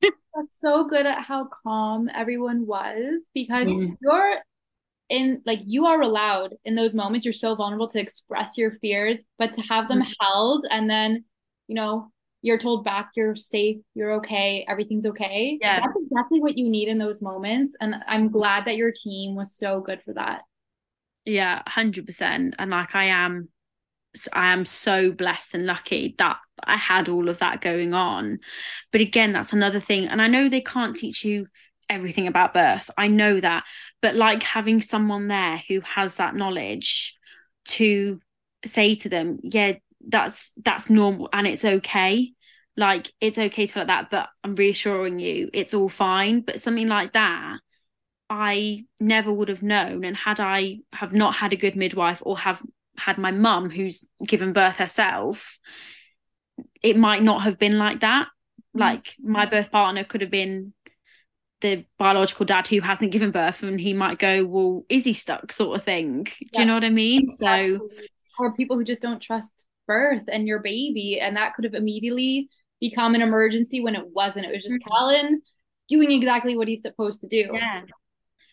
That's 0.00 0.60
so 0.60 0.86
good 0.86 1.04
at 1.04 1.22
how 1.22 1.48
calm 1.64 2.08
everyone 2.14 2.64
was 2.66 3.28
because 3.34 3.66
mm. 3.66 3.96
you're 4.00 4.36
in 5.08 5.42
like 5.46 5.60
you 5.64 5.86
are 5.86 6.00
allowed 6.00 6.54
in 6.64 6.74
those 6.74 6.94
moments 6.94 7.24
you're 7.24 7.32
so 7.32 7.54
vulnerable 7.54 7.88
to 7.88 8.00
express 8.00 8.58
your 8.58 8.72
fears 8.72 9.18
but 9.38 9.54
to 9.54 9.62
have 9.62 9.88
them 9.88 10.02
mm. 10.02 10.12
held 10.20 10.66
and 10.70 10.88
then 10.88 11.24
you 11.66 11.74
know 11.74 12.12
you're 12.42 12.58
told 12.58 12.84
back 12.84 13.10
you're 13.16 13.36
safe 13.36 13.78
you're 13.94 14.12
okay 14.12 14.64
everything's 14.68 15.06
okay 15.06 15.58
yeah 15.60 15.80
that's 15.80 15.98
exactly 16.00 16.40
what 16.40 16.56
you 16.56 16.68
need 16.68 16.88
in 16.88 16.98
those 16.98 17.20
moments 17.20 17.74
and 17.80 17.96
i'm 18.06 18.30
glad 18.30 18.64
that 18.64 18.76
your 18.76 18.92
team 18.92 19.34
was 19.34 19.54
so 19.54 19.80
good 19.80 20.00
for 20.04 20.14
that 20.14 20.42
yeah 21.24 21.62
100% 21.68 22.52
and 22.58 22.70
like 22.70 22.94
i 22.94 23.06
am 23.06 23.48
I 24.32 24.52
am 24.52 24.64
so 24.64 25.12
blessed 25.12 25.54
and 25.54 25.66
lucky 25.66 26.14
that 26.18 26.38
I 26.64 26.76
had 26.76 27.08
all 27.08 27.28
of 27.28 27.38
that 27.38 27.60
going 27.60 27.94
on. 27.94 28.40
But 28.90 29.00
again, 29.00 29.32
that's 29.32 29.52
another 29.52 29.80
thing. 29.80 30.08
And 30.08 30.20
I 30.20 30.28
know 30.28 30.48
they 30.48 30.60
can't 30.60 30.96
teach 30.96 31.24
you 31.24 31.46
everything 31.88 32.26
about 32.26 32.54
birth. 32.54 32.90
I 32.96 33.08
know 33.08 33.40
that. 33.40 33.64
But 34.02 34.14
like 34.14 34.42
having 34.42 34.80
someone 34.80 35.28
there 35.28 35.62
who 35.68 35.80
has 35.82 36.16
that 36.16 36.34
knowledge 36.34 37.16
to 37.66 38.20
say 38.64 38.94
to 38.96 39.08
them, 39.08 39.38
yeah, 39.42 39.74
that's 40.08 40.52
that's 40.64 40.90
normal 40.90 41.28
and 41.32 41.46
it's 41.46 41.64
okay. 41.64 42.32
Like 42.76 43.12
it's 43.20 43.38
okay 43.38 43.66
to 43.66 43.72
feel 43.72 43.82
like 43.82 43.88
that, 43.88 44.10
but 44.10 44.28
I'm 44.44 44.54
reassuring 44.54 45.18
you 45.20 45.50
it's 45.52 45.74
all 45.74 45.88
fine. 45.88 46.40
But 46.40 46.60
something 46.60 46.88
like 46.88 47.12
that, 47.12 47.58
I 48.30 48.84
never 49.00 49.32
would 49.32 49.48
have 49.48 49.62
known. 49.62 50.04
And 50.04 50.16
had 50.16 50.40
I 50.40 50.78
have 50.92 51.12
not 51.12 51.34
had 51.34 51.52
a 51.52 51.56
good 51.56 51.76
midwife 51.76 52.22
or 52.24 52.38
have 52.38 52.62
had 52.96 53.18
my 53.18 53.30
mum 53.30 53.70
who's 53.70 54.04
given 54.26 54.52
birth 54.52 54.76
herself 54.76 55.58
it 56.82 56.96
might 56.96 57.22
not 57.22 57.42
have 57.42 57.56
been 57.56 57.78
like 57.78 58.00
that 58.00 58.26
mm. 58.76 58.80
like 58.80 59.14
my 59.20 59.46
birth 59.46 59.70
partner 59.70 60.02
could 60.02 60.20
have 60.20 60.32
been 60.32 60.72
the 61.60 61.84
biological 61.98 62.46
dad 62.46 62.66
who 62.66 62.80
hasn't 62.80 63.12
given 63.12 63.30
birth 63.30 63.62
and 63.62 63.80
he 63.80 63.92
might 63.92 64.18
go, 64.18 64.44
Well, 64.44 64.84
is 64.88 65.04
he 65.04 65.12
stuck? 65.12 65.50
sort 65.52 65.76
of 65.76 65.84
thing. 65.84 66.24
Do 66.24 66.32
yeah. 66.52 66.60
you 66.60 66.66
know 66.66 66.74
what 66.74 66.84
I 66.84 66.90
mean? 66.90 67.30
So 67.30 67.88
or 68.38 68.52
people 68.54 68.76
who 68.76 68.84
just 68.84 69.02
don't 69.02 69.20
trust 69.20 69.66
birth 69.88 70.24
and 70.28 70.46
your 70.46 70.60
baby. 70.60 71.18
And 71.20 71.36
that 71.36 71.54
could 71.54 71.64
have 71.64 71.74
immediately 71.74 72.48
become 72.80 73.16
an 73.16 73.22
emergency 73.22 73.80
when 73.82 73.96
it 73.96 74.06
wasn't. 74.12 74.46
It 74.46 74.52
was 74.52 74.62
just 74.62 74.76
mm-hmm. 74.76 74.88
Callan 74.88 75.42
doing 75.88 76.12
exactly 76.12 76.56
what 76.56 76.68
he's 76.68 76.82
supposed 76.82 77.22
to 77.22 77.26
do. 77.26 77.48
Yeah. 77.52 77.82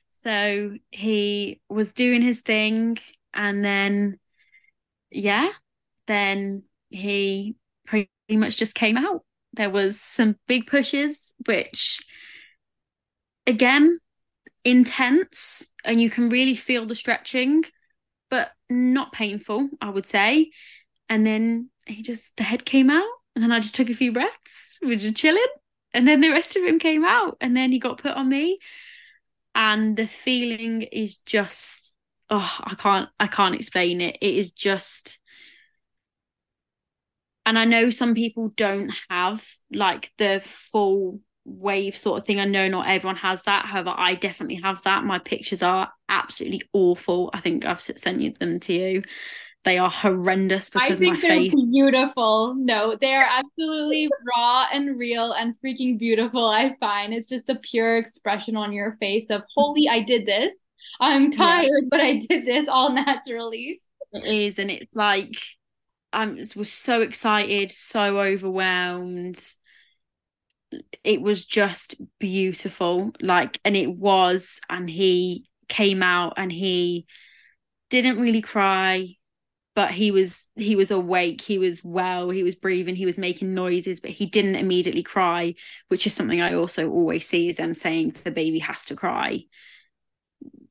So 0.09 0.73
he 0.89 1.61
was 1.69 1.93
doing 1.93 2.23
his 2.23 2.39
thing 2.39 2.97
and 3.33 3.63
then 3.63 4.17
yeah, 5.11 5.49
then 6.07 6.63
he 6.89 7.55
pretty 7.86 8.09
much 8.29 8.57
just 8.57 8.75
came 8.75 8.97
out. 8.97 9.23
There 9.53 9.69
was 9.69 9.99
some 9.99 10.36
big 10.47 10.67
pushes, 10.67 11.33
which 11.45 11.99
again, 13.47 13.99
intense, 14.63 15.71
and 15.83 16.01
you 16.01 16.09
can 16.09 16.29
really 16.29 16.55
feel 16.55 16.86
the 16.86 16.95
stretching, 16.95 17.63
but 18.29 18.51
not 18.69 19.13
painful, 19.13 19.69
I 19.81 19.89
would 19.89 20.07
say. 20.07 20.51
And 21.10 21.26
then 21.26 21.70
he 21.88 22.01
just 22.01 22.36
the 22.38 22.43
head 22.43 22.66
came 22.66 22.89
out, 22.89 23.08
and 23.36 23.43
then 23.43 23.51
I 23.51 23.60
just 23.60 23.76
took 23.76 23.89
a 23.89 23.93
few 23.93 24.12
breaths, 24.12 24.80
we 24.82 24.95
are 24.95 24.99
just 24.99 25.16
chilling, 25.16 25.45
and 25.93 26.08
then 26.08 26.20
the 26.20 26.30
rest 26.32 26.56
of 26.56 26.64
him 26.64 26.80
came 26.80 27.06
out, 27.06 27.38
and 27.41 27.56
then 27.56 27.72
he 27.72 27.80
got 27.80 27.99
put 27.99 28.14
on 28.14 28.28
me, 28.30 28.60
and 29.53 29.95
the 29.95 30.08
feeling 30.08 30.84
is 30.84 31.18
just 31.18 31.95
oh, 32.30 32.58
I 32.64 32.76
can't 32.76 33.10
I 33.20 33.28
can't 33.28 33.56
explain 33.56 34.01
it. 34.01 34.18
It 34.22 34.36
is 34.36 34.51
just 34.51 35.20
and 37.45 37.60
I 37.60 37.66
know 37.66 37.89
some 37.89 38.16
people 38.16 38.49
don't 38.56 38.91
have 39.10 39.47
like 39.72 40.12
the 40.18 40.41
full 40.43 41.20
wave 41.45 41.95
sort 41.95 42.20
of 42.20 42.26
thing. 42.26 42.39
I 42.39 42.45
know 42.45 42.68
not 42.68 42.88
everyone 42.88 43.18
has 43.18 43.43
that. 43.43 43.68
However, 43.68 43.93
I 43.95 44.16
definitely 44.16 44.56
have 44.56 44.82
that. 44.84 45.03
My 45.03 45.20
pictures 45.20 45.62
are 45.62 45.91
absolutely 46.10 46.64
awful. 46.74 47.30
I 47.34 47.39
think 47.39 47.66
I've 47.66 47.82
sent 47.82 48.20
you 48.20 48.34
them 48.39 48.60
to 48.62 48.74
you. 48.74 49.03
They 49.66 49.80
are 49.80 49.89
horrendous 49.89 50.70
because 50.70 51.01
my 51.01 51.16
face 51.16 51.26
I 51.26 51.28
think 51.28 51.51
they're 51.53 51.66
beautiful. 51.72 52.53
No, 52.55 52.95
they 52.95 53.16
are 53.16 53.26
absolutely 53.28 54.07
raw 54.36 54.68
and 54.72 54.97
real 54.97 55.32
and 55.32 55.55
freaking 55.59 55.97
beautiful. 55.97 56.45
I 56.45 56.76
find 56.80 57.13
it's 57.13 57.30
just 57.30 57.47
the 57.47 57.55
pure 57.55 57.97
expression 57.97 58.55
on 58.55 58.72
your 58.72 58.95
face 58.99 59.26
of 59.32 59.41
holy, 59.55 59.89
I 59.89 60.03
did 60.03 60.28
this. 60.28 60.53
I'm 60.99 61.32
tired, 61.32 61.66
yeah. 61.66 61.88
but 61.89 61.99
I 61.99 62.20
did 62.20 62.45
this 62.45 62.68
all 62.70 62.91
naturally. 62.93 63.82
It 64.13 64.24
is, 64.24 64.59
and 64.59 64.70
it's 64.70 64.95
like 64.95 65.36
I 66.13 66.26
was 66.55 66.72
so 66.72 67.01
excited, 67.01 67.72
so 67.72 68.20
overwhelmed. 68.20 69.41
It 71.03 71.22
was 71.22 71.43
just 71.43 71.95
beautiful. 72.20 73.11
Like, 73.20 73.59
and 73.66 73.76
it 73.76 73.91
was, 73.91 74.59
and 74.70 74.89
he 74.89 75.45
came 75.68 76.01
out 76.03 76.34
and 76.38 76.51
he 76.51 77.07
didn't 77.89 78.20
really 78.20 78.41
cry, 78.41 79.16
but 79.76 79.91
he 79.91 80.11
was 80.11 80.47
he 80.55 80.76
was 80.76 80.89
awake, 80.89 81.41
he 81.41 81.57
was 81.57 81.84
well, 81.84 82.30
he 82.30 82.43
was 82.43 82.55
breathing, 82.55 82.95
he 82.95 83.05
was 83.05 83.17
making 83.17 83.53
noises, 83.53 83.99
but 83.99 84.11
he 84.11 84.26
didn't 84.26 84.55
immediately 84.55 85.03
cry, 85.03 85.53
which 85.89 86.07
is 86.07 86.13
something 86.13 86.41
I 86.41 86.53
also 86.53 86.89
always 86.89 87.28
see 87.28 87.49
is 87.49 87.57
them 87.57 87.73
saying 87.73 88.15
the 88.23 88.32
baby 88.32 88.59
has 88.59 88.86
to 88.86 88.95
cry. 88.95 89.43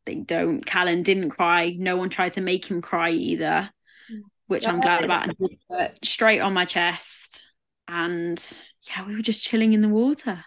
They 0.07 0.17
don't. 0.17 0.65
Callan 0.65 1.03
didn't 1.03 1.31
cry. 1.31 1.75
No 1.79 1.97
one 1.97 2.11
tried 2.11 2.35
to 2.35 2.41
make 2.41 2.71
him 2.71 2.83
cry 2.83 3.11
either 3.11 3.71
which 4.47 4.67
I'm 4.67 4.81
glad 4.81 5.05
about. 5.05 5.29
And 5.29 5.91
straight 6.03 6.41
on 6.41 6.53
my 6.53 6.65
chest. 6.65 7.49
And 7.89 8.43
yeah, 8.89 9.07
we 9.07 9.15
were 9.15 9.23
just 9.23 9.45
chilling 9.45 9.73
in 9.73 9.81
the 9.81 9.89
water. 9.89 10.45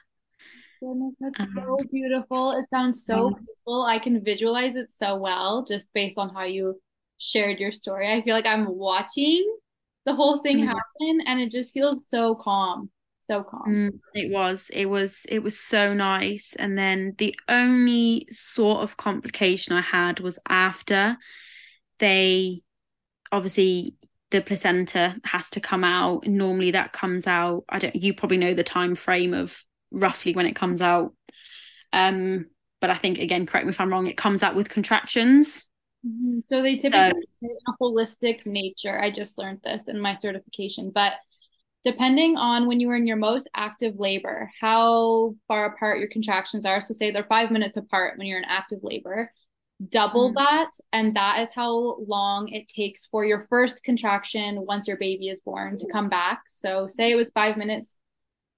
Goodness, 0.80 1.16
that's 1.20 1.40
um, 1.40 1.54
so 1.56 1.78
beautiful. 1.92 2.52
It 2.52 2.66
sounds 2.70 3.04
so 3.04 3.32
peaceful. 3.32 3.84
I 3.84 4.00
can 4.00 4.24
visualize 4.24 4.76
it 4.76 4.92
so 4.92 5.18
well 5.18 5.66
just 5.66 5.92
based 5.94 6.18
on 6.18 6.34
how 6.34 6.44
you 6.44 6.80
shared 7.18 7.60
your 7.60 7.72
story. 7.72 8.12
I 8.12 8.22
feel 8.22 8.36
like 8.36 8.46
I'm 8.46 8.76
watching 8.76 9.46
the 10.06 10.16
whole 10.16 10.42
thing 10.42 10.58
mm-hmm. 10.58 10.68
happen 10.68 11.22
and 11.26 11.40
it 11.40 11.52
just 11.52 11.74
feels 11.74 12.08
so 12.10 12.36
calm. 12.36 12.90
So 13.30 13.44
calm. 13.44 13.64
Mm, 13.68 14.00
it 14.14 14.32
was. 14.32 14.72
It 14.74 14.86
was 14.86 15.26
it 15.28 15.40
was 15.40 15.60
so 15.60 15.94
nice. 15.94 16.56
And 16.58 16.78
then 16.78 17.16
the 17.18 17.38
only 17.50 18.28
sort 18.32 18.84
of 18.84 18.96
complication 18.96 19.76
I 19.76 19.82
had 19.82 20.22
was 20.22 20.40
after 20.48 21.18
they 22.00 22.62
obviously 23.32 23.96
the 24.32 24.42
placenta 24.42 25.16
has 25.24 25.50
to 25.50 25.60
come 25.60 25.84
out 25.84 26.26
normally 26.28 26.72
that 26.72 26.94
comes 26.94 27.28
out 27.28 27.64
i 27.70 27.80
don't 27.80 27.96
you 27.96 28.14
probably 28.14 28.38
know 28.38 28.54
the 28.54 28.64
time 28.64 28.96
frame 28.96 29.34
of 29.34 29.64
roughly 29.92 30.34
when 30.34 30.46
it 30.46 30.56
comes 30.56 30.82
out 30.82 31.14
um 31.94 32.46
but 32.82 32.90
i 32.90 32.96
think 32.96 33.20
again 33.20 33.46
correct 33.46 33.66
me 33.66 33.70
if 33.70 33.80
i'm 33.80 33.92
wrong 33.92 34.08
it 34.08 34.18
comes 34.18 34.44
out 34.44 34.56
with 34.56 34.70
contractions 34.70 35.70
mm-hmm. 36.06 36.40
so 36.48 36.62
they 36.62 36.76
typically 36.78 37.22
so, 37.22 37.48
in 37.48 37.58
a 37.68 37.84
holistic 37.84 38.46
nature 38.46 39.00
i 39.00 39.10
just 39.10 39.38
learned 39.38 39.60
this 39.64 39.88
in 39.88 40.00
my 40.00 40.14
certification 40.14 40.92
but 40.94 41.14
depending 41.84 42.36
on 42.36 42.68
when 42.68 42.80
you 42.80 42.90
are 42.90 42.96
in 42.96 43.08
your 43.08 43.18
most 43.18 43.48
active 43.56 44.00
labor 44.00 44.52
how 44.60 45.36
far 45.48 45.66
apart 45.66 46.00
your 46.00 46.10
contractions 46.10 46.66
are 46.66 46.82
so 46.82 46.94
say 46.94 47.12
they're 47.12 47.24
five 47.26 47.52
minutes 47.52 47.78
apart 47.78 48.18
when 48.18 48.28
you're 48.28 48.40
in 48.40 48.46
active 48.46 48.80
labor 48.82 49.32
double 49.90 50.30
mm-hmm. 50.30 50.44
that 50.44 50.70
and 50.92 51.16
that 51.16 51.40
is 51.40 51.50
how 51.54 51.98
long 52.08 52.48
it 52.50 52.68
takes 52.68 53.06
for 53.06 53.24
your 53.24 53.40
first 53.42 53.84
contraction 53.84 54.66
once 54.66 54.88
your 54.88 54.98
baby 54.98 55.30
is 55.30 55.42
born 55.42 55.78
to 55.78 55.88
come 55.92 56.10
back 56.10 56.42
so 56.48 56.88
say 56.90 57.12
it 57.12 57.16
was 57.16 57.32
5 57.32 57.58
minutes 57.58 57.96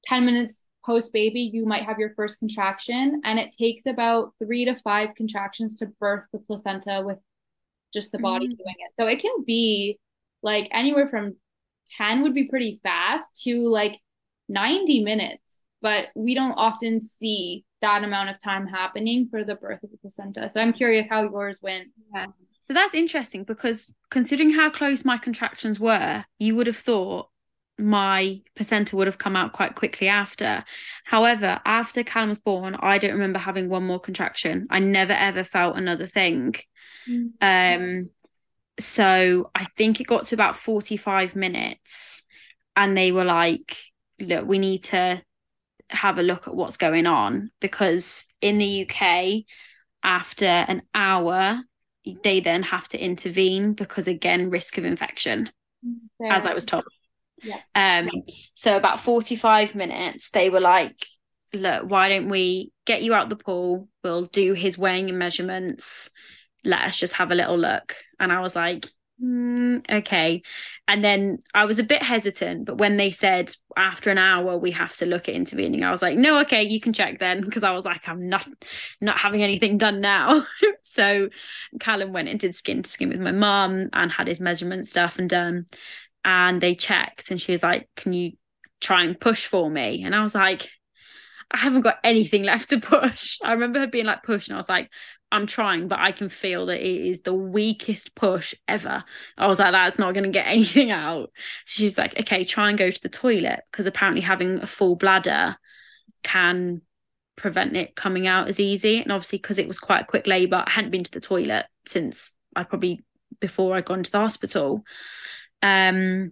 10 0.06 0.26
minutes 0.26 0.58
post 0.86 1.12
baby 1.12 1.42
you 1.42 1.66
might 1.66 1.84
have 1.84 2.00
your 2.00 2.12
first 2.12 2.40
contraction 2.40 3.22
and 3.26 3.38
it 3.38 3.52
takes 3.52 3.86
about 3.86 4.34
3 4.40 4.66
to 4.66 4.76
5 4.78 5.10
contractions 5.16 5.76
to 5.76 5.88
birth 6.00 6.24
the 6.32 6.40
placenta 6.40 7.04
with 7.06 7.18
just 7.94 8.12
the 8.12 8.20
body 8.20 8.48
mm-hmm. 8.48 8.56
doing 8.56 8.76
it 8.78 8.92
so 9.00 9.08
it 9.08 9.20
can 9.20 9.44
be 9.46 9.98
like 10.42 10.68
anywhere 10.72 11.08
from 11.10 11.36
10 11.98 12.22
would 12.24 12.34
be 12.34 12.46
pretty 12.46 12.80
fast 12.84 13.42
to 13.44 13.68
like 13.68 14.00
90 14.48 15.04
minutes 15.04 15.60
but 15.82 16.08
we 16.16 16.36
don't 16.36 16.54
often 16.54 17.02
see 17.02 17.64
that 17.82 18.04
amount 18.04 18.30
of 18.30 18.42
time 18.42 18.68
happening 18.68 19.28
for 19.30 19.44
the 19.44 19.56
birth 19.56 19.84
of 19.84 19.92
the 19.92 19.98
placenta. 19.98 20.50
So 20.52 20.60
I'm 20.60 20.74
curious 20.74 21.08
how 21.10 21.24
yours 21.24 21.58
went. 21.62 21.90
Yeah. 22.14 22.26
So 22.62 22.74
that's 22.74 22.94
interesting 22.94 23.44
because 23.44 23.92
considering 24.12 24.52
how 24.52 24.70
close 24.70 25.06
my 25.06 25.18
contractions 25.18 25.80
were, 25.80 26.26
you 26.38 26.56
would 26.56 26.68
have 26.68 26.78
thought 26.78 27.30
my 27.80 28.42
placenta 28.56 28.96
would 28.96 29.08
have 29.08 29.18
come 29.18 29.36
out 29.36 29.54
quite 29.54 29.76
quickly 29.76 30.08
after. 30.08 30.64
However, 31.06 31.60
after 31.66 32.04
Callan 32.04 32.30
was 32.30 32.40
born, 32.40 32.76
I 32.80 32.98
don't 32.98 33.14
remember 33.14 33.40
having 33.40 33.70
one 33.70 33.86
more 33.86 34.00
contraction. 34.00 34.68
I 34.70 34.80
never 34.80 35.14
ever 35.14 35.44
felt 35.44 35.78
another 35.78 36.06
thing. 36.06 36.56
Mm-hmm. 37.10 37.28
Um 37.42 38.10
so 38.80 39.52
I 39.54 39.66
think 39.76 40.00
it 40.00 40.08
got 40.08 40.26
to 40.26 40.36
about 40.36 40.56
45 40.56 41.36
minutes 41.36 42.24
and 42.76 42.96
they 42.96 43.12
were 43.12 43.26
like, 43.26 43.76
look, 44.20 44.48
we 44.48 44.58
need 44.58 44.86
to 44.86 45.22
have 45.90 46.18
a 46.18 46.24
look 46.24 46.48
at 46.48 46.56
what's 46.56 46.78
going 46.78 47.06
on 47.06 47.52
because 47.60 48.26
in 48.42 48.58
the 48.58 48.88
UK, 48.88 49.44
after 50.04 50.46
an 50.46 50.84
hour, 50.94 51.62
they 52.24 52.40
then 52.40 52.64
have 52.64 52.88
to 52.90 52.98
intervene 52.98 53.74
because 53.74 54.08
again, 54.08 54.50
risk 54.50 54.78
of 54.78 54.86
infection, 54.86 55.52
Fair. 56.18 56.32
as 56.32 56.46
I 56.46 56.54
was 56.54 56.66
told. 56.66 56.86
Yeah. 57.44 57.60
Um, 57.76 58.10
so 58.54 58.78
about 58.78 59.00
45 59.00 59.76
minutes, 59.76 60.32
they 60.32 60.50
were 60.50 60.60
like, 60.60 60.96
look, 61.54 61.90
why 61.90 62.10
don't 62.10 62.30
we 62.30 62.72
get 62.86 63.02
you 63.02 63.14
out 63.14 63.30
the 63.30 63.36
pool? 63.36 63.88
We'll 64.04 64.26
do 64.26 64.54
his 64.54 64.78
weighing 64.78 65.10
and 65.10 65.20
measurements. 65.20 66.10
Let 66.64 66.82
us 66.82 66.98
just 66.98 67.14
have 67.14 67.32
a 67.32 67.36
little 67.36 67.58
look. 67.58 67.96
And 68.20 68.32
I 68.32 68.42
was 68.42 68.56
like, 68.56 68.86
mm, 69.24 69.84
okay. 69.90 70.42
And 70.88 71.04
then 71.04 71.40
I 71.54 71.66
was 71.66 71.80
a 71.80 71.84
bit 71.84 72.02
hesitant, 72.02 72.66
but 72.66 72.78
when 72.78 72.98
they 72.98 73.12
said 73.12 73.54
after 73.78 74.10
an 74.10 74.18
hour 74.18 74.58
we 74.58 74.72
have 74.72 74.96
to 74.98 75.06
look 75.06 75.30
at 75.30 75.36
intervening, 75.36 75.84
I 75.84 75.92
was 75.92 76.02
like, 76.02 76.18
no, 76.18 76.40
okay, 76.40 76.64
you 76.64 76.80
can 76.80 76.94
check 76.94 77.20
then, 77.20 77.42
because 77.46 77.64
I 77.64 77.72
was 77.72 77.86
like, 77.86 78.08
I'm 78.08 78.30
not 78.30 78.48
not 79.02 79.18
having 79.18 79.44
anything 79.44 79.78
done 79.78 80.02
now. 80.02 80.46
so 80.84 81.30
Callan 81.80 82.14
went 82.14 82.28
and 82.28 82.40
did 82.40 82.56
skin 82.56 82.84
to 82.84 82.90
skin 82.90 83.10
with 83.10 83.22
my 83.22 83.32
mum 83.32 83.90
and 83.94 84.12
had 84.12 84.28
his 84.28 84.40
measurement 84.40 84.88
stuff 84.88 85.20
and 85.20 85.30
done. 85.30 85.66
And 86.24 86.62
they 86.62 86.76
checked, 86.76 87.32
and 87.32 87.42
she 87.42 87.52
was 87.52 87.64
like, 87.64 87.90
"Can 87.96 88.14
you 88.14 88.34
try 88.82 89.04
and 89.04 89.20
push 89.20 89.46
for 89.46 89.70
me?" 89.70 90.04
And 90.04 90.16
I 90.16 90.22
was 90.22 90.36
like. 90.36 90.70
I 91.52 91.58
haven't 91.58 91.82
got 91.82 91.98
anything 92.04 92.44
left 92.52 92.70
to 92.70 92.80
push. 92.80 93.40
I 93.44 93.54
remember 93.54 93.80
her 93.80 93.88
being 93.88 94.06
like 94.06 94.22
push, 94.22 94.48
and 94.48 94.54
I 94.54 94.58
was 94.58 94.70
like, 94.70 94.92
I'm 95.32 95.46
trying, 95.46 95.88
but 95.88 96.00
I 96.00 96.12
can 96.12 96.30
feel 96.30 96.66
that 96.68 96.82
it 96.82 97.08
is 97.08 97.22
the 97.22 97.34
weakest 97.34 98.16
push 98.16 98.56
ever. 98.68 99.04
I 99.38 99.48
was 99.48 99.60
like, 99.60 99.74
that's 99.74 100.00
not 100.00 100.14
going 100.14 100.24
to 100.24 100.30
get 100.32 100.48
anything 100.48 100.92
out. 100.92 101.32
she's 101.66 101.98
like, 101.98 102.20
okay, 102.20 102.46
try 102.46 102.70
and 102.70 102.78
go 102.78 102.90
to 102.90 103.02
the 103.02 103.10
toilet 103.10 103.62
because 103.72 103.86
apparently 103.86 104.22
having 104.22 104.60
a 104.60 104.68
full 104.68 104.96
bladder 104.96 105.56
can 106.24 106.82
prevent 107.36 107.76
it 107.78 107.96
coming 107.96 108.28
out 108.28 108.48
as 108.48 108.60
easy. 108.60 109.02
And 109.02 109.12
obviously, 109.12 109.38
because 109.38 109.60
it 109.60 109.68
was 109.68 109.80
quite 109.80 110.02
a 110.02 110.08
quick 110.08 110.26
labour, 110.26 110.64
I 110.66 110.72
hadn't 110.72 110.92
been 110.92 111.04
to 111.04 111.12
the 111.12 111.20
toilet 111.20 111.68
since 111.86 112.32
I 112.56 112.64
probably 112.64 113.02
before 113.40 113.76
I'd 113.76 113.86
gone 113.86 114.04
to 114.04 114.12
the 114.12 114.20
hospital. 114.20 114.84
Um, 115.62 116.32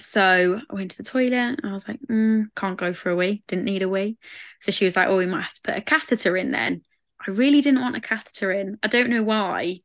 So 0.00 0.60
I 0.68 0.74
went 0.74 0.90
to 0.92 0.96
the 0.98 1.08
toilet 1.08 1.32
and 1.32 1.60
I 1.64 1.72
was 1.72 1.86
like, 1.86 2.00
mm, 2.10 2.46
can't 2.56 2.76
go 2.76 2.92
for 2.92 3.10
a 3.10 3.16
wee, 3.16 3.42
didn't 3.46 3.64
need 3.64 3.82
a 3.82 3.88
wee. 3.88 4.18
So 4.60 4.72
she 4.72 4.84
was 4.84 4.96
like, 4.96 5.08
oh, 5.08 5.16
we 5.16 5.26
might 5.26 5.42
have 5.42 5.54
to 5.54 5.62
put 5.62 5.76
a 5.76 5.82
catheter 5.82 6.36
in 6.36 6.50
then. 6.50 6.82
I 7.26 7.30
really 7.30 7.60
didn't 7.60 7.80
want 7.80 7.96
a 7.96 8.00
catheter 8.00 8.52
in. 8.52 8.78
I 8.82 8.88
don't 8.88 9.08
know 9.08 9.22
why. 9.22 9.80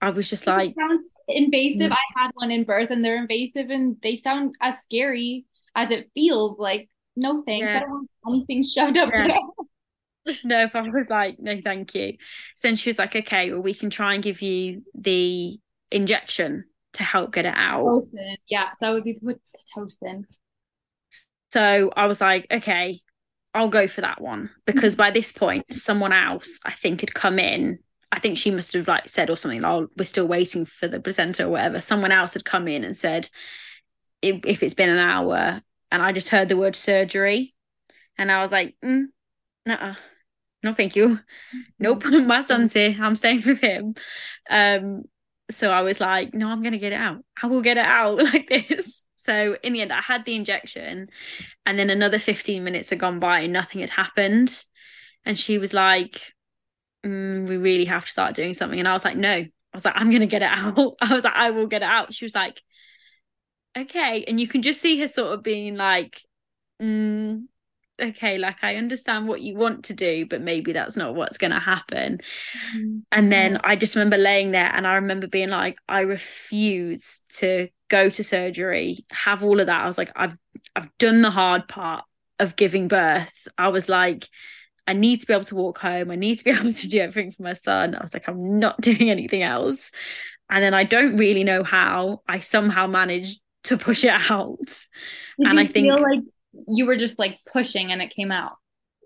I 0.00 0.10
was 0.10 0.28
just 0.28 0.46
like, 0.46 0.70
it 0.70 0.76
sounds 0.76 1.14
invasive. 1.28 1.90
Mm. 1.90 1.92
I 1.92 2.22
had 2.22 2.30
one 2.34 2.50
in 2.50 2.64
birth 2.64 2.90
and 2.90 3.04
they're 3.04 3.20
invasive 3.20 3.70
and 3.70 3.96
they 4.02 4.16
sound 4.16 4.54
as 4.60 4.78
scary 4.80 5.44
as 5.74 5.90
it 5.90 6.10
feels. 6.14 6.58
Like, 6.58 6.88
no 7.14 7.42
thanks. 7.46 7.66
Yeah. 7.66 7.76
I 7.76 7.80
don't 7.80 7.90
want 7.90 8.08
anything 8.28 8.64
shoved 8.64 8.96
up 8.98 9.10
yeah. 9.12 9.26
there. 9.28 10.34
no, 10.44 10.62
if 10.62 10.74
I 10.74 10.80
was 10.80 11.08
like, 11.08 11.38
no, 11.38 11.60
thank 11.60 11.94
you. 11.94 12.14
So 12.56 12.68
then 12.68 12.76
she 12.76 12.90
was 12.90 12.98
like, 12.98 13.14
okay, 13.14 13.52
well, 13.52 13.60
we 13.60 13.74
can 13.74 13.90
try 13.90 14.14
and 14.14 14.22
give 14.22 14.42
you 14.42 14.82
the 14.94 15.58
injection 15.92 16.64
to 16.96 17.02
help 17.02 17.32
get 17.32 17.46
it 17.46 17.54
out. 17.56 18.02
Yeah, 18.48 18.70
so 18.74 18.86
that 18.86 18.92
would 18.92 19.04
be 19.04 19.14
Pitocin. 19.14 20.24
So 21.50 21.90
I 21.96 22.06
was 22.06 22.20
like, 22.20 22.46
okay, 22.50 23.00
I'll 23.54 23.68
go 23.68 23.88
for 23.88 24.02
that 24.02 24.20
one 24.20 24.50
because 24.66 24.96
by 24.96 25.10
this 25.10 25.32
point, 25.32 25.64
someone 25.74 26.12
else 26.12 26.58
I 26.64 26.72
think 26.72 27.00
had 27.00 27.14
come 27.14 27.38
in. 27.38 27.78
I 28.12 28.18
think 28.18 28.38
she 28.38 28.50
must 28.50 28.72
have 28.74 28.88
like 28.88 29.08
said 29.08 29.30
or 29.30 29.36
something. 29.36 29.64
Oh, 29.64 29.88
we're 29.98 30.04
still 30.04 30.28
waiting 30.28 30.64
for 30.64 30.86
the 30.86 31.00
placenta 31.00 31.44
or 31.44 31.50
whatever. 31.50 31.80
Someone 31.80 32.12
else 32.12 32.34
had 32.34 32.44
come 32.44 32.68
in 32.68 32.84
and 32.84 32.96
said, 32.96 33.28
if, 34.22 34.40
if 34.44 34.62
it's 34.62 34.74
been 34.74 34.88
an 34.88 34.98
hour, 34.98 35.60
and 35.90 36.02
I 36.02 36.12
just 36.12 36.28
heard 36.28 36.48
the 36.48 36.56
word 36.56 36.76
surgery, 36.76 37.54
and 38.16 38.30
I 38.30 38.42
was 38.42 38.52
like, 38.52 38.76
mm, 38.82 39.06
no, 39.66 39.94
no, 40.62 40.74
thank 40.74 40.96
you. 40.96 41.08
Mm-hmm. 41.08 41.60
Nope, 41.78 42.04
my 42.26 42.40
son's 42.40 42.72
here. 42.72 42.96
I'm 43.00 43.16
staying 43.16 43.42
with 43.44 43.60
him. 43.60 43.94
Um, 44.48 45.04
so 45.50 45.70
I 45.70 45.82
was 45.82 46.00
like, 46.00 46.34
no, 46.34 46.48
I'm 46.48 46.62
gonna 46.62 46.78
get 46.78 46.92
it 46.92 47.00
out. 47.00 47.24
I 47.42 47.46
will 47.46 47.60
get 47.62 47.76
it 47.76 47.86
out 47.86 48.16
like 48.22 48.48
this. 48.48 49.04
So 49.16 49.56
in 49.62 49.72
the 49.72 49.80
end, 49.80 49.92
I 49.92 50.00
had 50.00 50.24
the 50.24 50.34
injection, 50.34 51.08
and 51.64 51.78
then 51.78 51.90
another 51.90 52.18
15 52.18 52.62
minutes 52.64 52.90
had 52.90 52.98
gone 52.98 53.18
by 53.18 53.40
and 53.40 53.52
nothing 53.52 53.80
had 53.80 53.90
happened. 53.90 54.64
And 55.24 55.38
she 55.38 55.58
was 55.58 55.74
like, 55.74 56.20
mm, 57.04 57.48
we 57.48 57.56
really 57.56 57.86
have 57.86 58.04
to 58.04 58.10
start 58.10 58.34
doing 58.36 58.54
something. 58.54 58.78
And 58.78 58.88
I 58.88 58.92
was 58.92 59.04
like, 59.04 59.16
no. 59.16 59.30
I 59.30 59.50
was 59.76 59.84
like, 59.84 59.94
I'm 59.96 60.10
gonna 60.10 60.26
get 60.26 60.42
it 60.42 60.46
out. 60.50 60.94
I 61.00 61.14
was 61.14 61.24
like, 61.24 61.36
I 61.36 61.50
will 61.50 61.66
get 61.66 61.82
it 61.82 61.88
out. 61.88 62.14
She 62.14 62.24
was 62.24 62.34
like, 62.34 62.62
okay. 63.76 64.24
And 64.26 64.40
you 64.40 64.48
can 64.48 64.62
just 64.62 64.80
see 64.80 64.98
her 65.00 65.08
sort 65.08 65.34
of 65.34 65.42
being 65.42 65.76
like, 65.76 66.20
mm, 66.80 67.44
okay, 68.00 68.38
like 68.38 68.56
I 68.62 68.76
understand 68.76 69.28
what 69.28 69.40
you 69.40 69.56
want 69.56 69.86
to 69.86 69.94
do, 69.94 70.26
but 70.26 70.40
maybe 70.40 70.72
that's 70.72 70.96
not 70.96 71.14
what's 71.14 71.38
going 71.38 71.52
to 71.52 71.58
happen. 71.58 72.20
Mm-hmm. 72.74 72.98
And 73.12 73.32
then 73.32 73.60
I 73.64 73.76
just 73.76 73.94
remember 73.94 74.16
laying 74.16 74.50
there 74.50 74.70
and 74.74 74.86
I 74.86 74.94
remember 74.96 75.26
being 75.26 75.50
like, 75.50 75.78
I 75.88 76.00
refuse 76.00 77.20
to 77.38 77.68
go 77.88 78.10
to 78.10 78.24
surgery, 78.24 79.04
have 79.10 79.42
all 79.42 79.60
of 79.60 79.66
that. 79.66 79.82
I 79.82 79.86
was 79.86 79.98
like, 79.98 80.12
I've 80.16 80.36
I've 80.74 80.96
done 80.98 81.22
the 81.22 81.30
hard 81.30 81.68
part 81.68 82.04
of 82.38 82.56
giving 82.56 82.88
birth. 82.88 83.48
I 83.56 83.68
was 83.68 83.88
like, 83.88 84.28
I 84.86 84.92
need 84.92 85.20
to 85.20 85.26
be 85.26 85.32
able 85.32 85.44
to 85.46 85.54
walk 85.54 85.78
home. 85.78 86.10
I 86.10 86.16
need 86.16 86.36
to 86.36 86.44
be 86.44 86.50
able 86.58 86.72
to 86.72 86.88
do 86.88 86.98
everything 86.98 87.32
for 87.32 87.42
my 87.42 87.54
son. 87.54 87.94
I 87.94 88.02
was 88.02 88.14
like, 88.14 88.28
I'm 88.28 88.58
not 88.58 88.80
doing 88.80 89.10
anything 89.10 89.42
else. 89.42 89.90
And 90.50 90.62
then 90.62 90.74
I 90.74 90.84
don't 90.84 91.16
really 91.16 91.44
know 91.44 91.64
how 91.64 92.22
I 92.28 92.38
somehow 92.38 92.86
managed 92.86 93.40
to 93.64 93.76
push 93.76 94.04
it 94.04 94.30
out. 94.30 94.58
Did 95.38 95.50
and 95.50 95.58
I 95.58 95.64
think 95.64 95.92
like 96.00 96.20
you 96.68 96.86
were 96.86 96.96
just 96.96 97.18
like 97.18 97.38
pushing 97.50 97.92
and 97.92 98.00
it 98.02 98.10
came 98.10 98.30
out 98.30 98.56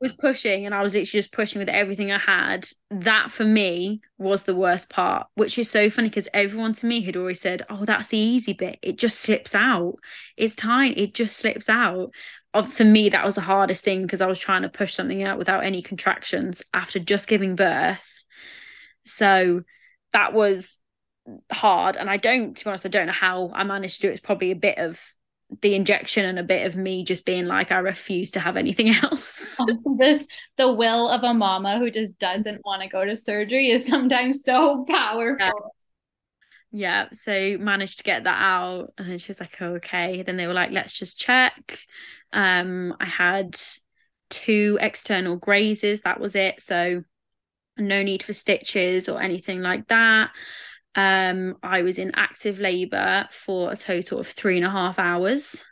was 0.01 0.13
pushing 0.13 0.65
and 0.65 0.75
I 0.75 0.83
was 0.83 0.95
literally 0.95 1.19
just 1.19 1.33
pushing 1.33 1.59
with 1.59 1.69
everything 1.69 2.11
I 2.11 2.19
had. 2.19 2.67
That 2.91 3.31
for 3.31 3.45
me 3.45 4.01
was 4.19 4.45
the 4.45 4.57
worst 4.57 4.89
part, 4.89 5.27
which 5.35 5.59
is 5.59 5.71
so 5.71 5.91
funny 5.91 6.09
because 6.09 6.29
everyone 6.33 6.73
to 6.75 6.87
me 6.87 7.03
had 7.03 7.17
always 7.17 7.41
said, 7.41 7.63
Oh, 7.69 7.85
that's 7.85 8.09
the 8.09 8.19
easy 8.19 8.55
bit. 8.55 8.79
It 8.83 8.97
just 8.97 9.21
slips 9.21 9.55
out. 9.55 9.97
It's 10.37 10.55
tiny, 10.55 10.99
it 10.99 11.15
just 11.15 11.37
slips 11.37 11.69
out. 11.69 12.13
For 12.69 12.85
me, 12.85 13.11
that 13.11 13.25
was 13.25 13.37
the 13.37 13.43
hardest 13.43 13.85
thing 13.85 14.03
because 14.03 14.21
I 14.21 14.27
was 14.27 14.41
trying 14.41 14.63
to 14.63 14.69
push 14.69 14.95
something 14.95 15.23
out 15.23 15.39
without 15.39 15.65
any 15.65 15.83
contractions 15.83 16.63
after 16.75 16.99
just 16.99 17.29
giving 17.29 17.55
birth. 17.55 18.25
So 19.05 19.63
that 20.13 20.33
was 20.33 20.79
hard. 21.53 21.97
And 21.97 22.11
I 22.11 22.17
don't, 22.17 22.57
to 22.57 22.65
be 22.65 22.69
honest, 22.71 22.87
I 22.87 22.89
don't 22.89 23.07
know 23.07 23.13
how 23.13 23.53
I 23.55 23.63
managed 23.63 23.97
to 23.97 24.03
do 24.03 24.09
it. 24.09 24.13
It's 24.13 24.21
probably 24.21 24.51
a 24.51 24.57
bit 24.57 24.79
of 24.79 25.01
the 25.63 25.75
injection 25.75 26.25
and 26.25 26.39
a 26.39 26.43
bit 26.43 26.67
of 26.67 26.77
me 26.77 27.05
just 27.05 27.25
being 27.25 27.47
like, 27.47 27.73
I 27.73 27.79
refuse 27.79 28.31
to 28.33 28.41
have 28.41 28.57
anything 28.57 28.95
else. 29.03 29.59
this 29.99 30.27
the 30.57 30.73
will 30.73 31.09
of 31.09 31.23
a 31.23 31.35
mama 31.35 31.79
who 31.79 31.91
just 31.91 32.19
doesn't 32.19 32.65
want 32.65 32.83
to 32.83 32.89
go 32.89 33.05
to 33.05 33.17
surgery 33.17 33.71
is 33.71 33.87
sometimes 33.87 34.43
so 34.45 34.85
powerful. 34.89 35.73
Yeah. 36.73 37.03
yeah. 37.03 37.07
So 37.13 37.57
managed 37.59 37.99
to 37.99 38.05
get 38.05 38.25
that 38.25 38.41
out. 38.41 38.93
And 38.99 39.11
then 39.11 39.19
she 39.19 39.29
was 39.29 39.41
like, 39.41 39.57
oh, 39.61 39.75
okay. 39.75 40.23
Then 40.23 40.37
they 40.37 40.47
were 40.47 40.55
like, 40.55 40.71
let's 40.71 40.99
just 40.99 41.19
check. 41.19 41.79
Um, 42.33 42.95
I 43.01 43.07
had 43.07 43.59
two 44.31 44.79
external 44.81 45.37
grazes, 45.37 46.03
that 46.03 46.21
was 46.21 46.37
it. 46.37 46.61
So 46.61 47.03
no 47.77 48.03
need 48.03 48.23
for 48.23 48.33
stitches 48.33 49.09
or 49.09 49.21
anything 49.21 49.63
like 49.63 49.89
that. 49.89 50.31
Um, 50.95 51.57
I 51.63 51.83
was 51.83 51.99
in 51.99 52.13
active 52.15 52.59
labour 52.59 53.29
for 53.31 53.71
a 53.71 53.77
total 53.77 54.21
of 54.21 54.27
three 54.27 54.57
and 54.57 54.67
a 54.67 54.71
half 54.71 54.99
hours. 54.99 55.65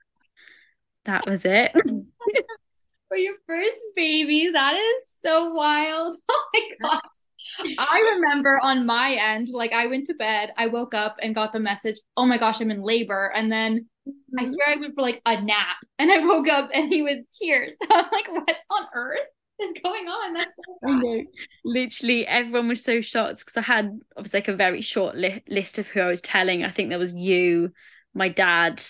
That 1.05 1.27
was 1.27 1.45
it. 1.45 1.73
for 3.09 3.17
your 3.17 3.35
first 3.47 3.83
baby, 3.97 4.51
that 4.53 4.75
is 4.75 5.13
so 5.21 5.53
wild. 5.53 6.15
Oh 6.31 6.45
my 6.55 6.91
gosh. 6.91 7.77
I 7.79 8.15
remember 8.17 8.59
on 8.63 8.87
my 8.87 9.13
end, 9.13 9.49
like 9.51 9.73
I 9.73 9.87
went 9.87 10.07
to 10.07 10.15
bed, 10.15 10.53
I 10.57 10.67
woke 10.67 10.95
up 10.95 11.17
and 11.23 11.35
got 11.35 11.53
the 11.53 11.61
message, 11.61 11.97
oh 12.17 12.27
my 12.27 12.39
gosh, 12.39 12.61
I'm 12.61 12.71
in 12.71 12.83
labor. 12.83 13.33
And 13.35 13.51
then 13.51 13.87
mm-hmm. 14.09 14.39
I 14.39 14.45
swear 14.45 14.69
I 14.69 14.77
went 14.77 14.95
for 14.95 15.03
like 15.03 15.23
a 15.25 15.41
nap 15.41 15.77
and 15.99 16.11
I 16.11 16.19
woke 16.19 16.49
up 16.49 16.71
and 16.73 16.93
he 16.93 17.03
was 17.03 17.19
here. 17.39 17.71
So 17.83 17.87
I'm 17.91 18.07
like, 18.11 18.31
what 18.31 18.57
on 18.71 18.87
earth? 18.95 19.19
is 19.63 19.83
going 19.83 20.07
on? 20.07 20.35
That's 20.35 20.55
so 20.57 20.89
I 20.89 21.01
know. 21.01 21.25
Literally, 21.65 22.27
everyone 22.27 22.69
was 22.69 22.83
so 22.83 23.01
shocked 23.01 23.41
because 23.41 23.57
I 23.57 23.63
had 23.63 24.01
obviously 24.17 24.39
like 24.39 24.49
a 24.49 24.57
very 24.57 24.81
short 24.81 25.17
li- 25.17 25.43
list 25.49 25.79
of 25.79 25.89
who 25.89 26.01
I 26.01 26.07
was 26.07 26.21
telling. 26.21 26.65
I 26.65 26.71
think 26.71 26.89
there 26.89 26.99
was 26.99 27.15
you, 27.15 27.73
my 28.15 28.29
dad, 28.29 28.83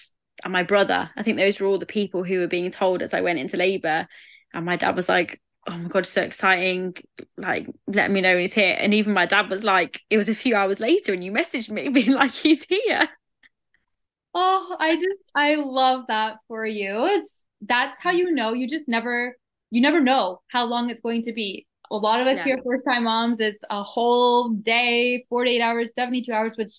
and 0.44 0.52
my 0.52 0.62
brother. 0.62 1.10
I 1.16 1.22
think 1.22 1.36
those 1.36 1.60
were 1.60 1.66
all 1.66 1.78
the 1.78 1.86
people 1.86 2.24
who 2.24 2.38
were 2.38 2.46
being 2.46 2.70
told 2.70 3.02
as 3.02 3.14
I 3.14 3.20
went 3.20 3.38
into 3.38 3.56
labour. 3.56 4.06
And 4.52 4.66
my 4.66 4.76
dad 4.76 4.96
was 4.96 5.08
like, 5.08 5.40
"Oh 5.66 5.76
my 5.76 5.88
god, 5.88 6.06
so 6.06 6.22
exciting! 6.22 6.94
Like, 7.36 7.68
let 7.86 8.10
me 8.10 8.20
know 8.20 8.32
when 8.32 8.40
he's 8.40 8.54
here." 8.54 8.76
And 8.78 8.94
even 8.94 9.14
my 9.14 9.26
dad 9.26 9.48
was 9.50 9.64
like, 9.64 10.00
"It 10.10 10.16
was 10.16 10.28
a 10.28 10.34
few 10.34 10.54
hours 10.54 10.80
later, 10.80 11.12
and 11.12 11.24
you 11.24 11.32
messaged 11.32 11.70
me 11.70 11.88
being 11.90 12.12
like, 12.12 12.32
he's 12.32 12.64
here." 12.64 13.08
Oh, 14.34 14.76
I 14.78 14.94
just 14.94 15.18
I 15.34 15.54
love 15.56 16.04
that 16.08 16.36
for 16.46 16.66
you. 16.66 17.06
It's 17.06 17.44
that's 17.62 18.00
how 18.02 18.12
mm. 18.12 18.18
you 18.18 18.32
know. 18.32 18.52
You 18.52 18.68
just 18.68 18.88
never 18.88 19.34
you 19.70 19.80
never 19.80 20.00
know 20.00 20.40
how 20.48 20.64
long 20.64 20.90
it's 20.90 21.00
going 21.00 21.22
to 21.22 21.32
be. 21.32 21.66
A 21.90 21.96
lot 21.96 22.20
of 22.20 22.26
us 22.26 22.38
yeah. 22.38 22.44
here, 22.44 22.58
first 22.64 22.84
time 22.84 23.04
moms, 23.04 23.40
it's 23.40 23.62
a 23.70 23.82
whole 23.82 24.50
day, 24.50 25.24
48 25.28 25.60
hours, 25.60 25.92
72 25.94 26.30
hours, 26.32 26.56
which 26.56 26.74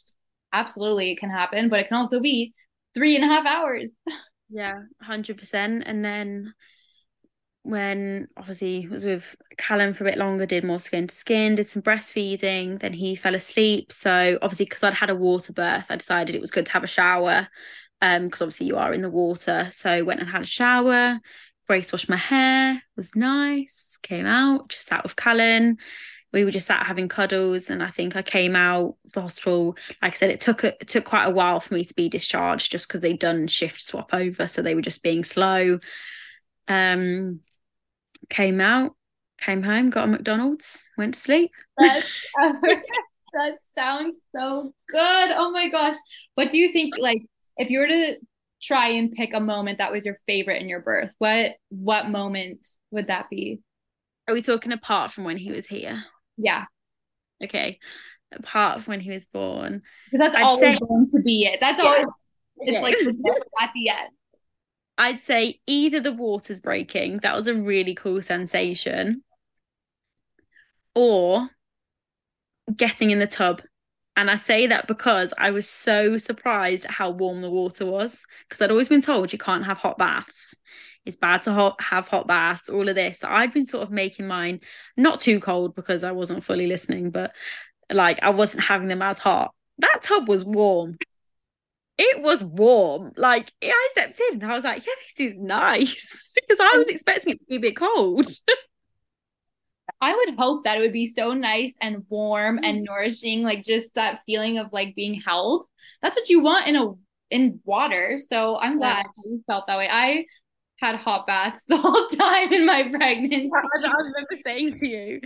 absolutely 0.53 1.15
can 1.15 1.29
happen, 1.29 1.69
but 1.69 1.79
it 1.79 1.87
can 1.87 1.97
also 1.97 2.19
be 2.19 2.53
three 2.93 3.15
and 3.15 3.23
a 3.23 3.27
half 3.27 3.45
hours. 3.45 3.89
Yeah, 4.51 4.81
100%. 5.07 5.83
And 5.85 6.03
then 6.03 6.53
when 7.61 8.27
obviously 8.35 8.87
was 8.87 9.05
with 9.05 9.35
Callan 9.57 9.93
for 9.93 10.03
a 10.03 10.09
bit 10.09 10.17
longer, 10.17 10.47
did 10.47 10.63
more 10.63 10.79
skin 10.79 11.05
to 11.05 11.15
skin, 11.15 11.55
did 11.55 11.67
some 11.67 11.83
breastfeeding, 11.83 12.79
then 12.79 12.93
he 12.93 13.15
fell 13.15 13.35
asleep. 13.35 13.91
So 13.91 14.39
obviously, 14.41 14.65
because 14.65 14.83
I'd 14.83 14.95
had 14.95 15.11
a 15.11 15.15
water 15.15 15.53
birth, 15.53 15.85
I 15.89 15.97
decided 15.97 16.33
it 16.33 16.41
was 16.41 16.49
good 16.49 16.65
to 16.65 16.71
have 16.71 16.83
a 16.83 16.87
shower. 16.87 17.47
Um, 18.01 18.25
because 18.25 18.41
obviously 18.41 18.67
you 18.67 18.77
are 18.77 18.93
in 18.93 19.01
the 19.01 19.09
water. 19.09 19.67
So 19.71 20.03
went 20.03 20.21
and 20.21 20.29
had 20.29 20.41
a 20.41 20.47
shower, 20.47 21.19
Grace 21.69 21.91
washed 21.91 22.09
my 22.09 22.17
hair, 22.17 22.81
was 22.97 23.15
nice, 23.15 23.99
came 24.01 24.25
out, 24.25 24.69
just 24.69 24.87
sat 24.87 25.03
with 25.03 25.15
Callan. 25.15 25.77
We 26.33 26.43
were 26.43 26.49
just 26.49 26.65
sat 26.65 26.83
having 26.83 27.07
cuddles, 27.07 27.69
and 27.69 27.83
I 27.83 27.91
think 27.91 28.15
I 28.15 28.23
came 28.23 28.55
out 28.55 28.95
of 29.05 29.11
the 29.11 29.21
hospital. 29.21 29.77
Like 30.01 30.13
I 30.13 30.15
said, 30.15 30.31
it 30.31 30.39
took 30.39 30.63
it 30.63 30.87
took 30.87 31.05
quite 31.05 31.25
a 31.25 31.29
while 31.29 31.59
for 31.59 31.75
me 31.75 31.85
to 31.85 31.93
be 31.93 32.09
discharged, 32.09 32.71
just 32.71 32.87
because 32.87 33.01
they'd 33.01 33.19
done 33.19 33.45
shift 33.45 33.83
swap 33.83 34.09
over, 34.13 34.47
so 34.47 34.63
they 34.63 34.73
were 34.73 34.81
just 34.81 35.03
being 35.03 35.23
slow. 35.23 35.77
Um, 36.67 37.41
came 38.31 38.61
out, 38.61 38.95
came 39.39 39.61
home, 39.61 39.91
got 39.91 40.05
a 40.05 40.07
McDonald's, 40.07 40.87
went 40.97 41.13
to 41.13 41.19
sleep. 41.19 41.51
That 43.35 43.59
sounds 43.61 44.17
so 44.35 44.73
good. 44.87 45.31
Oh 45.35 45.51
my 45.51 45.69
gosh. 45.69 45.97
What 46.33 46.49
do 46.49 46.57
you 46.57 46.71
think? 46.73 46.97
Like, 46.97 47.21
if 47.57 47.69
you 47.69 47.77
were 47.77 47.87
to 47.87 48.15
try 48.61 48.89
and 48.89 49.11
pick 49.11 49.33
a 49.33 49.39
moment 49.39 49.77
that 49.77 49.91
was 49.91 50.05
your 50.05 50.17
favorite 50.27 50.61
in 50.61 50.69
your 50.69 50.81
birth, 50.81 51.13
what 51.17 51.51
what 51.69 52.09
moment 52.09 52.65
would 52.91 53.07
that 53.07 53.29
be? 53.29 53.61
Are 54.27 54.33
we 54.33 54.41
talking 54.41 54.71
apart 54.71 55.11
from 55.11 55.23
when 55.23 55.37
he 55.37 55.51
was 55.51 55.65
here? 55.65 56.03
Yeah. 56.37 56.65
Okay. 57.43 57.79
Apart 58.31 58.83
from 58.83 58.93
when 58.93 58.99
he 58.99 59.11
was 59.11 59.25
born. 59.25 59.81
Because 60.05 60.25
that's 60.25 60.37
I'd 60.37 60.43
always 60.43 60.59
say, 60.59 60.77
going 60.77 61.07
to 61.09 61.21
be 61.23 61.45
it. 61.45 61.59
That's 61.59 61.81
yeah. 61.81 61.89
always 61.89 62.07
it's 62.57 63.19
like 63.23 63.41
at 63.61 63.71
the 63.73 63.89
end. 63.89 64.09
I'd 64.97 65.19
say 65.19 65.61
either 65.65 66.01
the 66.01 66.11
water's 66.11 66.59
breaking, 66.59 67.19
that 67.19 67.35
was 67.35 67.47
a 67.47 67.55
really 67.55 67.95
cool 67.95 68.21
sensation, 68.21 69.23
or 70.93 71.49
getting 72.75 73.09
in 73.09 73.19
the 73.19 73.27
tub 73.27 73.61
And 74.15 74.29
I 74.29 74.35
say 74.35 74.67
that 74.67 74.87
because 74.87 75.33
I 75.37 75.51
was 75.51 75.69
so 75.69 76.17
surprised 76.17 76.85
at 76.85 76.91
how 76.91 77.09
warm 77.11 77.41
the 77.41 77.49
water 77.49 77.85
was. 77.85 78.25
Because 78.47 78.61
I'd 78.61 78.71
always 78.71 78.89
been 78.89 79.01
told 79.01 79.31
you 79.31 79.39
can't 79.39 79.65
have 79.65 79.77
hot 79.77 79.97
baths. 79.97 80.55
It's 81.05 81.15
bad 81.15 81.43
to 81.43 81.53
hot, 81.53 81.81
have 81.81 82.07
hot 82.07 82.27
baths, 82.27 82.69
all 82.69 82.87
of 82.89 82.95
this. 82.95 83.19
So 83.19 83.29
I'd 83.29 83.53
been 83.53 83.65
sort 83.65 83.83
of 83.83 83.91
making 83.91 84.27
mine 84.27 84.59
not 84.97 85.19
too 85.19 85.39
cold 85.39 85.73
because 85.75 86.03
I 86.03 86.11
wasn't 86.11 86.43
fully 86.43 86.67
listening, 86.67 87.11
but 87.11 87.33
like 87.91 88.21
I 88.21 88.29
wasn't 88.31 88.63
having 88.63 88.89
them 88.89 89.01
as 89.01 89.19
hot. 89.19 89.53
That 89.77 90.01
tub 90.01 90.27
was 90.27 90.43
warm. 90.43 90.97
It 91.97 92.21
was 92.21 92.43
warm. 92.43 93.11
Like 93.15 93.51
I 93.63 93.87
stepped 93.91 94.21
in 94.31 94.43
I 94.43 94.53
was 94.53 94.63
like, 94.63 94.85
yeah, 94.85 94.93
this 95.07 95.33
is 95.33 95.39
nice. 95.39 96.33
because 96.35 96.59
I 96.59 96.77
was 96.77 96.87
expecting 96.87 97.33
it 97.33 97.39
to 97.39 97.45
be 97.47 97.55
a 97.55 97.59
bit 97.59 97.75
cold. 97.77 98.27
I 100.01 100.15
would 100.15 100.35
hope 100.37 100.63
that 100.63 100.77
it 100.77 100.81
would 100.81 100.93
be 100.93 101.07
so 101.07 101.33
nice 101.33 101.73
and 101.81 102.05
warm 102.09 102.59
and 102.63 102.79
mm. 102.79 102.85
nourishing, 102.85 103.43
like 103.43 103.63
just 103.63 103.93
that 103.95 104.21
feeling 104.25 104.57
of 104.57 104.71
like 104.71 104.95
being 104.95 105.13
held. 105.13 105.65
That's 106.01 106.15
what 106.15 106.29
you 106.29 106.41
want 106.41 106.67
in 106.67 106.75
a 106.75 106.93
in 107.29 107.59
water. 107.63 108.19
So 108.29 108.57
I'm 108.57 108.77
glad 108.77 109.05
yeah. 109.05 109.31
you 109.31 109.43
felt 109.47 109.67
that 109.67 109.77
way. 109.77 109.87
I 109.89 110.25
had 110.79 110.95
hot 110.95 111.27
baths 111.27 111.65
the 111.67 111.77
whole 111.77 112.07
time 112.09 112.53
in 112.53 112.65
my 112.65 112.89
pregnancy. 112.89 113.49
I, 113.83 113.87
I 113.87 113.91
remember 113.91 114.35
saying 114.43 114.75
to 114.79 114.87
you. 114.87 115.21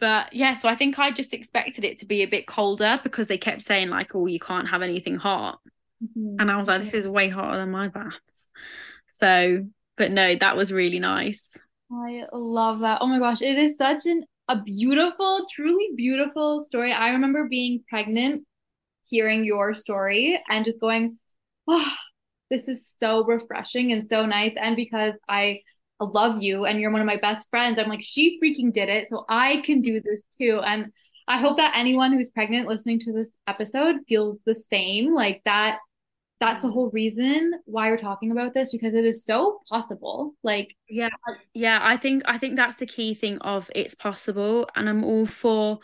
But 0.00 0.32
yeah, 0.32 0.54
so 0.54 0.68
I 0.68 0.74
think 0.74 0.98
I 0.98 1.12
just 1.12 1.32
expected 1.32 1.84
it 1.84 1.98
to 1.98 2.06
be 2.06 2.22
a 2.22 2.28
bit 2.28 2.46
colder 2.46 2.98
because 3.04 3.28
they 3.28 3.38
kept 3.38 3.62
saying 3.62 3.88
like, 3.88 4.14
"Oh, 4.16 4.26
you 4.26 4.40
can't 4.40 4.68
have 4.68 4.82
anything 4.82 5.16
hot," 5.16 5.60
mm-hmm. 6.02 6.40
and 6.40 6.50
I 6.50 6.56
was 6.56 6.66
like, 6.66 6.82
"This 6.82 6.92
is 6.92 7.06
way 7.06 7.28
hotter 7.28 7.58
than 7.58 7.70
my 7.70 7.86
baths." 7.86 8.50
So, 9.08 9.64
but 9.96 10.10
no, 10.10 10.34
that 10.34 10.56
was 10.56 10.72
really 10.72 10.98
nice. 10.98 11.62
I 11.92 12.24
love 12.32 12.80
that. 12.80 12.98
Oh 13.00 13.06
my 13.06 13.18
gosh, 13.18 13.42
it 13.42 13.58
is 13.58 13.76
such 13.76 14.06
an 14.06 14.24
a 14.48 14.60
beautiful, 14.62 15.46
truly 15.52 15.90
beautiful 15.96 16.62
story. 16.62 16.92
I 16.92 17.10
remember 17.10 17.48
being 17.48 17.84
pregnant, 17.88 18.44
hearing 19.08 19.44
your 19.44 19.74
story, 19.74 20.40
and 20.48 20.64
just 20.64 20.80
going, 20.80 21.18
"Oh, 21.68 21.92
this 22.50 22.68
is 22.68 22.94
so 22.98 23.24
refreshing 23.24 23.92
and 23.92 24.08
so 24.08 24.26
nice." 24.26 24.54
And 24.56 24.76
because 24.76 25.14
I 25.28 25.60
love 26.00 26.42
you 26.42 26.64
and 26.64 26.80
you're 26.80 26.90
one 26.90 27.00
of 27.00 27.06
my 27.06 27.18
best 27.18 27.48
friends, 27.50 27.78
I'm 27.78 27.88
like, 27.88 28.02
she 28.02 28.40
freaking 28.42 28.72
did 28.72 28.88
it, 28.88 29.08
so 29.08 29.24
I 29.28 29.62
can 29.64 29.80
do 29.80 30.00
this 30.00 30.24
too. 30.24 30.60
And 30.64 30.92
I 31.28 31.38
hope 31.38 31.56
that 31.58 31.76
anyone 31.76 32.12
who's 32.12 32.30
pregnant 32.30 32.68
listening 32.68 32.98
to 33.00 33.12
this 33.12 33.36
episode 33.46 33.96
feels 34.08 34.38
the 34.44 34.54
same. 34.54 35.14
Like 35.14 35.42
that 35.44 35.78
that's 36.42 36.62
the 36.62 36.70
whole 36.70 36.90
reason 36.90 37.52
why 37.66 37.88
we're 37.88 37.96
talking 37.96 38.32
about 38.32 38.52
this 38.52 38.72
because 38.72 38.94
it 38.94 39.04
is 39.04 39.24
so 39.24 39.60
possible. 39.68 40.34
Like 40.42 40.74
yeah 40.88 41.08
yeah 41.54 41.78
i 41.82 41.96
think 41.96 42.22
i 42.26 42.36
think 42.36 42.56
that's 42.56 42.76
the 42.76 42.86
key 42.86 43.14
thing 43.14 43.38
of 43.38 43.70
it's 43.74 43.94
possible 43.94 44.68
and 44.74 44.88
i'm 44.88 45.04
all 45.04 45.24
for 45.24 45.78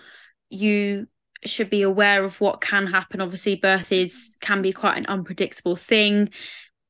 you 0.51 1.07
should 1.45 1.71
be 1.71 1.83
aware 1.83 2.25
of 2.25 2.41
what 2.41 2.61
can 2.61 2.89
happen. 2.89 3.21
Obviously 3.21 3.55
birth 3.55 3.93
is 3.93 4.37
can 4.41 4.61
be 4.61 4.73
quite 4.73 4.99
an 4.99 5.07
unpredictable 5.07 5.77
thing. 5.77 6.31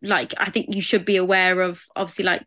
Like 0.00 0.32
i 0.38 0.50
think 0.50 0.74
you 0.74 0.80
should 0.80 1.04
be 1.04 1.16
aware 1.16 1.60
of 1.60 1.84
obviously 1.94 2.24
like 2.24 2.44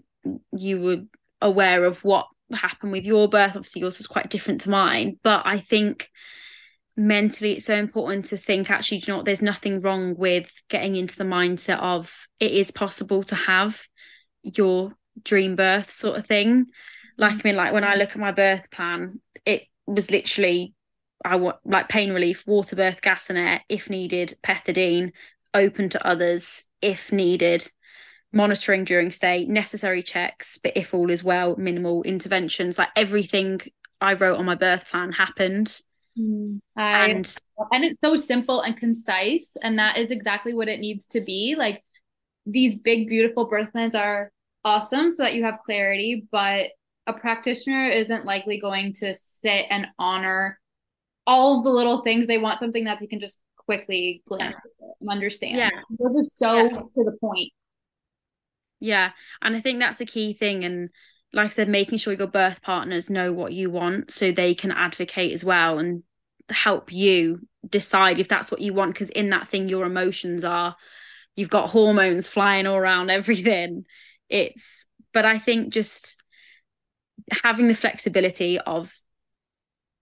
you 0.51 0.81
were 0.81 0.97
aware 1.41 1.85
of 1.85 2.03
what 2.03 2.27
happened 2.51 2.91
with 2.91 3.05
your 3.05 3.29
birth. 3.29 3.55
Obviously 3.55 3.81
yours 3.81 3.99
was 3.99 4.07
quite 4.07 4.31
different 4.31 4.61
to 4.61 4.69
mine 4.71 5.19
but 5.21 5.43
i 5.45 5.59
think 5.59 6.09
mentally 7.07 7.53
it's 7.53 7.65
so 7.65 7.75
important 7.75 8.25
to 8.25 8.37
think 8.37 8.69
actually 8.69 8.99
you 8.99 9.05
know 9.07 9.17
what, 9.17 9.25
there's 9.25 9.41
nothing 9.41 9.79
wrong 9.79 10.15
with 10.15 10.51
getting 10.69 10.95
into 10.95 11.15
the 11.15 11.23
mindset 11.23 11.79
of 11.79 12.27
it 12.39 12.51
is 12.51 12.71
possible 12.71 13.23
to 13.23 13.35
have 13.35 13.81
your 14.43 14.93
dream 15.23 15.55
birth 15.55 15.91
sort 15.91 16.17
of 16.17 16.25
thing. 16.25 16.67
Like 17.17 17.33
i 17.33 17.41
mean 17.43 17.55
like 17.55 17.73
when 17.73 17.83
i 17.83 17.95
look 17.95 18.11
at 18.11 18.17
my 18.17 18.31
birth 18.31 18.71
plan 18.71 19.19
it 19.45 19.63
was 19.85 20.09
literally 20.09 20.73
i 21.25 21.35
want 21.35 21.57
like 21.65 21.89
pain 21.89 22.13
relief 22.13 22.47
water 22.47 22.75
birth 22.75 23.01
gas 23.01 23.29
and 23.29 23.37
air 23.37 23.61
if 23.69 23.89
needed 23.89 24.37
pethidine 24.43 25.11
open 25.53 25.89
to 25.89 26.07
others 26.07 26.63
if 26.81 27.11
needed 27.11 27.69
monitoring 28.33 28.85
during 28.85 29.11
stay 29.11 29.45
necessary 29.45 30.01
checks 30.01 30.57
but 30.63 30.75
if 30.75 30.93
all 30.93 31.11
is 31.11 31.23
well 31.23 31.55
minimal 31.57 32.01
interventions. 32.03 32.77
Like 32.77 32.89
everything 32.95 33.61
i 33.99 34.13
wrote 34.13 34.37
on 34.37 34.45
my 34.45 34.55
birth 34.55 34.89
plan 34.89 35.11
happened 35.11 35.79
Mm, 36.17 36.59
I, 36.75 37.09
and 37.09 37.37
and 37.71 37.83
it's 37.83 38.01
so 38.01 38.15
simple 38.15 38.61
and 38.61 38.75
concise, 38.75 39.55
and 39.61 39.79
that 39.79 39.97
is 39.97 40.09
exactly 40.09 40.53
what 40.53 40.67
it 40.67 40.79
needs 40.79 41.05
to 41.07 41.21
be. 41.21 41.55
Like 41.57 41.83
these 42.45 42.75
big, 42.75 43.07
beautiful 43.07 43.45
birth 43.45 43.71
plans 43.71 43.95
are 43.95 44.31
awesome, 44.65 45.11
so 45.11 45.23
that 45.23 45.33
you 45.33 45.43
have 45.43 45.59
clarity. 45.65 46.27
But 46.31 46.71
a 47.07 47.13
practitioner 47.13 47.87
isn't 47.87 48.25
likely 48.25 48.59
going 48.59 48.93
to 48.95 49.15
sit 49.15 49.65
and 49.69 49.87
honor 49.97 50.59
all 51.25 51.59
of 51.59 51.63
the 51.63 51.71
little 51.71 52.01
things. 52.01 52.27
They 52.27 52.37
want 52.37 52.59
something 52.59 52.85
that 52.85 52.99
they 52.99 53.07
can 53.07 53.19
just 53.19 53.41
quickly 53.57 54.21
glance 54.27 54.59
yeah. 54.79 54.87
and 54.99 55.09
understand. 55.09 55.57
Yeah, 55.57 55.69
those 55.99 56.17
are 56.17 56.29
so 56.33 56.55
yeah. 56.55 56.69
to 56.69 57.03
the 57.03 57.17
point. 57.21 57.51
Yeah, 58.79 59.11
and 59.41 59.55
I 59.55 59.61
think 59.61 59.79
that's 59.79 60.01
a 60.01 60.05
key 60.05 60.33
thing, 60.33 60.65
and 60.65 60.89
like 61.33 61.47
I 61.47 61.49
said, 61.49 61.69
making 61.69 61.97
sure 61.97 62.13
your 62.13 62.27
birth 62.27 62.61
partners 62.61 63.09
know 63.09 63.31
what 63.31 63.53
you 63.53 63.69
want 63.69 64.11
so 64.11 64.31
they 64.31 64.53
can 64.53 64.71
advocate 64.71 65.31
as 65.31 65.45
well 65.45 65.79
and 65.79 66.03
help 66.49 66.91
you 66.91 67.47
decide 67.67 68.19
if 68.19 68.27
that's 68.27 68.51
what 68.51 68.61
you 68.61 68.73
want. 68.73 68.93
Because 68.93 69.09
in 69.09 69.29
that 69.29 69.47
thing, 69.47 69.69
your 69.69 69.85
emotions 69.85 70.43
are, 70.43 70.75
you've 71.35 71.49
got 71.49 71.69
hormones 71.69 72.27
flying 72.27 72.67
all 72.67 72.75
around 72.75 73.09
everything. 73.09 73.85
It's, 74.29 74.85
but 75.13 75.25
I 75.25 75.39
think 75.39 75.73
just 75.73 76.21
having 77.43 77.67
the 77.67 77.75
flexibility 77.75 78.59
of 78.59 78.93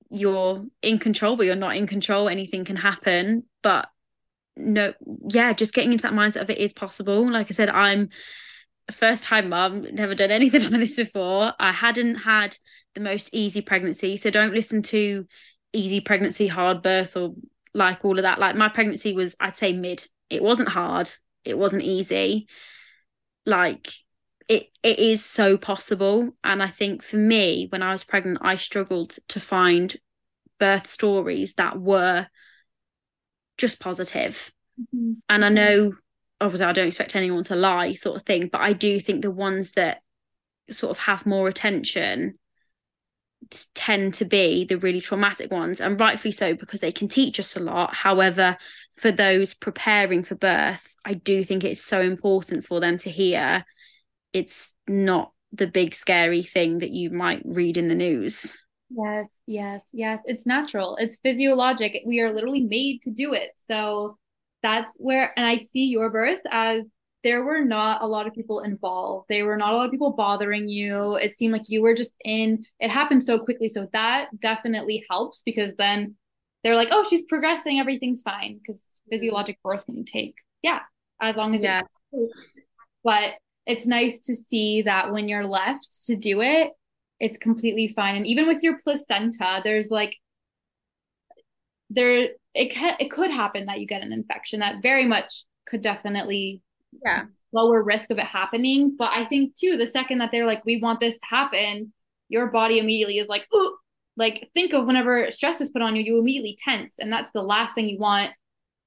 you're 0.09 0.65
in 0.81 0.97
control, 0.97 1.35
but 1.35 1.45
you're 1.45 1.55
not 1.55 1.77
in 1.77 1.85
control, 1.85 2.27
anything 2.27 2.65
can 2.65 2.75
happen. 2.75 3.43
But 3.61 3.87
no, 4.57 4.93
yeah, 5.27 5.53
just 5.53 5.73
getting 5.73 5.91
into 5.91 6.01
that 6.03 6.13
mindset 6.13 6.41
of 6.41 6.49
it 6.49 6.57
is 6.57 6.73
possible. 6.73 7.29
Like 7.29 7.51
I 7.51 7.53
said, 7.53 7.69
I'm, 7.69 8.09
first 8.91 9.23
time 9.23 9.49
mum, 9.49 9.87
never 9.93 10.15
done 10.15 10.31
anything 10.31 10.61
like 10.71 10.71
this 10.71 10.95
before. 10.95 11.53
I 11.59 11.71
hadn't 11.71 12.15
had 12.15 12.57
the 12.95 13.01
most 13.01 13.29
easy 13.33 13.61
pregnancy. 13.61 14.17
So 14.17 14.29
don't 14.29 14.53
listen 14.53 14.81
to 14.83 15.25
easy 15.73 16.01
pregnancy, 16.01 16.47
hard 16.47 16.81
birth, 16.81 17.15
or 17.15 17.35
like 17.73 18.03
all 18.03 18.17
of 18.17 18.23
that. 18.23 18.39
Like 18.39 18.55
my 18.55 18.69
pregnancy 18.69 19.13
was, 19.13 19.35
I'd 19.39 19.55
say 19.55 19.73
mid. 19.73 20.07
It 20.29 20.43
wasn't 20.43 20.69
hard. 20.69 21.11
It 21.43 21.57
wasn't 21.57 21.83
easy. 21.83 22.47
Like 23.45 23.87
it 24.47 24.67
it 24.83 24.99
is 24.99 25.23
so 25.23 25.57
possible. 25.57 26.31
And 26.43 26.61
I 26.61 26.69
think 26.69 27.03
for 27.03 27.17
me, 27.17 27.67
when 27.69 27.83
I 27.83 27.91
was 27.91 28.03
pregnant, 28.03 28.39
I 28.41 28.55
struggled 28.55 29.17
to 29.29 29.39
find 29.39 29.95
birth 30.59 30.87
stories 30.87 31.53
that 31.55 31.79
were 31.79 32.27
just 33.57 33.79
positive. 33.79 34.51
Mm-hmm. 34.79 35.13
And 35.29 35.45
I 35.45 35.49
know 35.49 35.93
obviously 36.41 36.65
I 36.65 36.73
don't 36.73 36.87
expect 36.87 37.15
anyone 37.15 37.43
to 37.45 37.55
lie 37.55 37.93
sort 37.93 38.15
of 38.15 38.23
thing, 38.23 38.49
but 38.51 38.61
I 38.61 38.73
do 38.73 38.99
think 38.99 39.21
the 39.21 39.31
ones 39.31 39.73
that 39.73 40.01
sort 40.71 40.91
of 40.91 40.97
have 40.99 41.25
more 41.25 41.47
attention 41.47 42.37
tend 43.73 44.13
to 44.13 44.25
be 44.25 44.65
the 44.65 44.77
really 44.77 45.01
traumatic 45.01 45.51
ones 45.51 45.79
and 45.79 45.99
rightfully 45.99 46.31
so 46.31 46.53
because 46.53 46.81
they 46.81 46.91
can 46.91 47.07
teach 47.07 47.39
us 47.39 47.55
a 47.55 47.59
lot. 47.59 47.95
However 47.95 48.57
for 48.95 49.11
those 49.11 49.53
preparing 49.53 50.25
for 50.25 50.35
birth 50.35 50.93
i 51.05 51.13
do 51.13 51.41
think 51.41 51.63
it's 51.63 51.81
so 51.81 52.01
important 52.01 52.65
for 52.65 52.81
them 52.81 52.97
to 52.97 53.09
hear 53.09 53.63
it's 54.33 54.75
not 54.89 55.31
the 55.51 55.67
big 55.67 55.95
scary 55.95 56.43
thing 56.43 56.79
that 56.79 56.91
you 56.91 57.09
might 57.09 57.41
read 57.45 57.77
in 57.77 57.87
the 57.87 57.95
news. 57.95 58.57
Yes 58.89 59.27
yes 59.45 59.81
yes. 59.91 60.19
It's 60.25 60.45
natural. 60.45 60.95
It's 60.97 61.17
physiologic. 61.17 62.01
We 62.05 62.21
are 62.21 62.33
literally 62.33 62.63
made 62.63 63.01
to 63.03 63.11
do 63.11 63.33
it. 63.33 63.51
So 63.55 64.17
that's 64.61 64.97
where 64.99 65.33
and 65.37 65.45
i 65.45 65.57
see 65.57 65.85
your 65.85 66.09
birth 66.09 66.41
as 66.51 66.85
there 67.23 67.43
were 67.43 67.63
not 67.63 68.01
a 68.01 68.07
lot 68.07 68.27
of 68.27 68.33
people 68.33 68.61
involved. 68.61 69.25
There 69.29 69.45
were 69.45 69.57
not 69.57 69.73
a 69.73 69.75
lot 69.75 69.85
of 69.85 69.91
people 69.91 70.11
bothering 70.11 70.69
you. 70.69 71.15
It 71.15 71.33
seemed 71.33 71.53
like 71.53 71.63
you 71.67 71.81
were 71.81 71.93
just 71.93 72.15
in 72.23 72.63
it 72.79 72.89
happened 72.89 73.23
so 73.23 73.39
quickly. 73.39 73.69
So 73.69 73.87
that 73.93 74.29
definitely 74.39 75.03
helps 75.09 75.41
because 75.45 75.73
then 75.77 76.15
they're 76.63 76.75
like 76.75 76.89
oh 76.91 77.03
she's 77.03 77.23
progressing. 77.23 77.79
Everything's 77.79 78.21
fine. 78.21 78.59
Because 78.59 78.83
physiologic 79.09 79.57
birth 79.63 79.85
can 79.85 80.05
take 80.05 80.35
yeah 80.61 80.79
as 81.21 81.35
long 81.35 81.55
as 81.55 81.61
yeah. 81.61 81.81
But 83.03 83.33
it's 83.65 83.85
nice 83.85 84.19
to 84.21 84.35
see 84.35 84.83
that 84.83 85.11
when 85.11 85.27
you're 85.27 85.45
left 85.45 86.05
to 86.05 86.15
do 86.15 86.41
it 86.41 86.71
it's 87.19 87.37
completely 87.37 87.89
fine. 87.89 88.15
And 88.15 88.25
even 88.25 88.47
with 88.47 88.63
your 88.63 88.77
placenta 88.81 89.61
there's 89.63 89.91
like 89.91 90.15
there 91.89 92.29
it 92.53 92.71
can, 92.71 92.95
it 92.99 93.11
could 93.11 93.31
happen 93.31 93.65
that 93.65 93.79
you 93.79 93.87
get 93.87 94.03
an 94.03 94.13
infection 94.13 94.59
that 94.59 94.81
very 94.81 95.05
much 95.05 95.45
could 95.67 95.81
definitely 95.81 96.61
yeah. 97.05 97.23
lower 97.51 97.83
risk 97.83 98.09
of 98.11 98.17
it 98.17 98.25
happening. 98.25 98.95
But 98.97 99.11
i 99.13 99.25
think 99.25 99.55
too 99.55 99.77
the 99.77 99.87
second 99.87 100.19
that 100.19 100.31
they're 100.31 100.45
like 100.45 100.65
we 100.65 100.79
want 100.81 100.99
this 100.99 101.17
to 101.17 101.25
happen 101.25 101.93
your 102.27 102.51
body 102.51 102.79
immediately 102.79 103.17
is 103.17 103.27
like 103.27 103.47
oh 103.51 103.77
like 104.17 104.49
think 104.53 104.73
of 104.73 104.85
whenever 104.85 105.31
stress 105.31 105.61
is 105.61 105.69
put 105.69 105.81
on 105.81 105.95
you 105.95 106.03
you 106.03 106.19
immediately 106.19 106.57
tense 106.63 106.97
and 106.99 107.11
that's 107.11 107.31
the 107.33 107.41
last 107.41 107.73
thing 107.73 107.87
you 107.87 107.97
want 107.97 108.31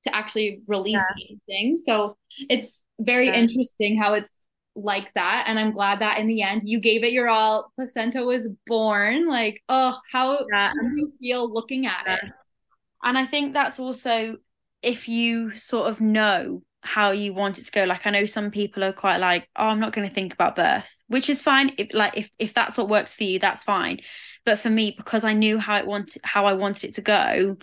to 0.04 0.14
actually 0.14 0.60
release 0.66 1.00
yeah. 1.16 1.24
anything. 1.48 1.78
So 1.78 2.16
it's 2.48 2.84
very 3.00 3.26
yeah. 3.26 3.36
interesting 3.36 3.96
how 3.96 4.14
it's 4.14 4.38
like 4.74 5.12
that 5.14 5.44
and 5.48 5.58
i'm 5.58 5.70
glad 5.70 6.00
that 6.00 6.18
in 6.18 6.26
the 6.26 6.40
end 6.40 6.62
you 6.64 6.80
gave 6.80 7.04
it 7.04 7.12
your 7.12 7.28
all. 7.28 7.72
Placenta 7.76 8.22
was 8.22 8.48
born. 8.66 9.28
Like 9.28 9.62
oh 9.68 9.98
how, 10.10 10.46
yeah. 10.52 10.68
how 10.68 10.88
do 10.88 10.96
you 10.96 11.12
feel 11.20 11.52
looking 11.52 11.86
at 11.86 12.04
it 12.06 12.32
And 13.02 13.18
I 13.18 13.26
think 13.26 13.52
that's 13.52 13.78
also 13.78 14.36
if 14.82 15.08
you 15.08 15.54
sort 15.54 15.88
of 15.88 16.00
know 16.00 16.62
how 16.82 17.12
you 17.12 17.32
want 17.32 17.58
it 17.58 17.64
to 17.64 17.72
go. 17.72 17.84
Like 17.84 18.06
I 18.06 18.10
know 18.10 18.26
some 18.26 18.50
people 18.50 18.82
are 18.84 18.92
quite 18.92 19.18
like, 19.18 19.48
oh, 19.56 19.68
I'm 19.68 19.80
not 19.80 19.92
going 19.92 20.08
to 20.08 20.14
think 20.14 20.34
about 20.34 20.56
birth, 20.56 20.94
which 21.06 21.30
is 21.30 21.42
fine. 21.42 21.72
If 21.78 21.94
like 21.94 22.16
if 22.16 22.30
if 22.38 22.52
that's 22.54 22.76
what 22.76 22.88
works 22.88 23.14
for 23.14 23.24
you, 23.24 23.38
that's 23.38 23.64
fine. 23.64 24.00
But 24.44 24.58
for 24.58 24.68
me, 24.68 24.94
because 24.96 25.24
I 25.24 25.32
knew 25.32 25.58
how 25.58 25.78
it 25.78 25.86
wanted 25.86 26.20
how 26.24 26.46
I 26.46 26.54
wanted 26.54 26.88
it 26.88 26.94
to 26.94 27.00
go, 27.00 27.56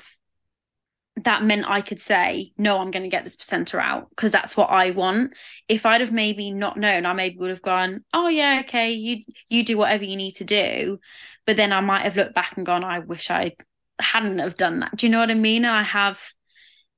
that 1.23 1.43
meant 1.43 1.65
I 1.67 1.81
could 1.81 2.01
say, 2.01 2.53
no, 2.57 2.77
I'm 2.79 2.91
going 2.91 3.03
to 3.03 3.09
get 3.09 3.25
this 3.25 3.35
placenta 3.35 3.77
out 3.77 4.09
because 4.09 4.31
that's 4.31 4.55
what 4.55 4.69
I 4.69 4.91
want. 4.91 5.33
If 5.67 5.85
I'd 5.85 6.01
have 6.01 6.13
maybe 6.13 6.51
not 6.51 6.77
known, 6.77 7.05
I 7.05 7.11
maybe 7.11 7.37
would 7.39 7.49
have 7.49 7.61
gone, 7.61 8.05
oh 8.13 8.29
yeah, 8.29 8.61
okay, 8.65 8.93
you 8.93 9.25
you 9.49 9.63
do 9.63 9.77
whatever 9.77 10.05
you 10.05 10.15
need 10.15 10.35
to 10.35 10.45
do. 10.45 10.99
But 11.45 11.57
then 11.57 11.73
I 11.73 11.81
might 11.81 12.03
have 12.03 12.15
looked 12.15 12.35
back 12.35 12.55
and 12.55 12.65
gone, 12.65 12.85
I 12.85 12.99
wish 12.99 13.29
I 13.29 13.53
hadn't 13.99 14.39
have 14.39 14.57
done 14.57 14.79
that. 14.81 14.95
Do 14.95 15.05
you 15.05 15.11
know 15.11 15.19
what 15.19 15.31
I 15.31 15.35
mean? 15.35 15.65
I 15.65 15.83
have, 15.83 16.21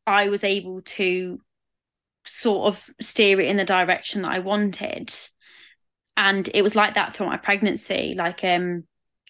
I 0.05 0.29
was 0.29 0.43
able 0.43 0.81
to 0.81 1.39
sort 2.25 2.67
of 2.67 2.89
steer 2.99 3.39
it 3.39 3.47
in 3.47 3.57
the 3.57 3.65
direction 3.65 4.21
that 4.21 4.31
I 4.31 4.39
wanted. 4.39 5.11
And 6.17 6.49
it 6.53 6.61
was 6.61 6.75
like 6.75 6.95
that 6.95 7.13
throughout 7.13 7.29
my 7.29 7.37
pregnancy. 7.37 8.13
Like 8.15 8.43
um 8.43 8.83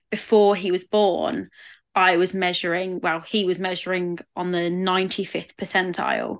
before 0.09 0.55
he 0.55 0.71
was 0.71 0.83
born, 0.83 1.49
I 1.95 2.17
was 2.17 2.33
measuring, 2.33 2.99
well, 3.01 3.21
he 3.21 3.45
was 3.45 3.59
measuring 3.59 4.19
on 4.35 4.51
the 4.51 4.69
95th 4.69 5.55
percentile. 5.55 6.39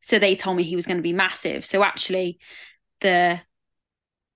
So 0.00 0.18
they 0.18 0.36
told 0.36 0.56
me 0.56 0.62
he 0.62 0.76
was 0.76 0.86
going 0.86 0.96
to 0.96 1.02
be 1.02 1.12
massive. 1.12 1.64
So 1.64 1.82
actually, 1.82 2.38
the 3.00 3.40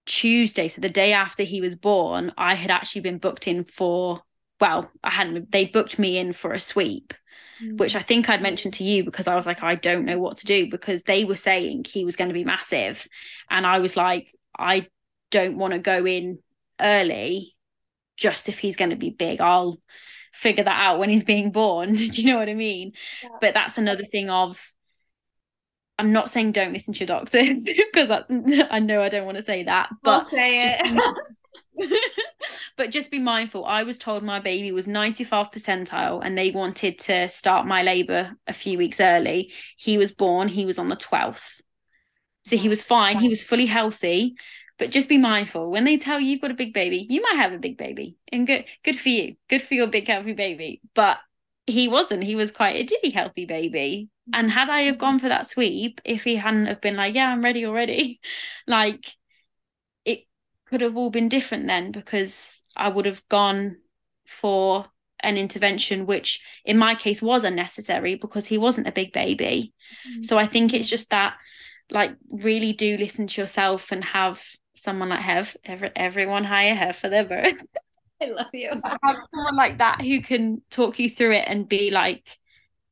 Tuesday, 0.06 0.68
so 0.68 0.80
the 0.80 0.88
day 0.88 1.12
after 1.12 1.44
he 1.44 1.60
was 1.60 1.76
born, 1.76 2.32
I 2.36 2.54
had 2.54 2.70
actually 2.70 3.02
been 3.02 3.18
booked 3.18 3.46
in 3.46 3.64
for, 3.64 4.22
well, 4.62 4.88
I 5.02 5.10
hadn't, 5.10 5.50
they 5.50 5.64
booked 5.64 5.98
me 5.98 6.18
in 6.18 6.32
for 6.32 6.52
a 6.52 6.60
sweep, 6.60 7.14
mm. 7.60 7.76
which 7.78 7.96
I 7.96 8.00
think 8.00 8.28
I'd 8.28 8.40
mentioned 8.40 8.74
to 8.74 8.84
you 8.84 9.02
because 9.02 9.26
I 9.26 9.34
was 9.34 9.44
like, 9.44 9.60
I 9.60 9.74
don't 9.74 10.04
know 10.04 10.20
what 10.20 10.36
to 10.36 10.46
do 10.46 10.70
because 10.70 11.02
they 11.02 11.24
were 11.24 11.34
saying 11.34 11.86
he 11.88 12.04
was 12.04 12.14
going 12.14 12.28
to 12.28 12.34
be 12.34 12.44
massive. 12.44 13.08
And 13.50 13.66
I 13.66 13.80
was 13.80 13.96
like, 13.96 14.28
I 14.56 14.86
don't 15.32 15.58
want 15.58 15.72
to 15.72 15.80
go 15.80 16.06
in 16.06 16.38
early 16.80 17.56
just 18.16 18.48
if 18.48 18.60
he's 18.60 18.76
going 18.76 18.90
to 18.90 18.96
be 18.96 19.10
big. 19.10 19.40
I'll, 19.40 19.78
figure 20.32 20.64
that 20.64 20.80
out 20.82 20.98
when 20.98 21.10
he's 21.10 21.24
being 21.24 21.52
born. 21.52 21.92
Do 21.94 22.04
you 22.04 22.32
know 22.32 22.38
what 22.38 22.48
I 22.48 22.54
mean? 22.54 22.92
Yeah. 23.22 23.28
But 23.40 23.54
that's 23.54 23.78
another 23.78 24.04
thing 24.04 24.30
of 24.30 24.72
I'm 25.98 26.12
not 26.12 26.30
saying 26.30 26.52
don't 26.52 26.72
listen 26.72 26.94
to 26.94 27.00
your 27.00 27.06
doctors 27.06 27.64
because 27.92 28.08
that's 28.08 28.30
I 28.70 28.78
know 28.80 29.02
I 29.02 29.08
don't 29.08 29.26
want 29.26 29.36
to 29.36 29.42
say 29.42 29.64
that. 29.64 29.90
But 30.02 30.22
I'll 30.22 30.30
say 30.30 30.78
it. 30.80 31.90
But 32.82 32.90
just 32.90 33.12
be 33.12 33.20
mindful. 33.20 33.64
I 33.64 33.84
was 33.84 33.96
told 33.96 34.24
my 34.24 34.40
baby 34.40 34.72
was 34.72 34.88
95 34.88 35.52
percentile 35.52 36.20
and 36.20 36.36
they 36.36 36.50
wanted 36.50 36.98
to 36.98 37.28
start 37.28 37.64
my 37.64 37.84
labour 37.84 38.32
a 38.48 38.52
few 38.52 38.76
weeks 38.76 38.98
early. 38.98 39.52
He 39.76 39.98
was 39.98 40.10
born, 40.10 40.48
he 40.48 40.66
was 40.66 40.80
on 40.80 40.88
the 40.88 40.96
12th. 40.96 41.60
So 42.44 42.56
he 42.56 42.68
was 42.68 42.82
fine, 42.82 43.20
he 43.20 43.28
was 43.28 43.44
fully 43.44 43.66
healthy, 43.66 44.34
but 44.80 44.90
just 44.90 45.08
be 45.08 45.16
mindful 45.16 45.70
when 45.70 45.84
they 45.84 45.96
tell 45.96 46.18
you 46.18 46.30
you've 46.30 46.40
got 46.40 46.50
a 46.50 46.54
big 46.54 46.74
baby, 46.74 47.06
you 47.08 47.22
might 47.22 47.36
have 47.36 47.52
a 47.52 47.58
big 47.58 47.78
baby. 47.78 48.16
And 48.32 48.48
good 48.48 48.64
good 48.82 48.98
for 48.98 49.10
you. 49.10 49.36
Good 49.48 49.62
for 49.62 49.74
your 49.74 49.86
big 49.86 50.08
healthy 50.08 50.32
baby. 50.32 50.80
But 50.92 51.20
he 51.68 51.86
wasn't. 51.86 52.24
He 52.24 52.34
was 52.34 52.50
quite 52.50 52.74
a 52.74 52.82
diddy 52.82 53.10
healthy 53.10 53.46
baby. 53.46 54.08
And 54.32 54.50
had 54.50 54.68
I 54.68 54.80
have 54.80 54.98
gone 54.98 55.20
for 55.20 55.28
that 55.28 55.46
sweep, 55.46 56.00
if 56.04 56.24
he 56.24 56.34
hadn't 56.34 56.66
have 56.66 56.80
been 56.80 56.96
like, 56.96 57.14
Yeah, 57.14 57.28
I'm 57.28 57.44
ready 57.44 57.64
already, 57.64 58.18
like 58.66 59.06
it 60.04 60.24
could 60.66 60.80
have 60.80 60.96
all 60.96 61.10
been 61.10 61.28
different 61.28 61.68
then 61.68 61.92
because 61.92 62.58
I 62.76 62.88
would 62.88 63.06
have 63.06 63.26
gone 63.28 63.78
for 64.26 64.86
an 65.24 65.36
intervention 65.36 66.04
which 66.04 66.44
in 66.64 66.76
my 66.76 66.94
case 66.94 67.22
was 67.22 67.44
unnecessary 67.44 68.16
because 68.16 68.46
he 68.46 68.58
wasn't 68.58 68.88
a 68.88 68.92
big 68.92 69.12
baby. 69.12 69.72
Mm-hmm. 70.08 70.22
So 70.22 70.38
I 70.38 70.46
think 70.46 70.74
it's 70.74 70.88
just 70.88 71.10
that 71.10 71.36
like 71.90 72.16
really 72.30 72.72
do 72.72 72.96
listen 72.96 73.26
to 73.26 73.40
yourself 73.40 73.92
and 73.92 74.02
have 74.04 74.44
someone 74.74 75.10
like 75.10 75.20
Hev, 75.20 75.56
every, 75.64 75.90
everyone 75.94 76.44
hire 76.44 76.74
Hev 76.74 76.96
for 76.96 77.08
their 77.08 77.24
birth. 77.24 77.64
I 78.22 78.26
love 78.26 78.48
you. 78.52 78.70
have 78.70 79.16
someone 79.34 79.56
like 79.56 79.78
that 79.78 80.00
who 80.00 80.20
can 80.20 80.62
talk 80.70 80.98
you 80.98 81.10
through 81.10 81.32
it 81.32 81.44
and 81.46 81.68
be 81.68 81.90
like, 81.90 82.26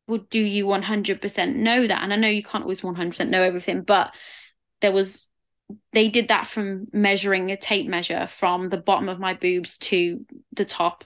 well, 0.06 0.26
do 0.30 0.40
you 0.40 0.66
100% 0.66 1.54
know 1.54 1.86
that? 1.86 2.02
And 2.02 2.12
I 2.12 2.16
know 2.16 2.28
you 2.28 2.42
can't 2.42 2.64
always 2.64 2.80
100% 2.80 3.28
know 3.28 3.42
everything, 3.42 3.82
but 3.82 4.12
there 4.80 4.90
was, 4.90 5.28
they 5.92 6.08
did 6.08 6.28
that 6.28 6.46
from 6.46 6.86
measuring 6.92 7.50
a 7.50 7.56
tape 7.56 7.88
measure 7.88 8.26
from 8.26 8.68
the 8.68 8.76
bottom 8.76 9.08
of 9.08 9.18
my 9.18 9.34
boobs 9.34 9.78
to 9.78 10.24
the 10.52 10.64
top 10.64 11.04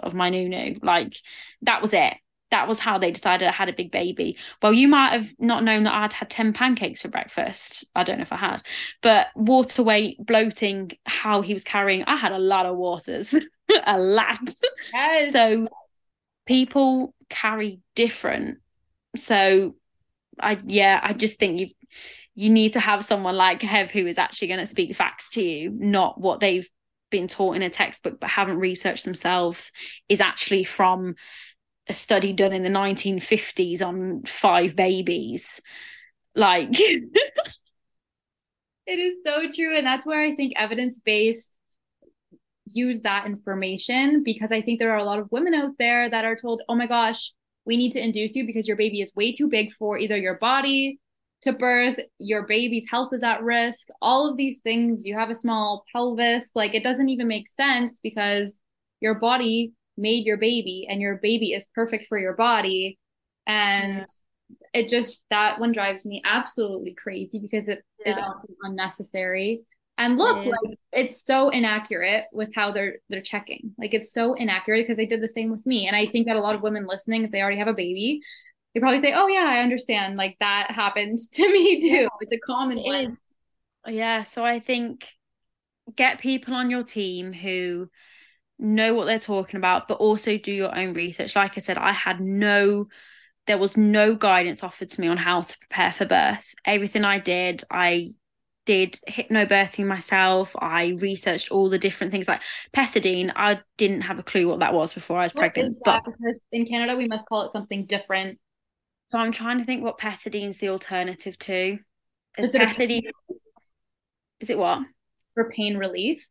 of 0.00 0.14
my 0.14 0.30
nunu. 0.30 0.78
Like, 0.82 1.16
that 1.62 1.80
was 1.80 1.92
it 1.92 2.14
that 2.50 2.68
was 2.68 2.78
how 2.78 2.98
they 2.98 3.10
decided 3.10 3.48
I 3.48 3.52
had 3.52 3.68
a 3.68 3.74
big 3.74 3.90
baby. 3.90 4.36
Well, 4.62 4.72
you 4.72 4.88
might 4.88 5.12
have 5.12 5.34
not 5.38 5.64
known 5.64 5.84
that 5.84 5.94
I'd 5.94 6.12
had 6.12 6.30
10 6.30 6.52
pancakes 6.52 7.02
for 7.02 7.08
breakfast. 7.08 7.84
I 7.94 8.04
don't 8.04 8.18
know 8.18 8.22
if 8.22 8.32
I 8.32 8.36
had, 8.36 8.62
but 9.02 9.28
water 9.34 9.82
weight, 9.82 10.24
bloating, 10.24 10.92
how 11.04 11.40
he 11.42 11.52
was 11.52 11.64
carrying, 11.64 12.04
I 12.04 12.16
had 12.16 12.32
a 12.32 12.38
lot 12.38 12.66
of 12.66 12.76
waters, 12.76 13.34
a 13.86 13.98
lot. 13.98 14.38
Yes. 14.92 15.32
So 15.32 15.68
people 16.46 17.14
carry 17.28 17.80
different. 17.94 18.58
So 19.16 19.74
I, 20.38 20.58
yeah, 20.64 21.00
I 21.02 21.14
just 21.14 21.38
think 21.38 21.58
you've, 21.58 21.72
you 22.36 22.50
need 22.50 22.74
to 22.74 22.80
have 22.80 23.04
someone 23.04 23.34
like 23.34 23.62
Hev 23.62 23.90
who 23.90 24.06
is 24.06 24.18
actually 24.18 24.48
going 24.48 24.60
to 24.60 24.66
speak 24.66 24.94
facts 24.94 25.30
to 25.30 25.42
you, 25.42 25.70
not 25.70 26.20
what 26.20 26.38
they've 26.38 26.68
been 27.10 27.26
taught 27.26 27.56
in 27.56 27.62
a 27.62 27.70
textbook 27.70 28.20
but 28.20 28.30
haven't 28.30 28.58
researched 28.58 29.04
themselves 29.04 29.72
is 30.08 30.20
actually 30.20 30.64
from 30.64 31.14
a 31.88 31.94
study 31.94 32.32
done 32.32 32.52
in 32.52 32.62
the 32.62 32.68
1950s 32.68 33.80
on 33.80 34.22
five 34.26 34.76
babies. 34.76 35.62
Like 36.34 36.68
it 38.86 38.98
is 38.98 39.16
so 39.24 39.48
true 39.50 39.76
and 39.76 39.86
that's 39.86 40.06
where 40.06 40.20
i 40.20 40.34
think 40.34 40.52
evidence-based 40.56 41.58
use 42.66 43.00
that 43.00 43.26
information 43.26 44.22
because 44.22 44.52
i 44.52 44.62
think 44.62 44.78
there 44.78 44.92
are 44.92 44.98
a 44.98 45.04
lot 45.04 45.18
of 45.18 45.28
women 45.30 45.54
out 45.54 45.72
there 45.78 46.08
that 46.08 46.24
are 46.24 46.36
told 46.36 46.62
oh 46.68 46.74
my 46.74 46.86
gosh 46.86 47.32
we 47.64 47.76
need 47.76 47.92
to 47.92 48.02
induce 48.02 48.34
you 48.36 48.46
because 48.46 48.68
your 48.68 48.76
baby 48.76 49.00
is 49.00 49.10
way 49.16 49.32
too 49.32 49.48
big 49.48 49.72
for 49.72 49.98
either 49.98 50.16
your 50.16 50.38
body 50.38 51.00
to 51.42 51.52
birth 51.52 51.98
your 52.18 52.46
baby's 52.46 52.88
health 52.90 53.12
is 53.12 53.22
at 53.22 53.42
risk 53.42 53.88
all 54.00 54.28
of 54.28 54.36
these 54.36 54.58
things 54.58 55.04
you 55.04 55.14
have 55.14 55.30
a 55.30 55.34
small 55.34 55.84
pelvis 55.92 56.50
like 56.54 56.74
it 56.74 56.82
doesn't 56.82 57.08
even 57.08 57.28
make 57.28 57.48
sense 57.48 58.00
because 58.00 58.58
your 59.00 59.14
body 59.14 59.72
made 59.96 60.26
your 60.26 60.36
baby 60.36 60.86
and 60.88 61.00
your 61.00 61.16
baby 61.16 61.52
is 61.52 61.66
perfect 61.74 62.06
for 62.06 62.18
your 62.18 62.34
body. 62.34 62.98
And 63.46 63.98
yeah. 63.98 64.80
it 64.80 64.88
just 64.88 65.20
that 65.30 65.60
one 65.60 65.72
drives 65.72 66.04
me 66.04 66.22
absolutely 66.24 66.94
crazy 66.94 67.38
because 67.38 67.68
it 67.68 67.82
yeah. 68.04 68.12
is 68.12 68.18
often 68.18 68.56
unnecessary. 68.62 69.62
And 69.98 70.18
look 70.18 70.44
it 70.44 70.50
like 70.50 70.78
it's 70.92 71.24
so 71.24 71.48
inaccurate 71.48 72.26
with 72.30 72.54
how 72.54 72.70
they're 72.70 72.96
they're 73.08 73.22
checking. 73.22 73.74
Like 73.78 73.94
it's 73.94 74.12
so 74.12 74.34
inaccurate 74.34 74.82
because 74.82 74.98
they 74.98 75.06
did 75.06 75.22
the 75.22 75.28
same 75.28 75.50
with 75.50 75.64
me. 75.64 75.86
And 75.86 75.96
i 75.96 76.06
think 76.06 76.26
that 76.26 76.36
a 76.36 76.40
lot 76.40 76.54
of 76.54 76.60
women 76.60 76.86
listening 76.86 77.24
if 77.24 77.30
they 77.30 77.40
already 77.40 77.56
have 77.56 77.68
a 77.68 77.72
baby 77.72 78.20
they 78.76 78.80
probably 78.80 79.00
say 79.00 79.14
oh 79.14 79.26
yeah 79.26 79.46
i 79.48 79.60
understand 79.60 80.16
like 80.16 80.36
that 80.38 80.70
happens 80.70 81.28
to 81.32 81.50
me 81.50 81.80
too 81.80 81.88
yeah. 81.88 82.08
it's 82.20 82.32
a 82.32 82.38
common 82.40 82.76
it 82.76 82.84
one 82.84 83.16
yeah 83.88 84.22
so 84.22 84.44
i 84.44 84.60
think 84.60 85.08
get 85.96 86.20
people 86.20 86.54
on 86.54 86.68
your 86.68 86.82
team 86.82 87.32
who 87.32 87.88
know 88.58 88.94
what 88.94 89.04
they're 89.04 89.18
talking 89.18 89.58
about, 89.58 89.88
but 89.88 89.98
also 89.98 90.38
do 90.38 90.52
your 90.52 90.76
own 90.76 90.94
research. 90.94 91.36
Like 91.36 91.56
I 91.56 91.60
said, 91.60 91.78
I 91.78 91.92
had 91.92 92.20
no, 92.20 92.88
there 93.46 93.58
was 93.58 93.76
no 93.76 94.14
guidance 94.14 94.62
offered 94.62 94.90
to 94.90 95.00
me 95.00 95.08
on 95.08 95.16
how 95.16 95.42
to 95.42 95.58
prepare 95.58 95.92
for 95.92 96.06
birth. 96.06 96.54
Everything 96.64 97.04
I 97.04 97.18
did, 97.18 97.62
I 97.70 98.12
did 98.64 98.98
hypnobirthing 99.08 99.86
myself. 99.86 100.56
I 100.58 100.96
researched 100.98 101.50
all 101.50 101.70
the 101.70 101.78
different 101.78 102.12
things 102.12 102.26
like 102.26 102.42
pethidine. 102.74 103.30
I 103.36 103.60
didn't 103.76 104.02
have 104.02 104.18
a 104.18 104.24
clue 104.24 104.48
what 104.48 104.60
that 104.60 104.74
was 104.74 104.92
before 104.92 105.18
I 105.18 105.24
was 105.24 105.34
what 105.34 105.52
pregnant. 105.52 105.76
but 105.84 106.04
because 106.04 106.40
in 106.50 106.66
Canada 106.66 106.96
we 106.96 107.06
must 107.06 107.28
call 107.28 107.42
it 107.42 107.52
something 107.52 107.86
different. 107.86 108.38
So 109.06 109.18
I'm 109.18 109.32
trying 109.32 109.58
to 109.58 109.64
think 109.64 109.82
what 109.82 109.98
pethidine 109.98 110.48
is 110.48 110.58
the 110.58 110.68
alternative 110.68 111.38
to. 111.40 111.78
Is, 112.38 112.48
is 112.48 112.54
pethidine? 112.54 113.02
Is 114.40 114.50
it 114.50 114.58
what? 114.58 114.82
For 115.34 115.50
pain 115.50 115.76
relief 115.76 116.26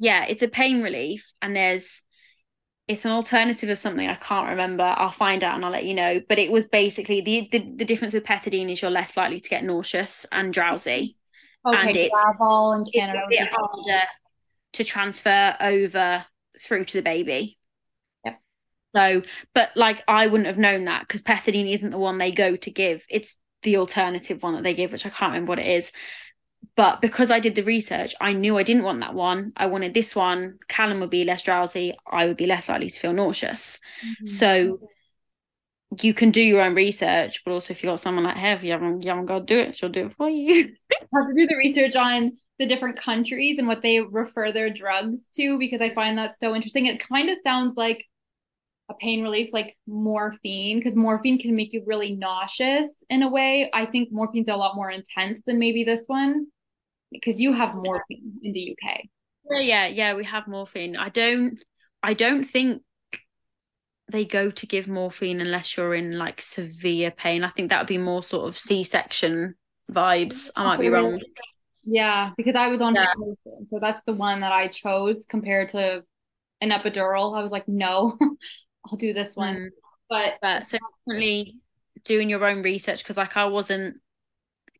yeah, 0.00 0.24
it's 0.24 0.42
a 0.42 0.48
pain 0.48 0.82
relief, 0.82 1.30
and 1.40 1.54
there's 1.54 2.02
it's 2.88 3.04
an 3.04 3.12
alternative 3.12 3.68
of 3.68 3.78
something 3.78 4.08
I 4.08 4.16
can't 4.16 4.48
remember. 4.48 4.82
I'll 4.82 5.10
find 5.10 5.44
out 5.44 5.54
and 5.54 5.64
I'll 5.64 5.70
let 5.70 5.84
you 5.84 5.94
know. 5.94 6.20
But 6.26 6.40
it 6.40 6.50
was 6.50 6.66
basically 6.66 7.20
the 7.20 7.48
the, 7.52 7.74
the 7.76 7.84
difference 7.84 8.14
with 8.14 8.24
pethidine 8.24 8.72
is 8.72 8.80
you're 8.80 8.90
less 8.90 9.16
likely 9.16 9.40
to 9.40 9.48
get 9.48 9.62
nauseous 9.62 10.26
and 10.32 10.52
drowsy. 10.52 11.16
Okay, 11.66 11.88
and 11.88 11.96
it's, 11.96 12.14
and 12.16 12.88
Canada. 12.92 13.20
It's 13.28 13.42
a 13.42 13.44
bit 13.44 13.50
harder 13.52 14.06
to 14.72 14.84
transfer 14.84 15.56
over 15.60 16.24
through 16.58 16.86
to 16.86 16.96
the 16.96 17.02
baby. 17.02 17.58
So, 18.94 19.22
but 19.54 19.70
like 19.76 20.02
I 20.08 20.26
wouldn't 20.26 20.46
have 20.46 20.58
known 20.58 20.84
that 20.86 21.02
because 21.02 21.22
pethidine 21.22 21.72
isn't 21.72 21.90
the 21.90 21.98
one 21.98 22.18
they 22.18 22.32
go 22.32 22.56
to 22.56 22.70
give. 22.70 23.04
It's 23.08 23.36
the 23.62 23.76
alternative 23.76 24.42
one 24.42 24.54
that 24.54 24.62
they 24.62 24.74
give, 24.74 24.92
which 24.92 25.06
I 25.06 25.10
can't 25.10 25.32
remember 25.32 25.50
what 25.50 25.58
it 25.58 25.66
is. 25.66 25.92
But 26.76 27.00
because 27.00 27.30
I 27.30 27.40
did 27.40 27.54
the 27.54 27.62
research, 27.62 28.14
I 28.20 28.32
knew 28.32 28.56
I 28.56 28.62
didn't 28.62 28.84
want 28.84 29.00
that 29.00 29.14
one. 29.14 29.52
I 29.56 29.66
wanted 29.66 29.94
this 29.94 30.14
one. 30.14 30.58
Callan 30.68 31.00
would 31.00 31.10
be 31.10 31.24
less 31.24 31.42
drowsy. 31.42 31.94
I 32.10 32.26
would 32.26 32.36
be 32.36 32.46
less 32.46 32.68
likely 32.68 32.90
to 32.90 33.00
feel 33.00 33.12
nauseous. 33.12 33.78
Mm-hmm. 34.04 34.26
So 34.26 34.80
you 36.02 36.14
can 36.14 36.30
do 36.30 36.42
your 36.42 36.62
own 36.62 36.74
research, 36.74 37.42
but 37.44 37.52
also 37.52 37.72
if 37.72 37.82
you've 37.82 37.90
got 37.90 38.00
someone 38.00 38.24
like 38.24 38.36
Hev, 38.36 38.62
you 38.62 38.72
haven't, 38.72 39.02
you 39.02 39.10
haven't 39.10 39.26
got 39.26 39.40
to 39.40 39.44
do 39.44 39.58
it, 39.58 39.76
she'll 39.76 39.88
do 39.88 40.06
it 40.06 40.12
for 40.12 40.28
you. 40.28 40.70
I 40.92 40.96
have 41.18 41.28
to 41.28 41.34
do 41.36 41.46
the 41.46 41.56
research 41.56 41.96
on 41.96 42.32
the 42.58 42.66
different 42.66 42.96
countries 42.96 43.58
and 43.58 43.66
what 43.66 43.82
they 43.82 44.00
refer 44.00 44.52
their 44.52 44.70
drugs 44.70 45.20
to 45.34 45.58
because 45.58 45.80
I 45.80 45.92
find 45.94 46.18
that 46.18 46.38
so 46.38 46.54
interesting. 46.54 46.86
It 46.86 47.06
kind 47.06 47.28
of 47.28 47.38
sounds 47.42 47.76
like 47.76 48.04
a 48.90 48.94
pain 48.94 49.22
relief 49.22 49.50
like 49.52 49.76
morphine 49.86 50.78
because 50.78 50.96
morphine 50.96 51.38
can 51.38 51.54
make 51.54 51.72
you 51.72 51.82
really 51.86 52.16
nauseous 52.16 53.02
in 53.08 53.22
a 53.22 53.30
way. 53.30 53.70
I 53.72 53.86
think 53.86 54.10
morphine's 54.10 54.48
a 54.48 54.56
lot 54.56 54.74
more 54.74 54.90
intense 54.90 55.40
than 55.46 55.58
maybe 55.58 55.84
this 55.84 56.02
one 56.08 56.46
because 57.12 57.40
you 57.40 57.52
have 57.52 57.74
morphine 57.74 58.32
in 58.42 58.52
the 58.52 58.76
UK. 58.76 59.02
Yeah, 59.50 59.60
yeah, 59.60 59.86
yeah, 59.86 60.14
we 60.14 60.24
have 60.24 60.48
morphine. 60.48 60.96
I 60.96 61.08
don't 61.08 61.58
I 62.02 62.14
don't 62.14 62.44
think 62.44 62.82
they 64.10 64.24
go 64.24 64.50
to 64.50 64.66
give 64.66 64.88
morphine 64.88 65.40
unless 65.40 65.76
you're 65.76 65.94
in 65.94 66.18
like 66.18 66.40
severe 66.40 67.12
pain. 67.12 67.44
I 67.44 67.50
think 67.50 67.70
that 67.70 67.78
would 67.78 67.86
be 67.86 67.98
more 67.98 68.24
sort 68.24 68.48
of 68.48 68.58
C-section 68.58 69.54
vibes. 69.90 70.50
I 70.56 70.64
might 70.64 70.80
be 70.80 70.88
wrong. 70.88 71.20
Yeah, 71.84 72.30
because 72.36 72.56
I 72.56 72.68
was 72.68 72.82
on 72.82 72.94
yeah. 72.94 73.06
so 73.66 73.78
that's 73.80 74.00
the 74.06 74.12
one 74.12 74.40
that 74.40 74.52
I 74.52 74.68
chose 74.68 75.24
compared 75.28 75.68
to 75.70 76.02
an 76.60 76.70
epidural. 76.70 77.36
I 77.38 77.42
was 77.42 77.52
like, 77.52 77.68
no, 77.68 78.18
I'll 78.86 78.98
do 78.98 79.12
this 79.12 79.36
one. 79.36 79.56
Mm. 79.56 79.68
But 80.08 80.38
but 80.42 80.66
so 80.66 80.78
definitely 81.06 81.56
doing 82.04 82.28
your 82.28 82.44
own 82.44 82.62
research 82.62 83.02
because 83.02 83.16
like 83.16 83.36
I 83.36 83.44
wasn't 83.46 83.96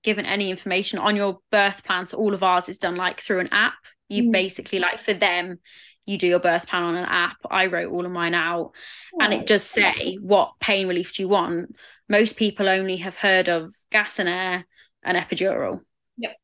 given 0.02 0.24
any 0.24 0.50
information 0.50 0.98
on 0.98 1.16
your 1.16 1.40
birth 1.50 1.84
plan. 1.84 2.06
So 2.06 2.18
all 2.18 2.34
of 2.34 2.42
ours 2.42 2.68
is 2.68 2.78
done 2.78 2.96
like 2.96 3.20
through 3.20 3.40
an 3.40 3.48
app. 3.52 3.74
You 4.08 4.24
mm. 4.24 4.32
basically 4.32 4.78
like 4.78 4.98
for 4.98 5.14
them, 5.14 5.58
you 6.06 6.18
do 6.18 6.26
your 6.26 6.40
birth 6.40 6.66
plan 6.66 6.82
on 6.82 6.96
an 6.96 7.04
app. 7.04 7.36
I 7.50 7.66
wrote 7.66 7.92
all 7.92 8.06
of 8.06 8.12
mine 8.12 8.34
out 8.34 8.72
oh. 9.14 9.18
and 9.20 9.32
it 9.32 9.46
does 9.46 9.62
say 9.62 10.18
what 10.20 10.54
pain 10.60 10.88
relief 10.88 11.14
do 11.14 11.22
you 11.22 11.28
want. 11.28 11.76
Most 12.08 12.36
people 12.36 12.68
only 12.68 12.96
have 12.98 13.16
heard 13.16 13.48
of 13.48 13.72
gas 13.92 14.18
and 14.18 14.28
air 14.28 14.66
and 15.04 15.16
epidural. 15.16 15.80
Yep. 16.16 16.36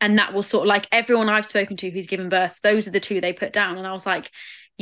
And 0.00 0.18
that 0.18 0.34
was 0.34 0.48
sort 0.48 0.64
of 0.64 0.68
like 0.68 0.88
everyone 0.90 1.28
I've 1.28 1.46
spoken 1.46 1.76
to 1.78 1.90
who's 1.90 2.06
given 2.06 2.28
birth, 2.28 2.60
those 2.62 2.88
are 2.88 2.92
the 2.92 2.98
two 2.98 3.20
they 3.20 3.32
put 3.32 3.52
down. 3.52 3.78
And 3.78 3.86
I 3.86 3.92
was 3.92 4.06
like, 4.06 4.30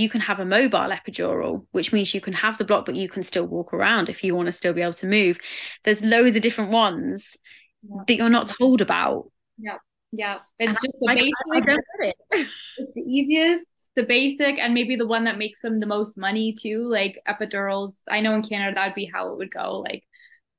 you 0.00 0.08
can 0.08 0.20
have 0.20 0.40
a 0.40 0.44
mobile 0.44 0.78
epidural, 0.78 1.66
which 1.72 1.92
means 1.92 2.14
you 2.14 2.20
can 2.20 2.32
have 2.32 2.58
the 2.58 2.64
block, 2.64 2.86
but 2.86 2.94
you 2.94 3.08
can 3.08 3.22
still 3.22 3.46
walk 3.46 3.72
around 3.72 4.08
if 4.08 4.24
you 4.24 4.34
want 4.34 4.46
to 4.46 4.52
still 4.52 4.72
be 4.72 4.82
able 4.82 4.92
to 4.94 5.06
move. 5.06 5.38
There's 5.84 6.04
loads 6.04 6.36
of 6.36 6.42
different 6.42 6.70
ones 6.70 7.36
yeah. 7.82 8.02
that 8.06 8.16
you're 8.16 8.28
not 8.28 8.48
told 8.48 8.80
about. 8.80 9.30
Yeah. 9.58 9.78
Yeah. 10.12 10.38
It's 10.58 10.76
and 10.76 10.84
just 10.84 10.98
the 11.00 11.10
I, 11.10 11.14
basic. 11.14 11.34
I, 11.54 11.60
get 11.60 11.78
it. 12.00 12.16
it's 12.78 12.92
the 12.94 13.02
easiest, 13.02 13.64
the 13.96 14.04
basic, 14.04 14.58
and 14.58 14.74
maybe 14.74 14.96
the 14.96 15.06
one 15.06 15.24
that 15.24 15.38
makes 15.38 15.60
them 15.60 15.80
the 15.80 15.86
most 15.86 16.18
money 16.18 16.54
too. 16.54 16.86
Like 16.88 17.20
epidurals. 17.28 17.92
I 18.08 18.20
know 18.20 18.34
in 18.34 18.42
Canada 18.42 18.74
that 18.74 18.86
would 18.88 18.94
be 18.94 19.10
how 19.12 19.32
it 19.32 19.38
would 19.38 19.52
go. 19.52 19.78
Like 19.80 20.04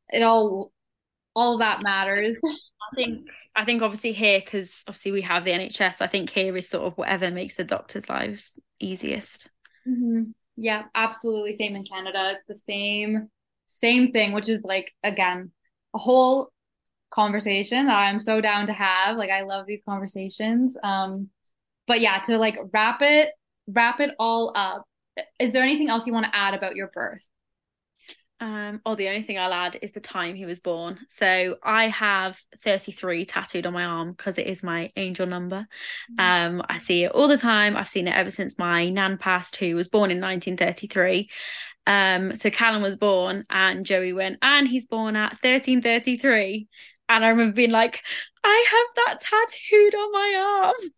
it 0.09 0.23
all 0.23 0.71
all 1.35 1.57
that 1.59 1.83
matters. 1.83 2.37
I 2.43 2.95
think 2.95 3.27
I 3.55 3.65
think 3.65 3.81
obviously 3.81 4.11
here 4.11 4.39
because 4.39 4.83
obviously 4.87 5.11
we 5.11 5.21
have 5.21 5.43
the 5.43 5.51
NHS. 5.51 6.01
I 6.01 6.07
think 6.07 6.29
here 6.29 6.55
is 6.57 6.69
sort 6.69 6.85
of 6.85 6.97
whatever 6.97 7.31
makes 7.31 7.57
the 7.57 7.63
doctors' 7.63 8.09
lives 8.09 8.59
easiest. 8.79 9.49
Mm-hmm. 9.87 10.31
Yeah, 10.57 10.83
absolutely. 10.95 11.55
Same 11.55 11.75
in 11.75 11.85
Canada. 11.85 12.35
It's 12.35 12.47
the 12.47 12.71
same 12.71 13.29
same 13.67 14.11
thing, 14.11 14.33
which 14.33 14.49
is 14.49 14.61
like 14.63 14.91
again 15.03 15.51
a 15.93 15.97
whole 15.97 16.51
conversation 17.11 17.87
that 17.87 17.97
I'm 17.97 18.19
so 18.19 18.41
down 18.41 18.67
to 18.67 18.73
have. 18.73 19.17
Like 19.17 19.29
I 19.29 19.41
love 19.41 19.65
these 19.67 19.83
conversations. 19.87 20.77
Um, 20.83 21.29
but 21.87 22.01
yeah, 22.01 22.19
to 22.19 22.37
like 22.37 22.57
wrap 22.73 23.01
it 23.01 23.29
wrap 23.67 23.99
it 23.99 24.15
all 24.19 24.51
up. 24.55 24.85
Is 25.39 25.53
there 25.53 25.63
anything 25.63 25.89
else 25.89 26.07
you 26.07 26.13
want 26.13 26.25
to 26.25 26.35
add 26.35 26.53
about 26.53 26.75
your 26.75 26.89
birth? 26.93 27.25
Um, 28.41 28.81
or 28.87 28.93
oh, 28.93 28.95
the 28.95 29.07
only 29.07 29.21
thing 29.21 29.37
I'll 29.37 29.53
add 29.53 29.77
is 29.83 29.91
the 29.91 29.99
time 29.99 30.33
he 30.33 30.47
was 30.47 30.59
born. 30.59 30.97
So 31.07 31.57
I 31.61 31.89
have 31.89 32.41
33 32.57 33.25
tattooed 33.25 33.67
on 33.67 33.73
my 33.73 33.85
arm 33.85 34.13
because 34.13 34.39
it 34.39 34.47
is 34.47 34.63
my 34.63 34.89
angel 34.95 35.27
number. 35.27 35.67
Mm-hmm. 36.19 36.55
Um, 36.57 36.65
I 36.67 36.79
see 36.79 37.03
it 37.03 37.11
all 37.11 37.27
the 37.27 37.37
time. 37.37 37.77
I've 37.77 37.87
seen 37.87 38.07
it 38.07 38.15
ever 38.15 38.31
since 38.31 38.57
my 38.57 38.89
nan 38.89 39.19
passed, 39.19 39.57
who 39.57 39.75
was 39.75 39.89
born 39.89 40.09
in 40.09 40.19
1933. 40.19 41.29
Um, 41.85 42.35
so 42.35 42.49
Callan 42.49 42.81
was 42.81 42.97
born, 42.97 43.45
and 43.51 43.85
Joey 43.85 44.11
went, 44.11 44.39
and 44.41 44.67
he's 44.67 44.87
born 44.87 45.15
at 45.15 45.33
1333. 45.33 46.67
And 47.09 47.23
I 47.23 47.29
remember 47.29 47.53
being 47.53 47.71
like, 47.71 48.01
I 48.43 48.65
have 48.71 49.05
that 49.05 49.19
tattooed 49.19 49.93
on 49.93 50.11
my 50.11 50.63
arm. 50.63 50.91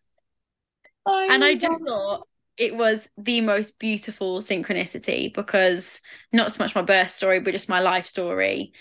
Oh 1.05 1.27
and 1.29 1.43
I 1.43 1.55
just 1.55 1.81
thought 1.85 2.25
it 2.58 2.76
was 2.76 3.08
the 3.18 3.41
most 3.41 3.80
beautiful 3.80 4.39
synchronicity 4.39 5.34
because 5.34 6.01
not 6.32 6.51
so 6.51 6.64
much 6.64 6.76
my 6.76 6.82
birth 6.82 7.10
story, 7.12 7.39
but 7.39 7.51
just 7.51 7.70
my 7.70 7.80
life 7.80 8.06
story. 8.06 8.74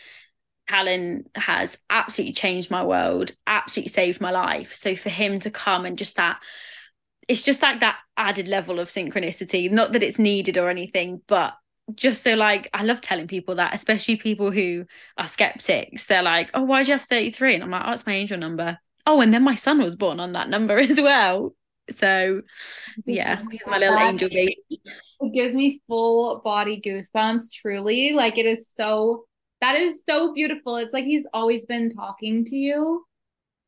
Callan 0.68 1.25
has 1.35 1.79
absolutely 1.91 2.35
changed 2.35 2.70
my 2.70 2.85
world, 2.85 3.33
absolutely 3.47 3.91
saved 3.91 4.20
my 4.20 4.31
life. 4.31 4.73
So 4.75 4.97
for 4.97 5.11
him 5.11 5.41
to 5.41 5.51
come 5.51 5.87
and 5.87 5.99
just 5.99 6.16
that, 6.16 6.41
it's 7.29 7.45
just 7.45 7.62
like 7.62 7.81
that 7.81 7.99
added 8.16 8.49
level 8.49 8.81
of 8.81 8.89
synchronicity. 8.89 9.70
Not 9.70 9.93
that 9.93 10.03
it's 10.03 10.18
needed 10.18 10.59
or 10.59 10.68
anything, 10.68 11.23
but 11.27 11.55
just 11.95 12.23
so 12.23 12.35
like 12.35 12.68
I 12.75 12.85
love 12.85 13.01
telling 13.01 13.27
people 13.29 13.57
that, 13.57 13.75
especially 13.75 14.16
people 14.16 14.51
who 14.51 14.87
are 15.16 15.27
skeptics. 15.27 16.07
They're 16.07 16.23
like, 16.23 16.51
"Oh, 16.55 16.62
why 16.62 16.83
do 16.83 16.89
you 16.89 16.95
have 16.99 17.03
thirty 17.07 17.31
three? 17.31 17.55
And 17.55 17.64
I'm 17.64 17.70
like, 17.70 17.83
"Oh, 17.87 17.93
it's 17.93 18.07
my 18.07 18.14
angel 18.14 18.39
number." 18.39 18.79
Oh, 19.07 19.20
and 19.20 19.33
then 19.35 19.43
my 19.43 19.55
son 19.57 19.83
was 19.83 19.97
born 19.97 20.20
on 20.20 20.33
that 20.33 20.49
number 20.49 20.79
as 20.81 21.01
well. 21.01 21.55
So 21.91 22.43
yeah, 23.07 23.43
my 23.66 23.78
little 23.78 23.97
that, 23.97 24.11
angel 24.11 24.28
baby. 24.28 24.57
It 24.68 25.33
gives 25.33 25.55
me 25.55 25.80
full 25.89 26.41
body 26.45 26.80
goosebumps, 26.85 27.53
truly. 27.53 28.12
Like 28.12 28.39
it 28.39 28.47
is 28.47 28.72
so 28.76 29.24
that 29.61 29.76
is 29.76 30.05
so 30.05 30.33
beautiful. 30.33 30.76
It's 30.76 30.93
like 30.93 31.05
he's 31.05 31.26
always 31.33 31.66
been 31.66 31.91
talking 31.91 32.45
to 32.47 32.57
you. 32.57 33.05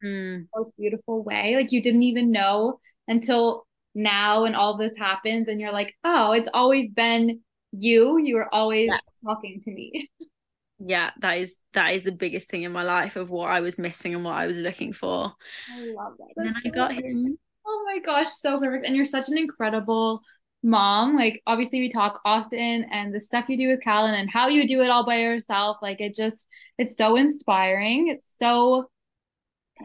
Mm. 0.05 0.47
Most 0.55 0.73
beautiful 0.77 1.23
way. 1.23 1.55
Like 1.57 1.73
you 1.73 1.83
didn't 1.83 2.03
even 2.03 2.31
know 2.31 2.81
until 3.09 3.67
now 3.95 4.45
and 4.45 4.57
all 4.57 4.77
this 4.77 4.97
happens 4.97 5.49
and 5.49 5.61
you're 5.61 5.73
like, 5.73 5.95
oh, 6.05 6.33
it's 6.33 6.49
always 6.53 6.91
been 6.91 7.41
you. 7.73 8.19
You 8.19 8.37
were 8.37 8.53
always 8.53 8.89
yeah. 8.89 8.99
talking 9.25 9.61
to 9.63 9.71
me. 9.71 10.09
yeah 10.81 11.11
that 11.21 11.39
is 11.39 11.57
that 11.73 11.95
is 11.95 12.03
the 12.03 12.13
biggest 12.13 12.51
thing 12.51 12.65
in 12.65 12.73
my 12.73 12.83
life 12.83 13.15
of 13.15 13.31
what 13.31 13.49
i 13.49 13.61
was 13.61 13.79
missing 13.79 14.13
and 14.13 14.25
what 14.25 14.35
i 14.35 14.47
was 14.47 14.57
looking 14.57 14.93
for 14.93 15.33
i 15.73 15.79
love 15.79 16.15
that 16.19 16.27
and 16.37 16.47
then 16.49 16.55
so 16.55 16.69
i 16.69 16.71
got 16.71 16.93
him 16.93 17.39
Oh 17.67 17.85
my 17.87 17.99
gosh, 18.01 18.33
so 18.33 18.59
perfect. 18.59 18.87
And 18.87 18.95
you're 18.95 19.07
such 19.07 19.29
an 19.29 19.39
incredible 19.39 20.23
mom. 20.65 21.15
Like 21.17 21.43
obviously 21.47 21.81
we 21.81 21.93
talk 21.93 22.21
often 22.25 22.87
and 22.91 23.15
the 23.15 23.21
stuff 23.21 23.49
you 23.49 23.57
do 23.57 23.69
with 23.69 23.83
Callan 23.83 24.15
and 24.15 24.31
how 24.31 24.49
you 24.49 24.67
do 24.67 24.81
it 24.81 24.91
all 24.91 25.07
by 25.07 25.21
yourself. 25.21 25.77
Like 25.83 26.01
it 26.01 26.15
just 26.15 26.47
it's 26.79 26.97
so 26.97 27.17
inspiring. 27.17 28.09
It's 28.09 28.35
so 28.39 28.89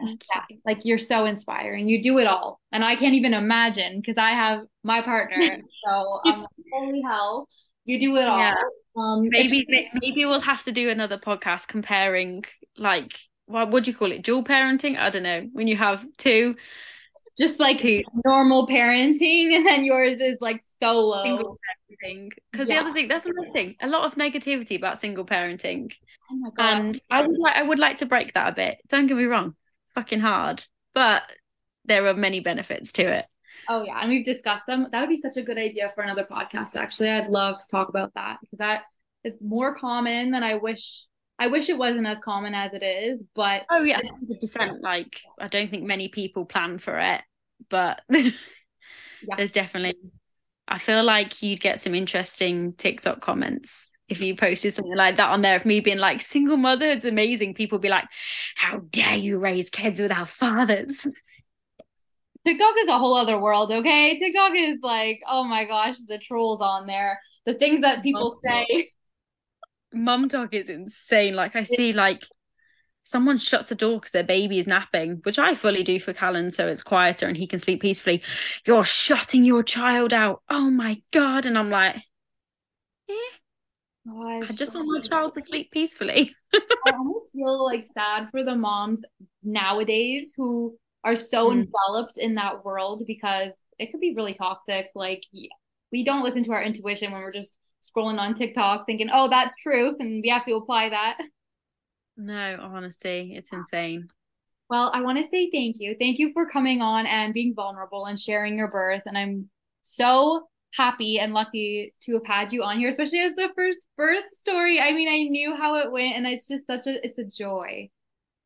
yeah, 0.02 0.42
like 0.64 0.84
you're 0.84 0.98
so 0.98 1.26
inspiring. 1.26 1.88
You 1.88 2.02
do 2.02 2.18
it 2.18 2.26
all. 2.26 2.60
And 2.72 2.84
I 2.84 2.96
can't 2.96 3.14
even 3.14 3.34
imagine 3.34 4.00
because 4.00 4.16
I 4.16 4.30
have 4.30 4.62
my 4.82 5.02
partner. 5.02 5.36
so 5.86 6.20
I'm 6.24 6.40
like, 6.40 6.48
holy 6.72 7.02
hell, 7.02 7.48
you 7.84 8.00
do 8.00 8.16
it 8.16 8.26
all. 8.26 8.38
Yeah. 8.38 8.54
Um 8.96 9.28
maybe 9.30 9.66
maybe 9.68 10.24
we'll 10.24 10.40
have 10.40 10.64
to 10.64 10.72
do 10.72 10.90
another 10.90 11.18
podcast 11.18 11.68
comparing 11.68 12.44
like 12.76 13.12
what 13.46 13.70
would 13.70 13.86
you 13.86 13.94
call 13.94 14.12
it? 14.12 14.22
Dual 14.22 14.44
parenting? 14.44 14.96
I 14.96 15.10
don't 15.10 15.24
know. 15.24 15.48
When 15.52 15.66
you 15.66 15.76
have 15.76 16.06
two 16.16 16.54
just 17.38 17.60
like 17.60 17.82
normal 18.24 18.66
parenting 18.66 19.54
and 19.54 19.66
then 19.66 19.84
yours 19.84 20.18
is 20.20 20.38
like 20.40 20.62
solo. 20.82 21.56
Because 22.52 22.68
yeah. 22.68 22.76
the 22.76 22.80
other 22.80 22.92
thing 22.92 23.08
that's 23.08 23.26
another 23.26 23.50
thing 23.52 23.76
a 23.82 23.86
lot 23.86 24.04
of 24.04 24.14
negativity 24.14 24.76
about 24.76 25.00
single 25.00 25.24
parenting. 25.24 25.92
Oh 26.30 26.36
my 26.36 26.50
God. 26.50 26.80
and 26.80 27.00
i 27.10 27.26
would 27.26 27.38
like 27.38 27.56
i 27.56 27.62
would 27.62 27.78
like 27.78 27.98
to 27.98 28.06
break 28.06 28.34
that 28.34 28.48
a 28.48 28.54
bit. 28.54 28.78
Don't 28.88 29.06
get 29.06 29.16
me 29.16 29.24
wrong 29.24 29.54
fucking 29.94 30.20
hard 30.20 30.64
but 30.94 31.22
there 31.84 32.06
are 32.06 32.14
many 32.14 32.40
benefits 32.40 32.92
to 32.92 33.02
it. 33.02 33.26
Oh 33.68 33.82
yeah 33.84 34.00
and 34.00 34.10
we've 34.10 34.24
discussed 34.24 34.66
them. 34.66 34.86
That 34.92 35.00
would 35.00 35.10
be 35.10 35.16
such 35.16 35.36
a 35.36 35.42
good 35.42 35.58
idea 35.58 35.92
for 35.94 36.02
another 36.02 36.26
podcast 36.30 36.76
actually. 36.76 37.10
I'd 37.10 37.28
love 37.28 37.58
to 37.58 37.68
talk 37.68 37.88
about 37.88 38.14
that 38.14 38.38
because 38.40 38.58
that 38.58 38.82
is 39.24 39.36
more 39.40 39.74
common 39.74 40.30
than 40.30 40.42
i 40.42 40.54
wish 40.56 41.04
I 41.40 41.46
wish 41.46 41.70
it 41.70 41.78
wasn't 41.78 42.06
as 42.06 42.18
common 42.18 42.52
as 42.52 42.74
it 42.74 42.84
is, 42.84 43.18
but 43.34 43.62
oh 43.70 43.82
yeah, 43.82 43.96
hundred 43.96 44.38
percent. 44.38 44.82
Like 44.82 45.22
I 45.40 45.48
don't 45.48 45.70
think 45.70 45.84
many 45.84 46.08
people 46.08 46.44
plan 46.44 46.76
for 46.76 46.98
it, 46.98 47.22
but 47.70 48.02
yeah. 48.10 48.30
there's 49.38 49.50
definitely 49.50 49.98
I 50.68 50.76
feel 50.76 51.02
like 51.02 51.42
you'd 51.42 51.62
get 51.62 51.80
some 51.80 51.94
interesting 51.94 52.74
TikTok 52.74 53.22
comments 53.22 53.90
if 54.10 54.22
you 54.22 54.36
posted 54.36 54.74
something 54.74 54.94
like 54.94 55.16
that 55.16 55.30
on 55.30 55.40
there 55.40 55.56
of 55.56 55.64
me 55.64 55.80
being 55.80 55.96
like 55.96 56.20
single 56.20 56.58
motherhood's 56.58 57.06
amazing. 57.06 57.54
People 57.54 57.78
be 57.78 57.88
like 57.88 58.06
how 58.54 58.80
dare 58.90 59.16
you 59.16 59.38
raise 59.38 59.70
kids 59.70 59.98
without 59.98 60.28
fathers? 60.28 61.06
TikTok 62.44 62.74
is 62.80 62.88
a 62.88 62.98
whole 62.98 63.14
other 63.14 63.40
world 63.40 63.72
okay? 63.72 64.18
TikTok 64.18 64.52
is 64.54 64.78
like 64.82 65.22
oh 65.26 65.44
my 65.44 65.64
gosh 65.64 65.96
the 66.06 66.18
trolls 66.18 66.60
on 66.60 66.86
there. 66.86 67.18
The 67.46 67.54
things 67.54 67.80
that 67.80 68.02
people 68.02 68.38
say 68.44 68.90
mum 69.92 70.28
talk 70.28 70.54
is 70.54 70.68
insane 70.68 71.34
like 71.34 71.56
I 71.56 71.64
see 71.64 71.92
like 71.92 72.24
someone 73.02 73.38
shuts 73.38 73.68
the 73.68 73.74
door 73.74 73.98
because 73.98 74.12
their 74.12 74.24
baby 74.24 74.58
is 74.58 74.66
napping, 74.66 75.20
which 75.24 75.38
I 75.38 75.54
fully 75.54 75.82
do 75.82 75.98
for 75.98 76.12
Callan, 76.12 76.50
so 76.50 76.66
it's 76.68 76.82
quieter 76.82 77.26
and 77.26 77.36
he 77.36 77.46
can 77.46 77.58
sleep 77.58 77.80
peacefully. 77.80 78.22
You're 78.66 78.84
shutting 78.84 79.44
your 79.44 79.62
child 79.62 80.12
out. 80.12 80.42
Oh 80.48 80.70
my 80.70 81.02
god! 81.12 81.46
And 81.46 81.58
I'm 81.58 81.70
like, 81.70 81.96
eh. 83.08 83.14
Gosh. 84.06 84.50
I 84.50 84.52
just 84.54 84.74
want 84.74 84.88
my 84.88 85.00
child 85.08 85.34
to 85.34 85.42
sleep 85.42 85.70
peacefully. 85.70 86.34
I 86.54 86.92
almost 86.92 87.32
feel 87.32 87.64
like 87.64 87.84
sad 87.84 88.28
for 88.30 88.42
the 88.42 88.54
moms 88.54 89.02
nowadays 89.42 90.34
who 90.36 90.76
are 91.04 91.16
so 91.16 91.50
Mm. 91.50 91.64
enveloped 91.64 92.18
in 92.18 92.34
that 92.36 92.64
world 92.64 93.02
because 93.06 93.52
it 93.78 93.90
could 93.90 94.00
be 94.00 94.14
really 94.14 94.34
toxic. 94.34 94.90
Like 94.94 95.22
we 95.92 96.04
don't 96.04 96.22
listen 96.24 96.44
to 96.44 96.52
our 96.52 96.62
intuition 96.62 97.12
when 97.12 97.22
we're 97.22 97.32
just 97.32 97.56
scrolling 97.82 98.18
on 98.18 98.34
TikTok 98.34 98.86
thinking, 98.86 99.08
"Oh, 99.12 99.28
that's 99.28 99.56
truth," 99.56 99.96
and 99.98 100.22
we 100.22 100.28
have 100.28 100.44
to 100.46 100.54
apply 100.54 100.90
that. 100.90 101.18
No, 102.16 102.58
honestly, 102.60 103.34
it's 103.34 103.52
insane. 103.52 104.08
Well, 104.68 104.90
I 104.94 105.00
want 105.00 105.18
to 105.18 105.28
say 105.28 105.50
thank 105.50 105.76
you. 105.80 105.96
Thank 105.98 106.18
you 106.18 106.32
for 106.32 106.46
coming 106.46 106.80
on 106.80 107.06
and 107.06 107.34
being 107.34 107.54
vulnerable 107.54 108.06
and 108.06 108.18
sharing 108.18 108.56
your 108.56 108.68
birth. 108.68 109.02
And 109.06 109.18
I'm 109.18 109.50
so 109.82 110.48
happy 110.74 111.18
and 111.18 111.32
lucky 111.32 111.92
to 112.02 112.14
have 112.14 112.26
had 112.26 112.52
you 112.52 112.62
on 112.62 112.78
here, 112.78 112.88
especially 112.88 113.18
as 113.20 113.34
the 113.34 113.48
first 113.56 113.86
birth 113.96 114.32
story. 114.32 114.80
I 114.80 114.92
mean, 114.92 115.08
I 115.08 115.28
knew 115.28 115.56
how 115.56 115.76
it 115.76 115.90
went, 115.90 116.16
and 116.16 116.26
it's 116.26 116.46
just 116.46 116.66
such 116.66 116.86
a 116.86 117.04
it's 117.04 117.18
a 117.18 117.24
joy. 117.24 117.90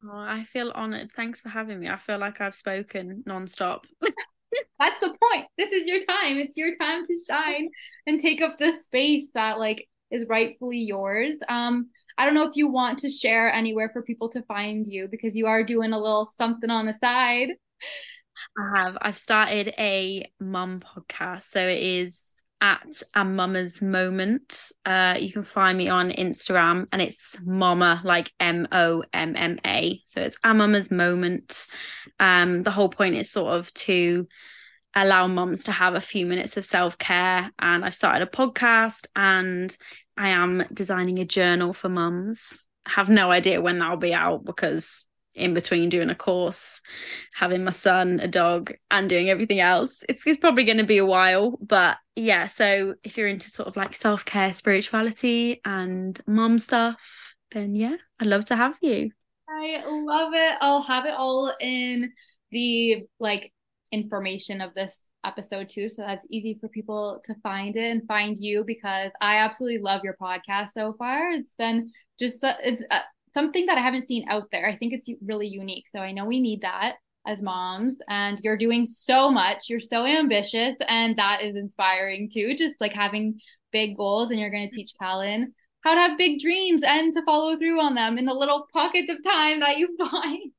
Oh, 0.05 0.17
I 0.17 0.45
feel 0.45 0.73
honored. 0.75 1.13
Thanks 1.13 1.43
for 1.43 1.49
having 1.49 1.81
me. 1.81 1.89
I 1.89 1.97
feel 1.97 2.19
like 2.19 2.41
I've 2.41 2.55
spoken 2.55 3.23
nonstop. 3.27 3.81
That's 4.79 4.99
the 5.01 5.09
point. 5.09 5.47
This 5.57 5.73
is 5.73 5.87
your 5.87 6.03
time. 6.03 6.39
It's 6.39 6.57
your 6.57 6.77
time 6.77 7.05
to 7.05 7.19
shine 7.29 7.71
and 8.07 8.21
take 8.21 8.43
up 8.43 8.59
the 8.59 8.73
space 8.73 9.31
that 9.35 9.59
like 9.59 9.89
is 10.11 10.27
rightfully 10.29 10.79
yours. 10.79 11.39
Um, 11.49 11.91
I 12.17 12.25
don't 12.25 12.35
know 12.35 12.49
if 12.49 12.57
you 12.57 12.69
want 12.69 13.01
to 13.01 13.11
share 13.11 13.53
anywhere 13.53 13.91
for 13.93 14.03
people 14.03 14.29
to 14.31 14.43
find 14.43 14.87
you 14.87 15.09
because 15.11 15.35
you 15.35 15.47
are 15.47 15.65
doing 15.65 15.93
a 15.93 15.99
little 15.99 16.27
something 16.27 16.71
on 16.71 16.87
the 16.87 16.95
side. 16.95 17.49
I 18.59 18.79
have. 18.79 18.99
I've 19.01 19.19
started 19.19 19.75
a 19.79 20.31
mum 20.41 20.81
podcast. 20.81 21.45
So 21.45 21.67
it 21.67 21.83
is 21.83 22.34
at 22.65 23.03
a 23.13 23.23
momma's 23.23 23.83
moment. 23.83 24.73
Uh, 24.87 25.19
you 25.21 25.31
can 25.31 25.43
find 25.43 25.77
me 25.77 25.91
on 25.91 26.11
Instagram 26.11 26.87
and 26.93 27.03
it's 27.03 27.37
momma, 27.45 28.01
like 28.05 28.33
M 28.41 28.67
O 28.73 29.05
M 29.13 29.37
M 29.37 29.61
A. 29.67 30.01
So 30.07 30.23
it's 30.23 30.39
a 30.43 30.55
momma's 30.55 30.91
moment. 30.91 31.67
Um, 32.19 32.63
the 32.63 32.71
whole 32.71 32.89
point 32.89 33.17
is 33.17 33.31
sort 33.31 33.55
of 33.55 33.73
to 33.75 34.27
allow 34.95 35.27
mums 35.27 35.65
to 35.65 35.73
have 35.73 35.95
a 35.95 36.01
few 36.01 36.25
minutes 36.25 36.57
of 36.57 36.65
self 36.65 36.97
care. 36.97 37.53
And 37.59 37.85
I've 37.85 37.95
started 37.95 38.27
a 38.27 38.31
podcast 38.31 39.09
and 39.15 39.77
I 40.17 40.31
am 40.31 40.65
designing 40.73 41.19
a 41.19 41.27
journal 41.27 41.75
for 41.75 41.91
mums. 41.91 42.67
Have 42.87 43.11
no 43.11 43.31
idea 43.31 43.61
when 43.61 43.79
that'll 43.79 43.99
be 43.99 44.15
out 44.15 44.43
because 44.43 45.05
in 45.35 45.55
between 45.55 45.89
doing 45.89 46.11
a 46.11 46.15
course, 46.15 46.81
having 47.35 47.65
my 47.65 47.71
son, 47.71 48.21
a 48.21 48.29
dog, 48.29 48.73
and 48.91 49.09
doing 49.09 49.29
everything 49.29 49.61
else. 49.61 50.05
It's, 50.09 50.27
it's 50.27 50.39
probably 50.39 50.65
going 50.65 50.79
to 50.79 50.85
be 50.85 50.99
a 50.99 51.07
while, 51.07 51.59
but 51.61 51.97
yeah. 52.17 52.47
So 52.47 52.95
if 53.03 53.17
you're 53.17 53.29
into 53.29 53.51
sort 53.51 53.69
of 53.69 53.77
like 53.77 53.97
self 53.97 54.25
care, 54.25 54.53
spirituality, 54.53 55.61
and 55.65 56.19
mom 56.27 56.59
stuff, 56.59 57.01
then 57.53 57.75
yeah, 57.75 57.97
I'd 58.21 58.27
love 58.27 58.45
to 58.47 58.57
have 58.57 58.77
you. 58.83 59.11
I 59.49 59.83
love 59.87 60.33
it. 60.35 60.57
I'll 60.61 60.83
have 60.83 61.07
it 61.07 61.15
all 61.15 61.53
in 61.61 62.13
the 62.51 63.05
like 63.21 63.53
information 63.93 64.61
of 64.61 64.75
this 64.75 65.01
episode 65.25 65.69
too, 65.69 65.89
so 65.89 66.03
that's 66.03 66.27
easy 66.31 66.59
for 66.61 66.69
people 66.69 67.21
to 67.25 67.35
find 67.43 67.77
it 67.77 67.91
and 67.91 68.07
find 68.07 68.37
you 68.39 68.65
because 68.67 69.11
I 69.21 69.37
absolutely 69.37 69.79
love 69.79 70.03
your 70.05 70.17
podcast 70.21 70.71
so 70.71 70.95
far. 70.99 71.31
It's 71.31 71.55
been 71.55 71.91
just 72.19 72.39
it's 72.43 72.85
uh, 72.91 73.01
something 73.35 73.67
that 73.67 73.79
I 73.79 73.81
haven't 73.81 74.07
seen 74.07 74.25
out 74.29 74.49
there. 74.53 74.67
I 74.67 74.77
think 74.77 74.93
it's 74.93 75.11
really 75.25 75.49
unique. 75.49 75.89
So 75.89 75.99
I 75.99 76.13
know 76.13 76.25
we 76.25 76.41
need 76.41 76.63
that 76.63 76.97
as 77.27 77.43
moms 77.43 77.97
and 78.09 78.41
you're 78.43 78.57
doing 78.57 78.87
so 78.87 79.31
much. 79.31 79.69
You're 79.69 79.81
so 79.81 80.07
ambitious 80.07 80.77
and 80.89 81.17
that 81.19 81.43
is 81.43 81.57
inspiring 81.57 82.31
too. 82.31 82.55
Just 82.57 82.77
like 82.81 82.93
having 82.93 83.41
big 83.73 83.97
goals 83.97 84.31
and 84.31 84.39
you're 84.39 84.51
going 84.51 84.69
to 84.69 84.75
teach 84.75 84.93
Callan 85.01 85.53
how 85.83 85.95
to 85.95 86.01
have 86.01 86.19
big 86.19 86.41
dreams 86.41 86.83
and 86.83 87.13
to 87.13 87.23
follow 87.25 87.57
through 87.57 87.79
on 87.81 87.95
them 87.95 88.17
in 88.17 88.25
the 88.25 88.33
little 88.33 88.67
pockets 88.73 89.13
of 89.13 89.23
time 89.23 89.61
that 89.61 89.77
you 89.77 89.95
find. 90.11 90.51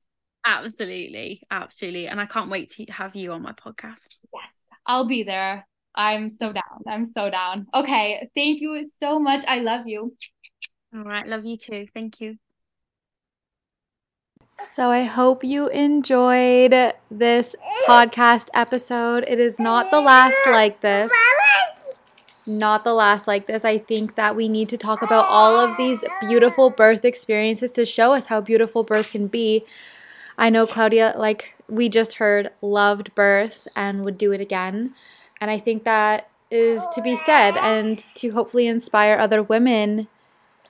Absolutely, 0.45 1.41
absolutely. 1.49 2.07
And 2.07 2.21
I 2.21 2.25
can't 2.25 2.51
wait 2.51 2.69
to 2.71 2.85
have 2.85 3.15
you 3.15 3.31
on 3.31 3.41
my 3.41 3.53
podcast. 3.53 4.09
Yes, 4.31 4.51
I'll 4.85 5.07
be 5.07 5.23
there. 5.23 5.67
I'm 5.95 6.29
so 6.29 6.53
down. 6.53 6.83
I'm 6.87 7.11
so 7.11 7.31
down. 7.31 7.65
Okay, 7.73 8.29
thank 8.35 8.61
you 8.61 8.87
so 8.99 9.17
much. 9.17 9.43
I 9.47 9.59
love 9.59 9.87
you. 9.87 10.13
All 10.93 11.03
right, 11.03 11.25
love 11.25 11.45
you 11.45 11.57
too. 11.57 11.87
Thank 11.93 12.21
you. 12.21 12.35
So 14.57 14.89
I 14.89 15.03
hope 15.03 15.43
you 15.43 15.67
enjoyed 15.67 16.93
this 17.11 17.55
podcast 17.87 18.47
episode. 18.53 19.25
It 19.27 19.37
is 19.37 19.59
not 19.59 19.91
the 19.91 19.99
last 19.99 20.35
like 20.47 20.79
this. 20.79 21.11
Not 22.47 22.85
the 22.85 22.93
last 22.93 23.27
like 23.27 23.47
this. 23.47 23.65
I 23.65 23.77
think 23.77 24.15
that 24.15 24.35
we 24.35 24.47
need 24.47 24.69
to 24.69 24.77
talk 24.77 25.01
about 25.01 25.25
all 25.27 25.57
of 25.57 25.75
these 25.75 26.05
beautiful 26.21 26.69
birth 26.69 27.03
experiences 27.03 27.71
to 27.71 27.85
show 27.85 28.13
us 28.13 28.27
how 28.27 28.39
beautiful 28.39 28.83
birth 28.83 29.11
can 29.11 29.27
be. 29.27 29.65
I 30.37 30.49
know 30.49 30.65
Claudia, 30.65 31.15
like 31.17 31.55
we 31.67 31.89
just 31.89 32.15
heard, 32.15 32.49
loved 32.61 33.13
birth 33.13 33.67
and 33.75 34.05
would 34.05 34.17
do 34.17 34.31
it 34.31 34.39
again. 34.39 34.95
And 35.41 35.51
I 35.51 35.59
think 35.59 35.83
that 35.83 36.29
is 36.49 36.81
to 36.95 37.01
be 37.01 37.17
said 37.17 37.57
and 37.57 38.03
to 38.15 38.31
hopefully 38.31 38.67
inspire 38.67 39.17
other 39.17 39.43
women 39.43 40.07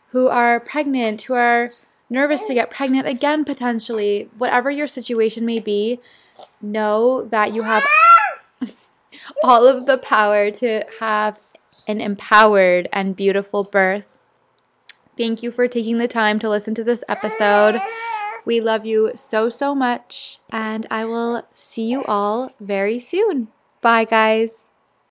who 0.10 0.28
are 0.28 0.60
pregnant, 0.60 1.24
who 1.24 1.36
are 1.36 1.68
nervous 2.10 2.44
to 2.44 2.54
get 2.54 2.70
pregnant 2.70 3.08
again, 3.08 3.46
potentially. 3.46 4.30
Whatever 4.38 4.70
your 4.70 4.88
situation 4.88 5.46
may 5.46 5.60
be, 5.60 6.00
know 6.62 7.24
that 7.24 7.54
you 7.54 7.64
have 7.64 7.84
all 9.44 9.68
of 9.68 9.86
the 9.86 9.98
power 9.98 10.52
to 10.52 10.84
have 11.00 11.40
an 11.88 12.02
empowered 12.02 12.88
and 12.92 13.16
beautiful 13.16 13.64
birth. 13.64 14.08
Thank 15.18 15.44
you 15.44 15.52
for 15.52 15.68
taking 15.68 15.98
the 15.98 16.08
time 16.08 16.40
to 16.40 16.50
listen 16.50 16.76
to 16.76 16.84
this 16.84 17.04
episode. 17.08 17.76
We 18.46 18.60
love 18.60 18.86
you 18.86 19.12
so, 19.16 19.50
so 19.50 19.74
much, 19.74 20.40
and 20.52 20.86
I 20.92 21.06
will 21.06 21.48
see 21.54 21.90
you 21.90 22.04
all 22.04 22.52
very 22.60 23.00
soon. 23.00 23.48
Bye, 23.82 24.06
guys. 24.06 24.68